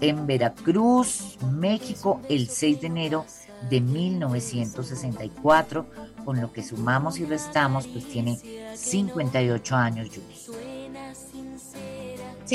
en 0.00 0.24
Veracruz, 0.26 1.36
México, 1.50 2.20
el 2.28 2.48
6 2.48 2.80
de 2.80 2.86
enero 2.86 3.26
de 3.68 3.80
1964, 3.80 5.86
con 6.24 6.40
lo 6.40 6.52
que 6.52 6.62
sumamos 6.62 7.18
y 7.18 7.24
restamos, 7.24 7.88
pues 7.88 8.08
tiene 8.08 8.38
58 8.76 9.74
años 9.74 10.10
Yuri. 10.10 10.71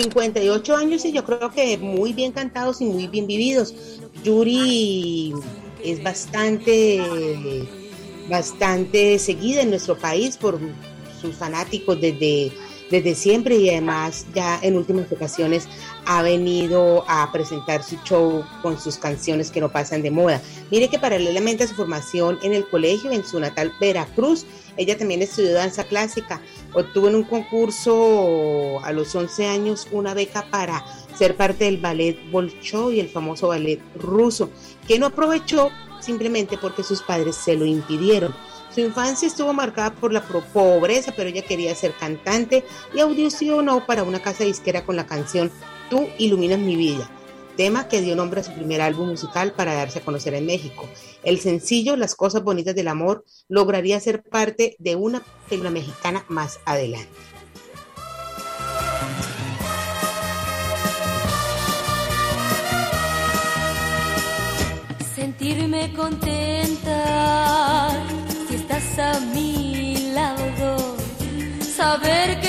58 0.04 0.76
años 0.76 1.06
y 1.06 1.12
yo 1.12 1.24
creo 1.26 1.50
que 1.50 1.76
muy 1.80 2.14
bien 2.14 2.32
cantados 2.32 2.82
y 2.82 2.86
muy 2.86 3.08
bien 3.08 3.26
vividos. 3.26 3.74
Yuri 4.24 5.34
es 5.84 6.04
bastante, 6.04 7.02
bastante 8.30 9.18
seguida 9.18 9.64
en 9.64 9.72
nuestro 9.72 9.98
país 9.98 10.38
por 10.38 10.60
sus 11.20 11.36
fanáticos 11.36 12.00
desde, 12.00 12.52
desde 12.91 13.16
siempre 13.16 13.56
y 13.56 13.72
además 13.72 14.28
ya 14.36 14.60
en 14.62 14.78
últimas 14.78 15.12
ocasiones 15.12 15.68
ha 16.06 16.22
venido 16.22 17.04
a 17.08 17.32
presentar 17.32 17.82
su 17.82 17.98
show 18.04 18.45
con 18.62 18.80
sus 18.80 18.98
canciones 18.98 19.50
que 19.50 19.62
no 19.62 19.72
pasan 19.72 20.04
de 20.04 20.12
moda. 20.12 20.43
Mire 20.70 20.89
que 20.89 21.00
paralelamente 21.00 21.64
a 21.64 21.68
su 21.68 21.74
formación 21.74 22.38
en 22.43 22.54
el 22.54 22.70
colegio 22.70 23.12
en 23.12 23.26
su 23.26 23.39
natal 23.39 23.74
Veracruz, 23.82 24.45
ella 24.78 24.95
también 24.95 25.24
estudió 25.24 25.54
danza 25.54 25.86
clásica, 25.86 26.39
obtuvo 26.82 27.07
en 27.07 27.15
un 27.15 27.23
concurso 27.23 28.80
a 28.84 28.91
los 28.91 29.13
11 29.15 29.47
años 29.47 29.88
una 29.91 30.13
beca 30.13 30.45
para 30.49 30.86
ser 31.15 31.36
parte 31.36 31.65
del 31.65 31.78
ballet 31.78 32.17
Bolshoi, 32.32 32.99
el 32.99 33.09
famoso 33.09 33.47
ballet 33.47 33.80
ruso, 33.95 34.49
que 34.88 34.99
no 34.99 35.07
aprovechó 35.07 35.69
simplemente 35.99 36.57
porque 36.57 36.84
sus 36.84 37.01
padres 37.01 37.36
se 37.36 37.55
lo 37.55 37.65
impidieron. 37.65 38.34
Su 38.73 38.82
infancia 38.82 39.28
estuvo 39.28 39.53
marcada 39.53 39.91
por 39.93 40.13
la 40.13 40.21
pobreza, 40.21 41.13
pero 41.15 41.30
ella 41.30 41.41
quería 41.41 41.73
ser 41.73 41.93
cantante 41.93 42.63
y 42.93 42.99
audicionó 42.99 43.86
para 43.86 44.03
una 44.03 44.21
casa 44.21 44.43
disquera 44.43 44.86
con 44.86 44.95
la 44.95 45.07
canción 45.07 45.51
Tú 45.89 46.09
iluminas 46.17 46.59
mi 46.59 46.75
vida, 46.75 47.09
tema 47.58 47.89
que 47.89 48.01
dio 48.01 48.16
nombre 48.16 48.39
a 48.39 48.43
su 48.43 48.53
primer 48.53 48.80
álbum 48.80 49.10
musical 49.10 49.51
para 49.51 49.74
darse 49.74 49.99
a 49.99 50.05
conocer 50.05 50.34
en 50.36 50.45
México. 50.45 50.88
El 51.24 51.39
sencillo 51.39 51.97
Las 51.97 52.16
cosas 52.16 52.43
bonitas 52.43 52.76
del 52.76 52.88
amor 52.88 53.26
lograría 53.49 53.99
ser 53.99 54.24
parte 54.24 54.78
de 54.80 54.95
una 54.95 55.22
película 55.49 55.72
mexicana 55.72 56.24
más 56.30 56.60
adelante. 56.64 57.10
sentirme 65.16 65.93
contenta 65.93 66.97
si 68.47 68.55
estás 68.55 68.99
a 68.99 69.20
mi 69.34 70.12
lado, 70.14 70.95
saber 71.60 72.39
que 72.39 72.47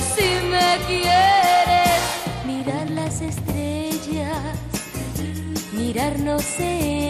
si 0.00 0.46
me 0.48 0.78
quieres, 0.86 2.00
mirar 2.46 2.88
las 2.90 3.20
estrellas 3.20 4.56
mirarnos 5.72 6.44
en 6.60 7.05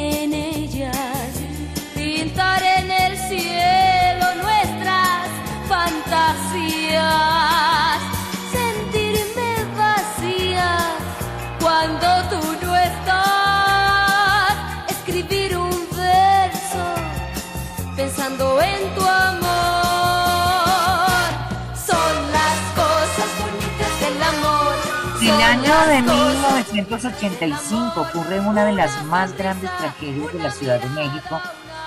De 25.67 25.73
cosas 25.73 26.73
1985 26.73 28.01
ocurre 28.01 28.39
una 28.39 28.65
de 28.65 28.73
las 28.73 29.05
más 29.07 29.37
grandes 29.37 29.69
tragedias 29.79 30.33
de 30.33 30.39
la 30.39 30.51
Ciudad 30.53 30.81
de 30.81 30.89
México, 30.91 31.41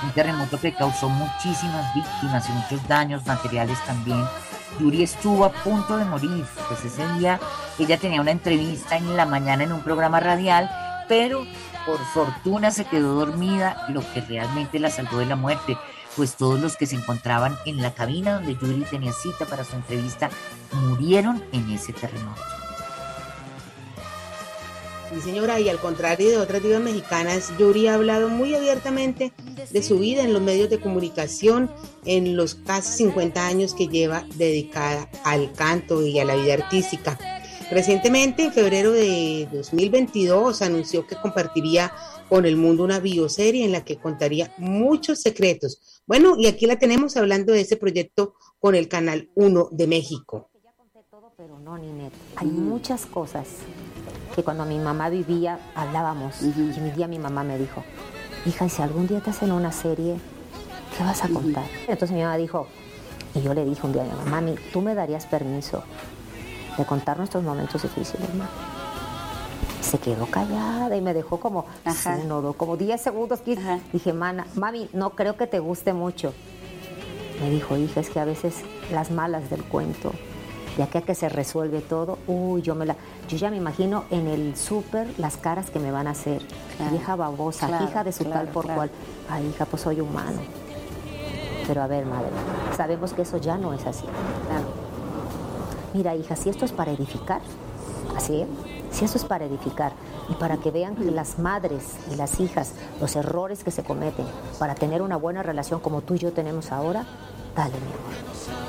un 0.03 0.11
terremoto 0.11 0.59
que 0.59 0.75
causó 0.75 1.07
muchísimas 1.07 1.95
víctimas 1.95 2.49
y 2.49 2.51
muchos 2.51 2.85
daños 2.89 3.25
materiales 3.25 3.77
también. 3.85 4.21
Yuri 4.79 5.03
estuvo 5.03 5.45
a 5.45 5.53
punto 5.53 5.95
de 5.95 6.03
morir, 6.03 6.45
pues 6.67 6.83
ese 6.83 7.07
día 7.13 7.39
ella 7.79 7.97
tenía 7.97 8.19
una 8.19 8.31
entrevista 8.31 8.97
en 8.97 9.15
la 9.15 9.25
mañana 9.25 9.63
en 9.63 9.71
un 9.71 9.81
programa 9.81 10.19
radial, 10.19 10.69
pero 11.07 11.45
por 11.85 11.99
fortuna 12.13 12.71
se 12.71 12.83
quedó 12.83 13.13
dormida, 13.13 13.85
lo 13.87 14.01
que 14.13 14.19
realmente 14.19 14.79
la 14.79 14.89
salvó 14.89 15.19
de 15.19 15.25
la 15.25 15.37
muerte, 15.37 15.77
pues 16.17 16.35
todos 16.35 16.59
los 16.59 16.75
que 16.75 16.85
se 16.85 16.97
encontraban 16.97 17.57
en 17.65 17.81
la 17.81 17.93
cabina 17.93 18.33
donde 18.33 18.55
Yuri 18.55 18.85
tenía 18.89 19.13
cita 19.13 19.45
para 19.45 19.63
su 19.63 19.77
entrevista 19.77 20.29
murieron 20.73 21.41
en 21.53 21.69
ese 21.69 21.93
terremoto. 21.93 22.58
Sí, 25.11 25.21
señora, 25.21 25.59
y 25.59 25.69
al 25.69 25.79
contrario 25.79 26.29
de 26.29 26.37
otras 26.37 26.61
divas 26.61 26.81
mexicanas, 26.81 27.51
Yuri 27.57 27.87
ha 27.87 27.95
hablado 27.95 28.29
muy 28.29 28.53
abiertamente 28.53 29.33
de 29.71 29.81
su 29.81 29.97
vida 29.97 30.23
en 30.23 30.33
los 30.33 30.41
medios 30.41 30.69
de 30.69 30.79
comunicación 30.79 31.71
en 32.05 32.37
los 32.37 32.53
casi 32.53 33.05
50 33.05 33.47
años 33.47 33.73
que 33.73 33.87
lleva 33.87 34.23
dedicada 34.35 35.09
al 35.23 35.51
canto 35.53 36.05
y 36.05 36.19
a 36.19 36.25
la 36.25 36.35
vida 36.35 36.53
artística. 36.53 37.17
Recientemente, 37.71 38.43
en 38.43 38.53
febrero 38.53 38.91
de 38.91 39.47
2022, 39.51 40.61
anunció 40.61 41.07
que 41.07 41.15
compartiría 41.15 41.91
con 42.27 42.45
el 42.45 42.55
mundo 42.55 42.83
una 42.83 42.99
bioserie 42.99 43.65
en 43.65 43.71
la 43.71 43.83
que 43.83 43.97
contaría 43.97 44.53
muchos 44.59 45.21
secretos. 45.21 46.01
Bueno, 46.05 46.35
y 46.37 46.45
aquí 46.45 46.67
la 46.67 46.77
tenemos 46.77 47.17
hablando 47.17 47.51
de 47.51 47.61
ese 47.61 47.77
proyecto 47.77 48.35
con 48.59 48.75
el 48.75 48.87
Canal 48.87 49.31
1 49.33 49.69
de 49.71 49.87
México. 49.87 50.49
Pero 51.35 51.57
no, 51.57 51.77
Ninette. 51.77 52.13
Hay 52.35 52.47
muchas 52.47 53.05
cosas 53.05 53.47
que 54.35 54.43
cuando 54.43 54.65
mi 54.65 54.77
mamá 54.77 55.09
vivía 55.09 55.59
hablábamos. 55.75 56.41
Y 56.41 56.47
un 56.47 56.93
día 56.95 57.07
mi 57.07 57.19
mamá 57.19 57.43
me 57.43 57.57
dijo, 57.57 57.83
hija, 58.45 58.65
y 58.65 58.69
si 58.69 58.81
algún 58.81 59.07
día 59.07 59.21
te 59.21 59.29
hacen 59.29 59.51
una 59.51 59.71
serie, 59.71 60.17
¿qué 60.97 61.03
vas 61.03 61.23
a 61.23 61.29
contar? 61.29 61.65
Entonces 61.87 62.11
mi 62.11 62.21
mamá 62.21 62.37
dijo, 62.37 62.67
y 63.35 63.41
yo 63.41 63.53
le 63.53 63.65
dije 63.65 63.85
un 63.85 63.93
día 63.93 64.03
a 64.03 64.05
mi 64.05 64.11
mamá, 64.11 64.25
mami, 64.25 64.55
¿tú 64.71 64.81
me 64.81 64.95
darías 64.95 65.25
permiso 65.25 65.83
de 66.77 66.85
contar 66.85 67.17
nuestros 67.17 67.43
momentos 67.43 67.81
difíciles, 67.81 68.33
ma? 68.35 68.47
Se 69.81 69.97
quedó 69.97 70.27
callada 70.27 70.95
y 70.95 71.01
me 71.01 71.13
dejó 71.13 71.39
como, 71.39 71.65
uno, 72.23 72.41
dos, 72.41 72.55
como 72.55 72.77
10 72.77 73.01
segundos. 73.01 73.41
15. 73.41 73.81
Dije, 73.91 74.13
mana, 74.13 74.45
mami, 74.55 74.87
no 74.93 75.11
creo 75.11 75.35
que 75.35 75.47
te 75.47 75.57
guste 75.59 75.93
mucho. 75.93 76.33
Me 77.41 77.49
dijo, 77.49 77.75
hija, 77.75 78.01
es 78.01 78.09
que 78.09 78.19
a 78.19 78.25
veces 78.25 78.55
las 78.91 79.09
malas 79.09 79.49
del 79.49 79.63
cuento 79.63 80.13
de 80.79 80.83
aquí 80.83 80.97
a 80.97 81.01
que 81.01 81.13
se 81.13 81.27
resuelve 81.27 81.81
todo, 81.81 82.19
uy, 82.25 82.61
yo 82.61 82.73
me 82.73 82.85
la, 82.85 82.95
yo 83.27 83.35
ya 83.35 83.51
me 83.51 83.57
imagino 83.57 84.05
en 84.11 84.27
el 84.27 84.55
súper 84.55 85.07
las 85.19 85.35
caras 85.35 85.69
que 85.69 85.77
me 85.77 85.91
van 85.91 86.07
a 86.07 86.11
hacer, 86.11 86.41
vieja 86.89 87.17
babosa, 87.17 87.67
claro, 87.67 87.83
hija 87.83 88.03
de 88.05 88.13
su 88.13 88.23
claro, 88.23 88.45
tal 88.45 88.47
por 88.53 88.63
claro. 88.63 88.77
cual, 88.77 88.91
ay 89.29 89.45
hija, 89.47 89.65
pues 89.65 89.81
soy 89.81 89.99
humano. 89.99 90.39
Pero 91.67 91.81
a 91.81 91.87
ver, 91.87 92.05
madre, 92.05 92.29
sabemos 92.77 93.11
que 93.11 93.23
eso 93.23 93.35
ya 93.35 93.57
no 93.57 93.73
es 93.73 93.85
así. 93.85 94.05
Mira, 95.93 96.15
hija, 96.15 96.37
si 96.37 96.47
esto 96.47 96.63
es 96.63 96.71
para 96.71 96.91
edificar, 96.93 97.41
así, 98.15 98.35
¿eh? 98.43 98.47
si 98.89 99.03
esto 99.03 99.17
es 99.17 99.25
para 99.25 99.43
edificar 99.43 99.91
y 100.29 100.35
para 100.35 100.55
que 100.55 100.71
vean 100.71 100.95
que 100.95 101.11
las 101.11 101.39
madres 101.39 101.95
y 102.09 102.15
las 102.15 102.39
hijas, 102.39 102.71
los 103.01 103.17
errores 103.17 103.65
que 103.65 103.71
se 103.71 103.83
cometen, 103.83 104.25
para 104.57 104.75
tener 104.75 105.01
una 105.01 105.17
buena 105.17 105.43
relación 105.43 105.81
como 105.81 106.03
tú 106.03 106.13
y 106.13 106.19
yo 106.19 106.31
tenemos 106.31 106.71
ahora, 106.71 107.05
dale, 107.53 107.73
mi 107.73 107.91
amor. 107.91 108.68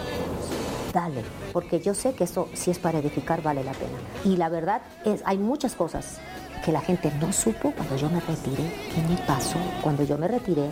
Dale, 0.92 1.22
porque 1.52 1.80
yo 1.80 1.94
sé 1.94 2.14
que 2.14 2.24
eso, 2.24 2.48
si 2.54 2.70
es 2.70 2.78
para 2.78 2.98
edificar, 2.98 3.42
vale 3.42 3.62
la 3.62 3.72
pena. 3.72 3.96
Y 4.24 4.36
la 4.36 4.48
verdad 4.48 4.82
es, 5.04 5.22
hay 5.24 5.38
muchas 5.38 5.74
cosas 5.74 6.18
que 6.64 6.72
la 6.72 6.80
gente 6.80 7.12
no 7.20 7.32
supo 7.32 7.72
cuando 7.72 7.96
yo 7.96 8.08
me 8.10 8.20
retiré. 8.20 8.70
¿Qué 8.94 9.02
me 9.08 9.16
pasó? 9.26 9.58
Cuando 9.82 10.02
yo 10.04 10.18
me 10.18 10.28
retiré, 10.28 10.70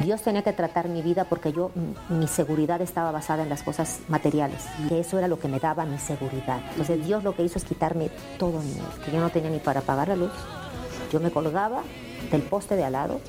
Dios 0.00 0.22
tenía 0.22 0.42
que 0.42 0.52
tratar 0.52 0.88
mi 0.88 1.02
vida 1.02 1.24
porque 1.24 1.52
yo, 1.52 1.70
mi 2.08 2.26
seguridad 2.26 2.80
estaba 2.82 3.12
basada 3.12 3.44
en 3.44 3.48
las 3.48 3.62
cosas 3.62 4.00
materiales, 4.08 4.64
que 4.88 4.98
eso 5.00 5.18
era 5.18 5.28
lo 5.28 5.38
que 5.38 5.48
me 5.48 5.60
daba 5.60 5.84
mi 5.84 5.98
seguridad. 5.98 6.60
Entonces 6.70 7.04
Dios 7.04 7.22
lo 7.22 7.34
que 7.34 7.44
hizo 7.44 7.58
es 7.58 7.64
quitarme 7.64 8.10
todo 8.38 8.60
que 9.04 9.12
yo 9.12 9.20
no 9.20 9.30
tenía 9.30 9.50
ni 9.50 9.60
para 9.60 9.82
pagar 9.82 10.08
la 10.08 10.16
luz. 10.16 10.32
Yo 11.12 11.20
me 11.20 11.30
colgaba 11.30 11.82
del 12.30 12.42
poste 12.42 12.74
de 12.74 12.84
al 12.84 12.92
lado 12.92 13.20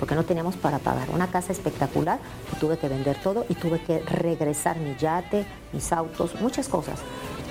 porque 0.00 0.14
no 0.14 0.24
teníamos 0.24 0.56
para 0.56 0.78
pagar. 0.78 1.10
Una 1.10 1.28
casa 1.28 1.52
espectacular, 1.52 2.18
que 2.50 2.56
tuve 2.56 2.78
que 2.78 2.88
vender 2.88 3.20
todo 3.22 3.44
y 3.48 3.54
tuve 3.54 3.80
que 3.80 4.00
regresar 4.00 4.78
mi 4.78 4.96
yate, 4.96 5.46
mis 5.72 5.92
autos, 5.92 6.40
muchas 6.40 6.68
cosas, 6.68 6.98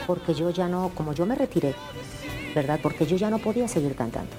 porque 0.07 0.33
yo 0.33 0.49
ya 0.49 0.67
no, 0.67 0.89
como 0.95 1.13
yo 1.13 1.25
me 1.27 1.35
retiré, 1.35 1.75
¿verdad? 2.55 2.79
Porque 2.81 3.05
yo 3.05 3.15
ya 3.15 3.29
no 3.29 3.37
podía 3.37 3.67
seguir 3.67 3.95
cantando. 3.95 4.31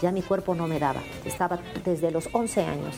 Ya 0.00 0.12
mi 0.12 0.22
cuerpo 0.22 0.54
no 0.54 0.68
me 0.68 0.78
daba. 0.78 1.00
Estaba 1.24 1.58
desde 1.84 2.10
los 2.10 2.28
11 2.32 2.64
años 2.64 2.94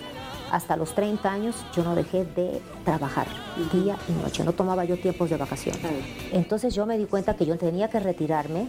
hasta 0.51 0.77
los 0.77 0.95
30 0.95 1.31
años, 1.31 1.57
yo 1.75 1.83
no 1.83 1.95
dejé 1.95 2.25
de 2.25 2.61
trabajar 2.85 3.27
día 3.73 3.97
y 4.09 4.13
noche. 4.23 4.45
No 4.45 4.53
tomaba 4.53 4.85
yo 4.85 4.99
tiempos 4.99 5.31
de 5.31 5.37
vacación. 5.37 5.77
Entonces 6.33 6.75
yo 6.75 6.87
me 6.87 6.97
di 6.97 7.05
cuenta 7.07 7.35
que 7.35 7.45
yo 7.47 7.57
tenía 7.57 7.89
que 7.89 8.01
retirarme 8.01 8.69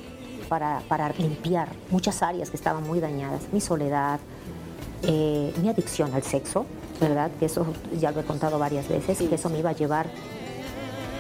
para, 0.49 0.81
para 0.87 1.09
limpiar 1.09 1.69
muchas 1.89 2.21
áreas 2.21 2.49
que 2.49 2.57
estaban 2.57 2.83
muy 2.83 2.99
dañadas. 2.99 3.43
Mi 3.51 3.61
soledad, 3.61 4.19
eh, 5.03 5.53
mi 5.61 5.69
adicción 5.69 6.13
al 6.13 6.23
sexo, 6.23 6.65
¿verdad? 6.99 7.31
Que 7.39 7.45
eso 7.45 7.65
ya 7.99 8.11
lo 8.11 8.21
he 8.21 8.23
contado 8.23 8.59
varias 8.59 8.87
veces, 8.87 9.17
que 9.17 9.35
eso 9.35 9.49
me 9.49 9.59
iba 9.59 9.69
a 9.69 9.73
llevar, 9.73 10.09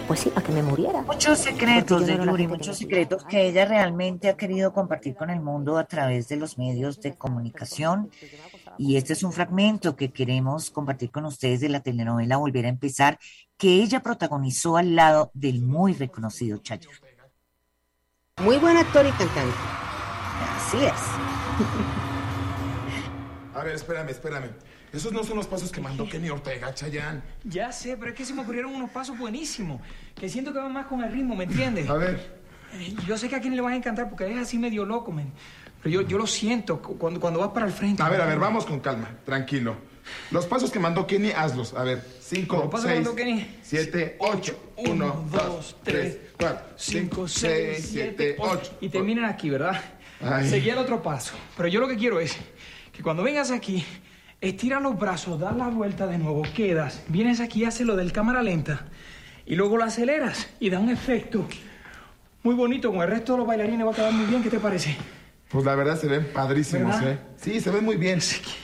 pues 0.07 0.21
sí, 0.21 0.31
a 0.35 0.41
que 0.41 0.51
me 0.51 0.63
muriera. 0.63 1.03
Muchos 1.03 1.39
secretos 1.39 2.05
de 2.05 2.17
Yuri, 2.17 2.47
muchos 2.47 2.77
secretos 2.77 3.23
que 3.25 3.47
ella 3.47 3.65
realmente 3.65 4.29
ha 4.29 4.35
querido 4.35 4.73
compartir 4.73 5.15
con 5.15 5.29
el 5.29 5.39
mundo 5.39 5.77
a 5.77 5.85
través 5.85 6.27
de 6.27 6.35
los 6.35 6.57
medios 6.57 6.99
de 6.99 7.15
comunicación. 7.15 8.11
Y 8.77 8.95
este 8.95 9.13
es 9.13 9.23
un 9.23 9.31
fragmento 9.31 9.95
que 9.95 10.11
queremos 10.11 10.71
compartir 10.71 11.11
con 11.11 11.25
ustedes 11.25 11.59
de 11.59 11.69
la 11.69 11.81
telenovela 11.81 12.37
Volver 12.37 12.65
a 12.65 12.69
empezar, 12.69 13.19
que 13.57 13.81
ella 13.81 14.01
protagonizó 14.01 14.77
al 14.77 14.95
lado 14.95 15.31
del 15.33 15.61
muy 15.61 15.93
reconocido 15.93 16.57
Chayanne. 16.57 16.95
Muy 18.41 18.57
buen 18.57 18.77
actor 18.77 19.05
y 19.05 19.11
cantante. 19.11 19.55
Así 20.55 20.77
es. 20.77 21.99
A 23.59 23.63
ver, 23.63 23.75
espérame, 23.75 24.09
espérame. 24.09 24.49
Esos 24.93 25.11
no 25.11 25.23
son 25.23 25.37
los 25.37 25.45
pasos 25.47 25.71
que 25.71 25.81
mandó 25.81 26.07
Kenny 26.07 26.29
Ortega, 26.29 26.73
Chayanne. 26.73 27.21
Ya 27.43 27.71
sé, 27.71 27.95
pero 27.97 28.11
es 28.11 28.17
que 28.17 28.25
se 28.25 28.33
me 28.33 28.41
ocurrieron 28.41 28.73
unos 28.73 28.89
pasos 28.89 29.17
buenísimos. 29.17 29.81
Que 30.15 30.29
siento 30.29 30.51
que 30.51 30.59
van 30.59 30.73
más 30.73 30.87
con 30.87 31.03
el 31.03 31.11
ritmo, 31.11 31.35
¿me 31.35 31.43
entiendes? 31.43 31.89
A 31.89 31.93
ver. 31.95 32.39
Eh, 32.73 32.95
Yo 33.07 33.17
sé 33.17 33.29
que 33.29 33.35
a 33.35 33.41
quien 33.41 33.55
le 33.55 33.61
van 33.61 33.73
a 33.73 33.75
encantar 33.75 34.09
porque 34.09 34.31
es 34.31 34.37
así 34.37 34.57
medio 34.57 34.85
loco, 34.85 35.11
men. 35.11 35.31
Pero 35.83 36.01
yo, 36.01 36.07
yo 36.07 36.17
lo 36.17 36.25
siento 36.27 36.81
cu- 36.81 36.97
cuando, 36.97 37.19
cuando 37.19 37.39
vas 37.39 37.49
para 37.49 37.65
el 37.67 37.71
frente. 37.71 38.01
A 38.01 38.09
ver, 38.09 38.19
a 38.21 38.25
ver, 38.25 38.39
vamos 38.39 38.65
con 38.65 38.79
calma, 38.79 39.09
tranquilo. 39.25 39.75
Los 40.31 40.47
pasos 40.47 40.71
que 40.71 40.79
mandó 40.79 41.05
Kenny, 41.05 41.31
hazlos. 41.31 41.73
A 41.75 41.83
ver, 41.83 41.97
Los 41.97 42.15
5, 42.25 42.69
pasos 42.69 42.85
que 42.87 42.93
6, 42.93 43.05
mandó 43.05 43.15
Kenny. 43.15 43.59
7, 43.61 44.15
8, 44.19 44.71
1, 44.77 45.27
2, 45.31 45.75
3, 45.83 46.17
4, 46.37 46.65
5, 46.77 47.27
6, 47.27 47.89
7, 47.91 48.35
8. 48.39 48.77
Y 48.81 48.89
terminan 48.89 49.25
aquí, 49.25 49.49
¿verdad? 49.51 49.79
Ay. 50.21 50.49
Seguí 50.49 50.69
el 50.71 50.79
otro 50.79 51.01
paso. 51.01 51.33
Pero 51.55 51.69
yo 51.69 51.79
lo 51.79 51.87
que 51.87 51.95
quiero 51.95 52.19
es 52.19 52.35
que 52.99 53.03
cuando 53.03 53.23
vengas 53.23 53.49
aquí, 53.49 53.85
estiras 54.41 54.81
los 54.81 54.99
brazos, 54.99 55.39
das 55.39 55.55
la 55.55 55.69
vuelta 55.69 56.05
de 56.05 56.17
nuevo, 56.17 56.43
quedas, 56.53 57.01
vienes 57.07 57.39
aquí, 57.39 57.63
haces 57.63 57.87
lo 57.87 57.95
del 57.95 58.11
cámara 58.11 58.43
lenta 58.43 58.87
y 59.45 59.55
luego 59.55 59.77
lo 59.77 59.85
aceleras 59.85 60.49
y 60.59 60.69
da 60.69 60.79
un 60.79 60.89
efecto 60.89 61.47
muy 62.43 62.55
bonito. 62.55 62.91
Con 62.91 62.99
el 63.01 63.07
resto 63.07 63.31
de 63.33 63.37
los 63.37 63.47
bailarines 63.47 63.87
va 63.87 63.91
a 63.91 63.95
quedar 63.95 64.11
muy 64.11 64.25
bien. 64.25 64.43
¿Qué 64.43 64.49
te 64.49 64.59
parece? 64.59 64.97
Pues 65.49 65.63
la 65.63 65.75
verdad 65.75 65.97
se 65.97 66.07
ven 66.07 66.27
padrísimos, 66.33 66.93
¿Verdad? 66.99 67.13
¿eh? 67.13 67.19
Sí, 67.37 67.61
se 67.61 67.71
ven 67.71 67.85
muy 67.85 67.95
bien. 67.95 68.19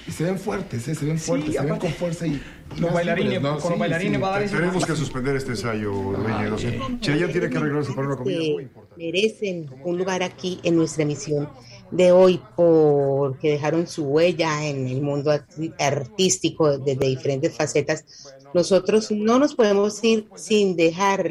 Y 0.05 0.11
se 0.11 0.25
ven 0.25 0.37
fuertes, 0.37 0.85
¿eh? 0.89 0.95
Se 0.95 1.05
ven 1.05 1.17
fuertes, 1.17 1.55
se 1.55 1.61
ven 1.65 1.77
con 1.79 1.91
fuerza 1.93 2.27
y. 2.27 2.43
los 2.77 2.91
bailarines, 2.91 3.41
¿no? 3.41 3.57
con 3.57 3.71
los 3.71 3.79
bailarines 3.79 4.21
va 4.21 4.27
a 4.27 4.31
dar 4.31 4.41
ese- 4.43 4.57
Tenemos 4.57 4.85
que 4.85 4.95
suspender 4.97 5.37
este 5.37 5.51
ensayo, 5.51 5.91
dueño. 5.93 6.57
Chayanne 6.99 7.31
tiene 7.31 7.49
que 7.49 7.57
arreglarse 7.57 7.93
para 7.93 8.07
una 8.07 8.17
comida 8.17 8.37
muy 8.37 8.65
que 8.65 8.71
merecen 8.97 9.69
un 9.85 9.97
lugar 9.97 10.23
aquí 10.23 10.59
en 10.63 10.75
nuestra 10.75 11.03
emisión 11.03 11.47
de 11.91 12.11
hoy 12.11 12.41
porque 12.55 13.51
dejaron 13.51 13.87
su 13.87 14.03
huella 14.05 14.65
en 14.65 14.87
el 14.87 15.01
mundo 15.01 15.31
artístico 15.79 16.77
desde 16.77 17.07
diferentes 17.07 17.55
facetas. 17.55 18.05
Nosotros 18.53 19.11
no 19.11 19.39
nos 19.39 19.55
podemos 19.55 20.03
ir 20.03 20.27
sin 20.35 20.75
dejar, 20.75 21.29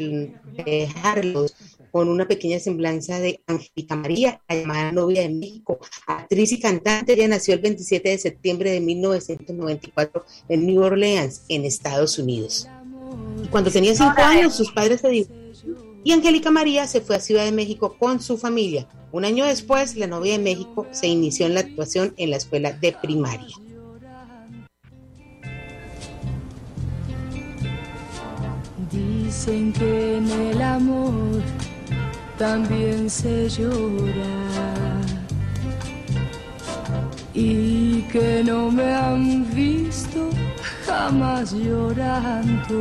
dejarlos 0.65 1.55
con 1.91 2.09
una 2.09 2.27
pequeña 2.27 2.59
semblanza 2.59 3.19
de 3.19 3.41
Angélica 3.47 3.95
María, 3.95 4.41
la 4.49 4.55
llamada 4.55 4.91
novia 4.91 5.21
de 5.21 5.29
México, 5.29 5.79
actriz 6.07 6.51
y 6.51 6.59
cantante. 6.59 7.13
Ella 7.13 7.29
nació 7.29 7.53
el 7.53 7.61
27 7.61 8.09
de 8.09 8.17
septiembre 8.17 8.71
de 8.71 8.81
1994 8.81 10.25
en 10.49 10.65
New 10.65 10.81
Orleans, 10.81 11.43
en 11.47 11.63
Estados 11.63 12.19
Unidos. 12.19 12.67
Cuando 13.49 13.71
tenía 13.71 13.95
cinco 13.95 14.21
años, 14.21 14.55
sus 14.55 14.71
padres 14.71 15.01
se 15.01 15.09
divorciaron 15.09 15.84
y 16.05 16.11
Angélica 16.11 16.51
María 16.51 16.85
se 16.85 17.01
fue 17.01 17.15
a 17.15 17.19
Ciudad 17.19 17.43
de 17.45 17.51
México 17.51 17.97
con 17.97 18.21
su 18.21 18.37
familia. 18.37 18.87
Un 19.11 19.25
año 19.25 19.43
después, 19.43 19.95
la 19.95 20.05
novia 20.05 20.33
de 20.33 20.39
México 20.39 20.85
se 20.91 21.07
inició 21.07 21.47
en 21.47 21.55
la 21.55 21.61
actuación 21.61 22.13
en 22.17 22.29
la 22.29 22.37
escuela 22.37 22.71
de 22.73 22.91
primaria. 22.91 23.55
Dicen 28.91 29.73
que 29.73 30.17
en 30.17 30.29
el 30.29 30.61
amor 30.61 31.41
también 32.37 33.09
se 33.09 33.49
llora 33.49 35.01
y 37.33 38.03
que 38.11 38.43
no 38.45 38.69
me 38.69 38.93
han 38.93 39.51
visto 39.55 40.29
jamás 40.85 41.51
llorando. 41.51 42.75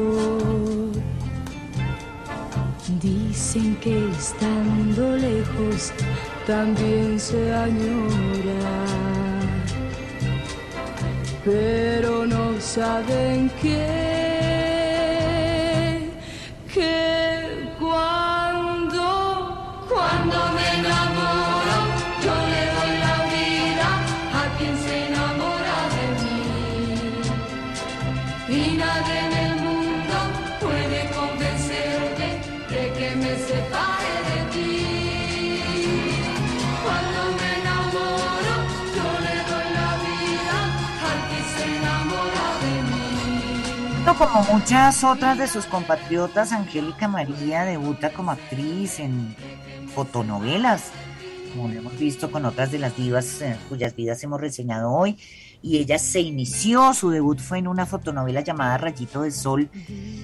Dicen 3.01 3.76
que 3.76 4.09
estando 4.11 5.16
lejos 5.16 5.92
también 6.47 7.18
se 7.18 7.53
añora, 7.53 8.86
pero 11.45 12.24
no 12.26 12.61
saben 12.61 13.51
que, 13.61 13.80
que 16.72 17.14
Como 44.19 44.43
muchas 44.45 45.03
otras 45.03 45.39
de 45.39 45.49
sus 45.49 45.67
compatriotas, 45.67 46.53
Angélica 46.53 47.09
María 47.09 47.65
debuta 47.65 48.11
como 48.12 48.31
actriz 48.31 49.01
en 49.01 49.35
fotonovelas, 49.93 50.93
como 51.53 51.69
lo 51.69 51.75
hemos 51.75 51.99
visto 51.99 52.31
con 52.31 52.45
otras 52.45 52.71
de 52.71 52.79
las 52.79 52.97
divas 52.97 53.43
eh, 53.43 53.57
cuyas 53.69 53.97
vidas 53.97 54.23
hemos 54.23 54.41
reseñado 54.41 54.93
hoy. 54.93 55.17
Y 55.65 55.79
ella 55.79 55.99
se 55.99 56.21
inició, 56.21 56.93
su 56.93 57.09
debut 57.09 57.39
fue 57.39 57.57
en 57.57 57.69
una 57.69 57.87
fotonovela 57.87 58.43
llamada 58.43 58.77
Rayito 58.77 59.23
de 59.23 59.31
Sol 59.31 59.71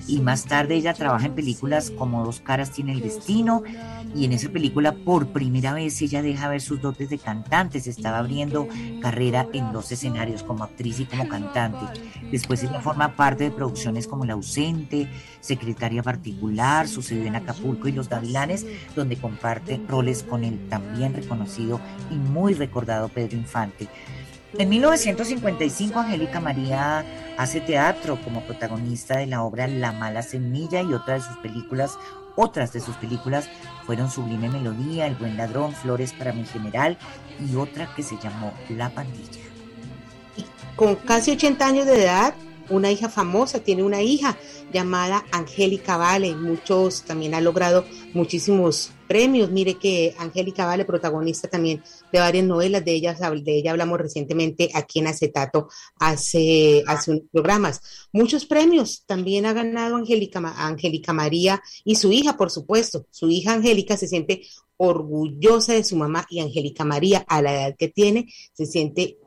y 0.07 0.21
más 0.21 0.45
tarde 0.45 0.75
ella 0.75 0.93
trabaja 0.93 1.25
en 1.25 1.35
películas 1.35 1.91
como 1.91 2.27
Dos 2.27 2.41
caras 2.41 2.71
tiene 2.73 2.93
el 2.93 3.01
destino 3.01 3.63
y 4.15 4.27
en 4.27 4.33
esa 4.35 4.51
película 4.51 4.93
por 4.93 5.29
primera 5.29 5.73
vez 5.73 6.03
ella 6.03 6.21
deja 6.21 6.49
ver 6.49 6.61
sus 6.61 6.83
dotes 6.83 7.09
de 7.09 7.17
cantante, 7.17 7.81
se 7.81 7.89
estaba 7.89 8.19
abriendo 8.19 8.69
carrera 9.01 9.49
en 9.55 9.73
dos 9.73 9.91
escenarios 9.91 10.43
como 10.43 10.65
actriz 10.65 11.01
y 11.01 11.07
como 11.07 11.27
cantante. 11.27 11.87
Después 12.31 12.63
ella 12.63 12.83
forma 12.83 13.17
parte 13.17 13.45
de 13.45 13.51
producciones 13.51 14.07
como 14.07 14.27
La 14.27 14.35
ausente, 14.35 15.09
Secretaria 15.41 16.03
particular, 16.03 16.87
sucedió 16.87 17.25
en 17.25 17.37
Acapulco 17.37 17.89
y 17.89 17.93
Los 17.93 18.11
Gavilanes, 18.11 18.67
donde 18.95 19.17
comparte 19.17 19.81
roles 19.89 20.23
con 20.23 20.45
el 20.45 20.69
también 20.69 21.15
reconocido 21.15 21.81
y 22.11 22.17
muy 22.17 22.53
recordado 22.53 23.09
Pedro 23.09 23.39
Infante. 23.39 23.89
En 24.59 24.69
1955, 24.69 25.99
Angélica 25.99 26.41
María 26.41 27.05
hace 27.39 27.61
teatro 27.61 28.21
como 28.23 28.43
protagonista 28.43 29.19
de 29.19 29.27
la 29.27 29.43
obra 29.43 29.69
La 29.69 29.93
mala 29.93 30.23
semilla 30.23 30.83
y 30.83 30.93
otra 30.93 31.15
de 31.15 31.21
sus 31.21 31.37
películas, 31.39 31.97
otras 32.35 32.73
de 32.73 32.81
sus 32.81 32.97
películas 32.97 33.49
fueron 33.87 34.11
Sublime 34.11 34.49
Melodía, 34.49 35.07
El 35.07 35.15
buen 35.15 35.37
ladrón, 35.37 35.73
Flores 35.73 36.13
para 36.13 36.33
mi 36.33 36.45
general 36.45 36.99
y 37.39 37.55
otra 37.55 37.95
que 37.95 38.03
se 38.03 38.19
llamó 38.19 38.53
La 38.69 38.91
pandilla. 38.91 39.41
Con 40.75 40.97
casi 40.97 41.33
80 41.33 41.67
años 41.67 41.87
de 41.87 42.03
edad, 42.03 42.35
una 42.71 42.91
hija 42.91 43.09
famosa, 43.09 43.61
tiene 43.61 43.83
una 43.83 44.03
hija 44.03 44.39
llamada 44.73 45.25
Angélica 45.33 45.97
Vale. 45.97 46.35
Muchos 46.35 47.03
también 47.03 47.35
ha 47.35 47.41
logrado 47.41 47.85
muchísimos 48.15 48.93
premios. 49.07 49.51
Mire 49.51 49.75
que 49.75 50.15
Angélica 50.19 50.67
Vale, 50.67 50.85
protagonista 50.85 51.49
también 51.49 51.83
de 52.13 52.21
varias 52.21 52.45
novelas, 52.45 52.85
de 52.85 52.93
ella, 52.93 53.15
de 53.15 53.59
ella 53.59 53.73
hablamos 53.73 53.99
recientemente 53.99 54.71
aquí 54.73 55.01
en 55.01 55.09
Acetato 55.09 55.69
hace, 55.99 56.83
hace 56.87 57.11
unos 57.11 57.25
programas. 57.33 58.09
Muchos 58.13 58.47
premios 58.47 59.05
también 59.07 59.47
ha 59.47 59.53
ganado 59.53 59.97
Angélica, 59.97 60.39
Angélica 60.57 61.13
María 61.13 61.61
y 61.85 61.97
su 61.97 62.13
hija, 62.13 62.37
por 62.37 62.51
supuesto. 62.51 63.07
Su 63.11 63.29
hija 63.29 63.53
Angélica 63.53 63.97
se 63.97 64.09
siente 64.09 64.43
orgullosa 64.77 65.75
de 65.75 65.85
su 65.85 65.97
mamá 65.97 66.27
y 66.31 66.41
Angélica 66.41 66.85
María, 66.85 67.25
a 67.29 67.43
la 67.43 67.53
edad 67.53 67.77
que 67.77 67.89
tiene, 67.89 68.33
se 68.55 68.65
siente 68.65 69.19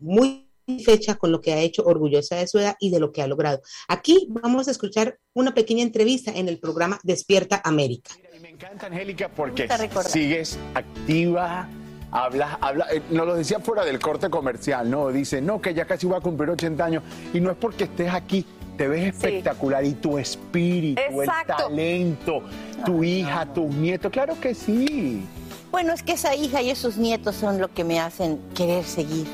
muy 0.00 0.41
fecha 0.84 1.16
con 1.16 1.32
lo 1.32 1.40
que 1.40 1.52
ha 1.52 1.60
hecho, 1.60 1.84
orgullosa 1.84 2.36
de 2.36 2.46
su 2.46 2.58
edad 2.58 2.76
y 2.80 2.90
de 2.90 3.00
lo 3.00 3.12
que 3.12 3.22
ha 3.22 3.26
logrado. 3.26 3.60
Aquí 3.88 4.28
vamos 4.30 4.68
a 4.68 4.70
escuchar 4.70 5.18
una 5.34 5.54
pequeña 5.54 5.82
entrevista 5.82 6.32
en 6.32 6.48
el 6.48 6.58
programa 6.58 6.98
Despierta 7.02 7.60
América. 7.64 8.14
Me 8.40 8.50
encanta, 8.50 8.86
Angélica, 8.86 9.28
porque 9.28 9.68
sigues 10.06 10.58
activa, 10.74 11.68
hablas, 12.10 12.58
habla, 12.60 12.86
eh, 12.92 13.02
nos 13.10 13.26
lo 13.26 13.34
decía 13.34 13.60
fuera 13.60 13.84
del 13.84 13.98
corte 13.98 14.28
comercial, 14.30 14.90
¿no? 14.90 15.08
Dice, 15.10 15.40
no, 15.40 15.60
que 15.60 15.74
ya 15.74 15.84
casi 15.84 16.06
va 16.06 16.18
a 16.18 16.20
cumplir 16.20 16.50
80 16.50 16.84
años. 16.84 17.02
Y 17.32 17.40
no 17.40 17.50
es 17.50 17.56
porque 17.56 17.84
estés 17.84 18.12
aquí, 18.12 18.44
te 18.76 18.88
ves 18.88 19.14
espectacular 19.14 19.84
y 19.84 19.94
tu 19.94 20.18
espíritu, 20.18 21.22
el 21.22 21.28
talento, 21.46 22.42
tu 22.84 23.02
hija, 23.04 23.46
tus 23.52 23.72
nietos, 23.74 24.10
claro 24.12 24.38
que 24.40 24.54
sí. 24.54 25.24
Bueno, 25.70 25.92
es 25.92 26.02
que 26.02 26.12
esa 26.12 26.34
hija 26.34 26.60
y 26.60 26.70
esos 26.70 26.98
nietos 26.98 27.34
son 27.36 27.58
lo 27.58 27.72
que 27.72 27.84
me 27.84 27.98
hacen 27.98 28.38
querer 28.54 28.84
seguir 28.84 29.26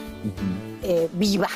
eh, 0.82 1.08
viva. 1.12 1.48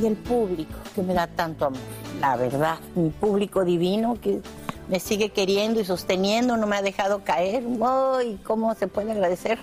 Y 0.00 0.06
el 0.06 0.14
público 0.16 0.74
que 0.94 1.02
me 1.02 1.12
da 1.12 1.26
tanto 1.26 1.66
amor, 1.66 1.80
la 2.20 2.36
verdad, 2.36 2.78
mi 2.94 3.10
público 3.10 3.64
divino 3.64 4.16
que 4.20 4.40
me 4.88 5.00
sigue 5.00 5.30
queriendo 5.30 5.80
y 5.80 5.84
sosteniendo, 5.84 6.56
no 6.56 6.66
me 6.66 6.76
ha 6.76 6.82
dejado 6.82 7.24
caer. 7.24 7.64
¡Ay! 7.82 8.38
¿Cómo 8.44 8.74
se 8.74 8.86
puede 8.86 9.12
agradecer 9.12 9.58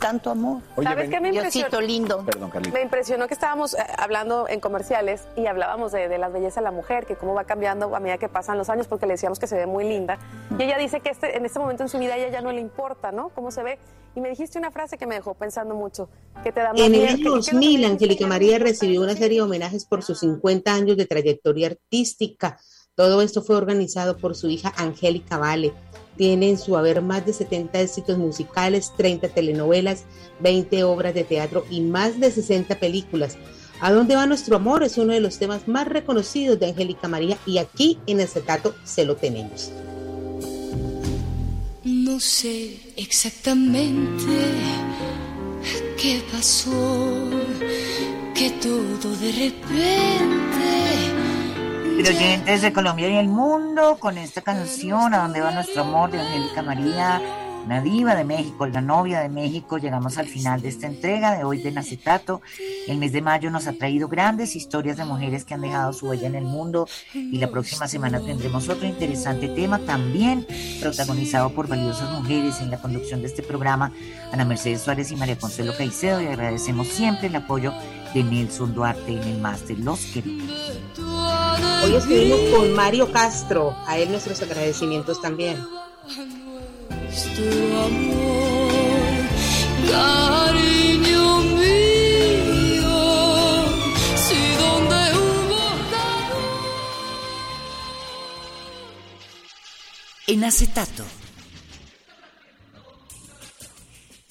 tanto 0.00 0.30
amor? 0.30 0.62
¿Sabes 0.82 1.08
qué 1.08 1.20
me 1.20 1.28
impresionó? 1.28 1.80
Lindo. 1.80 2.24
Me 2.72 2.82
impresionó 2.82 3.28
que 3.28 3.34
estábamos 3.34 3.74
eh, 3.74 3.78
hablando 3.96 4.48
en 4.48 4.58
comerciales 4.58 5.22
y 5.36 5.46
hablábamos 5.46 5.92
de, 5.92 6.08
de 6.08 6.18
la 6.18 6.28
belleza 6.28 6.60
de 6.60 6.64
la 6.64 6.72
mujer, 6.72 7.06
que 7.06 7.14
cómo 7.14 7.34
va 7.34 7.44
cambiando 7.44 7.94
a 7.94 8.00
medida 8.00 8.18
que 8.18 8.28
pasan 8.28 8.58
los 8.58 8.68
años, 8.70 8.88
porque 8.88 9.06
le 9.06 9.12
decíamos 9.12 9.38
que 9.38 9.46
se 9.46 9.54
ve 9.56 9.66
muy 9.66 9.84
linda. 9.84 10.18
Y 10.58 10.62
ella 10.64 10.76
dice 10.78 10.98
que 11.00 11.10
este, 11.10 11.36
en 11.36 11.46
este 11.46 11.60
momento 11.60 11.84
en 11.84 11.88
su 11.88 11.98
vida 11.98 12.14
a 12.14 12.16
ella 12.16 12.30
ya 12.30 12.40
no 12.40 12.50
le 12.50 12.60
importa, 12.60 13.12
¿no? 13.12 13.28
Cómo 13.28 13.50
se 13.52 13.62
ve. 13.62 13.78
Y 14.16 14.20
me 14.20 14.28
dijiste 14.30 14.58
una 14.58 14.72
frase 14.72 14.98
que 14.98 15.06
me 15.06 15.14
dejó 15.14 15.34
pensando 15.34 15.76
mucho, 15.76 16.08
que 16.42 16.50
te 16.50 16.60
da 16.60 16.72
En 16.74 16.94
el 16.94 17.06
año 17.06 17.16
que- 17.18 17.22
que- 17.22 17.28
2000, 17.28 17.84
Angélica 17.84 18.26
María 18.26 18.58
recibió 18.58 19.02
una 19.02 19.14
serie 19.14 19.38
de 19.38 19.42
homenajes 19.42 19.84
por 19.84 20.02
sus 20.02 20.18
50 20.20 20.74
años 20.74 20.96
de 20.96 21.06
trayectoria 21.06 21.68
artística. 21.68 22.58
Todo 22.96 23.22
esto 23.22 23.40
fue 23.40 23.56
organizado 23.56 24.16
por 24.16 24.34
su 24.34 24.48
hija 24.48 24.72
Angélica 24.76 25.38
Vale. 25.38 25.72
Tiene 26.20 26.50
en 26.50 26.58
su 26.58 26.76
haber 26.76 27.00
más 27.00 27.24
de 27.24 27.32
70 27.32 27.80
éxitos 27.80 28.18
musicales, 28.18 28.92
30 28.94 29.30
telenovelas, 29.30 30.04
20 30.40 30.84
obras 30.84 31.14
de 31.14 31.24
teatro 31.24 31.64
y 31.70 31.80
más 31.80 32.20
de 32.20 32.30
60 32.30 32.78
películas. 32.78 33.38
¿A 33.80 33.90
dónde 33.90 34.16
va 34.16 34.26
nuestro 34.26 34.56
amor? 34.56 34.82
Es 34.82 34.98
uno 34.98 35.14
de 35.14 35.20
los 35.20 35.38
temas 35.38 35.66
más 35.66 35.88
reconocidos 35.88 36.60
de 36.60 36.66
Angélica 36.66 37.08
María 37.08 37.38
y 37.46 37.56
aquí 37.56 37.98
en 38.06 38.20
acetato 38.20 38.74
se 38.84 39.06
lo 39.06 39.16
tenemos. 39.16 39.72
No 41.84 42.20
sé 42.20 42.92
exactamente 42.98 44.26
qué 45.96 46.20
pasó, 46.30 47.30
que 48.34 48.50
todo 48.60 49.16
de 49.16 49.32
repente 49.32 50.49
Pero 52.02 52.16
oyentes 52.16 52.62
de 52.62 52.72
Colombia 52.72 53.10
y 53.10 53.16
el 53.16 53.28
mundo, 53.28 53.98
con 54.00 54.16
esta 54.16 54.40
canción, 54.40 55.12
¿A 55.12 55.18
dónde 55.18 55.42
va 55.42 55.50
nuestro 55.50 55.82
amor? 55.82 56.10
de 56.10 56.18
Angélica 56.18 56.62
María, 56.62 57.20
una 57.66 57.82
diva 57.82 58.14
de 58.14 58.24
México, 58.24 58.66
la 58.66 58.80
novia 58.80 59.20
de 59.20 59.28
México, 59.28 59.76
llegamos 59.76 60.16
al 60.16 60.26
final 60.26 60.62
de 60.62 60.70
esta 60.70 60.86
entrega 60.86 61.36
de 61.36 61.44
hoy 61.44 61.60
de 61.60 61.70
Nacetato. 61.72 62.40
El 62.88 62.96
mes 62.96 63.12
de 63.12 63.20
mayo 63.20 63.50
nos 63.50 63.66
ha 63.66 63.74
traído 63.74 64.08
grandes 64.08 64.56
historias 64.56 64.96
de 64.96 65.04
mujeres 65.04 65.44
que 65.44 65.52
han 65.52 65.60
dejado 65.60 65.92
su 65.92 66.08
huella 66.08 66.26
en 66.26 66.36
el 66.36 66.44
mundo 66.44 66.88
y 67.12 67.36
la 67.36 67.50
próxima 67.50 67.86
semana 67.86 68.18
tendremos 68.18 68.70
otro 68.70 68.86
interesante 68.86 69.48
tema 69.48 69.78
también 69.80 70.46
protagonizado 70.80 71.50
por 71.50 71.68
valiosas 71.68 72.18
mujeres 72.18 72.62
en 72.62 72.70
la 72.70 72.80
conducción 72.80 73.20
de 73.20 73.26
este 73.26 73.42
programa, 73.42 73.92
Ana 74.32 74.46
Mercedes 74.46 74.80
Suárez 74.80 75.12
y 75.12 75.16
María 75.16 75.38
Consuelo 75.38 75.74
Caicedo 75.76 76.22
y 76.22 76.28
agradecemos 76.28 76.88
siempre 76.88 77.26
el 77.26 77.36
apoyo 77.36 77.74
de 78.14 78.24
Nelson 78.24 78.72
Duarte 78.72 79.12
en 79.12 79.22
el 79.22 79.38
máster 79.38 79.78
Los 79.78 80.00
Queridos. 80.06 80.49
Hoy 81.82 81.94
estuvimos 81.96 82.40
con 82.50 82.74
Mario 82.74 83.10
Castro, 83.10 83.74
a 83.86 83.98
él 83.98 84.10
nuestros 84.10 84.42
agradecimientos 84.42 85.20
también. 85.22 85.56
nuestro 86.90 87.82
amor, 87.82 89.28
cariño 89.88 91.40
mío, 91.40 92.88
si 94.14 94.54
donde 94.56 95.16
hubo 95.16 95.60
En 100.26 100.44
acetato. 100.44 101.04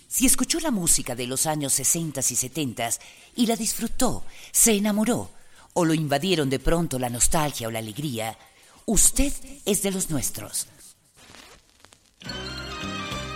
Si 0.08 0.28
escuchó 0.28 0.60
la 0.60 0.70
música 0.70 1.16
de 1.16 1.26
los 1.26 1.48
años 1.48 1.74
60 1.74 2.20
y 2.20 2.24
70 2.24 2.90
y 3.38 3.48
la 3.48 3.56
disfrutó, 3.56 4.24
se 4.52 4.74
enamoró 4.74 5.39
o 5.80 5.86
lo 5.86 5.94
invadieron 5.94 6.50
de 6.50 6.60
pronto 6.60 7.00
la 7.00 7.10
nostalgia 7.10 7.70
o 7.70 7.72
la 7.72 7.80
alegría, 7.80 8.38
usted 8.86 9.32
es 9.66 9.82
de 9.82 9.92
los 9.92 10.10
nuestros. 10.10 10.68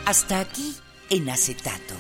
Hasta 0.06 0.42
aquí 0.42 0.76
en 1.10 1.30
acetato. 1.30 1.96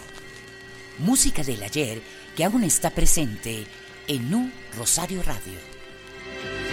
Música 1.00 1.44
del 1.44 1.64
ayer 1.64 2.02
que 2.36 2.44
aún 2.44 2.66
está 2.66 2.90
presente 2.90 3.66
en 4.10 4.36
un 4.36 4.52
Rosario 4.76 5.24
Radio. 5.24 6.73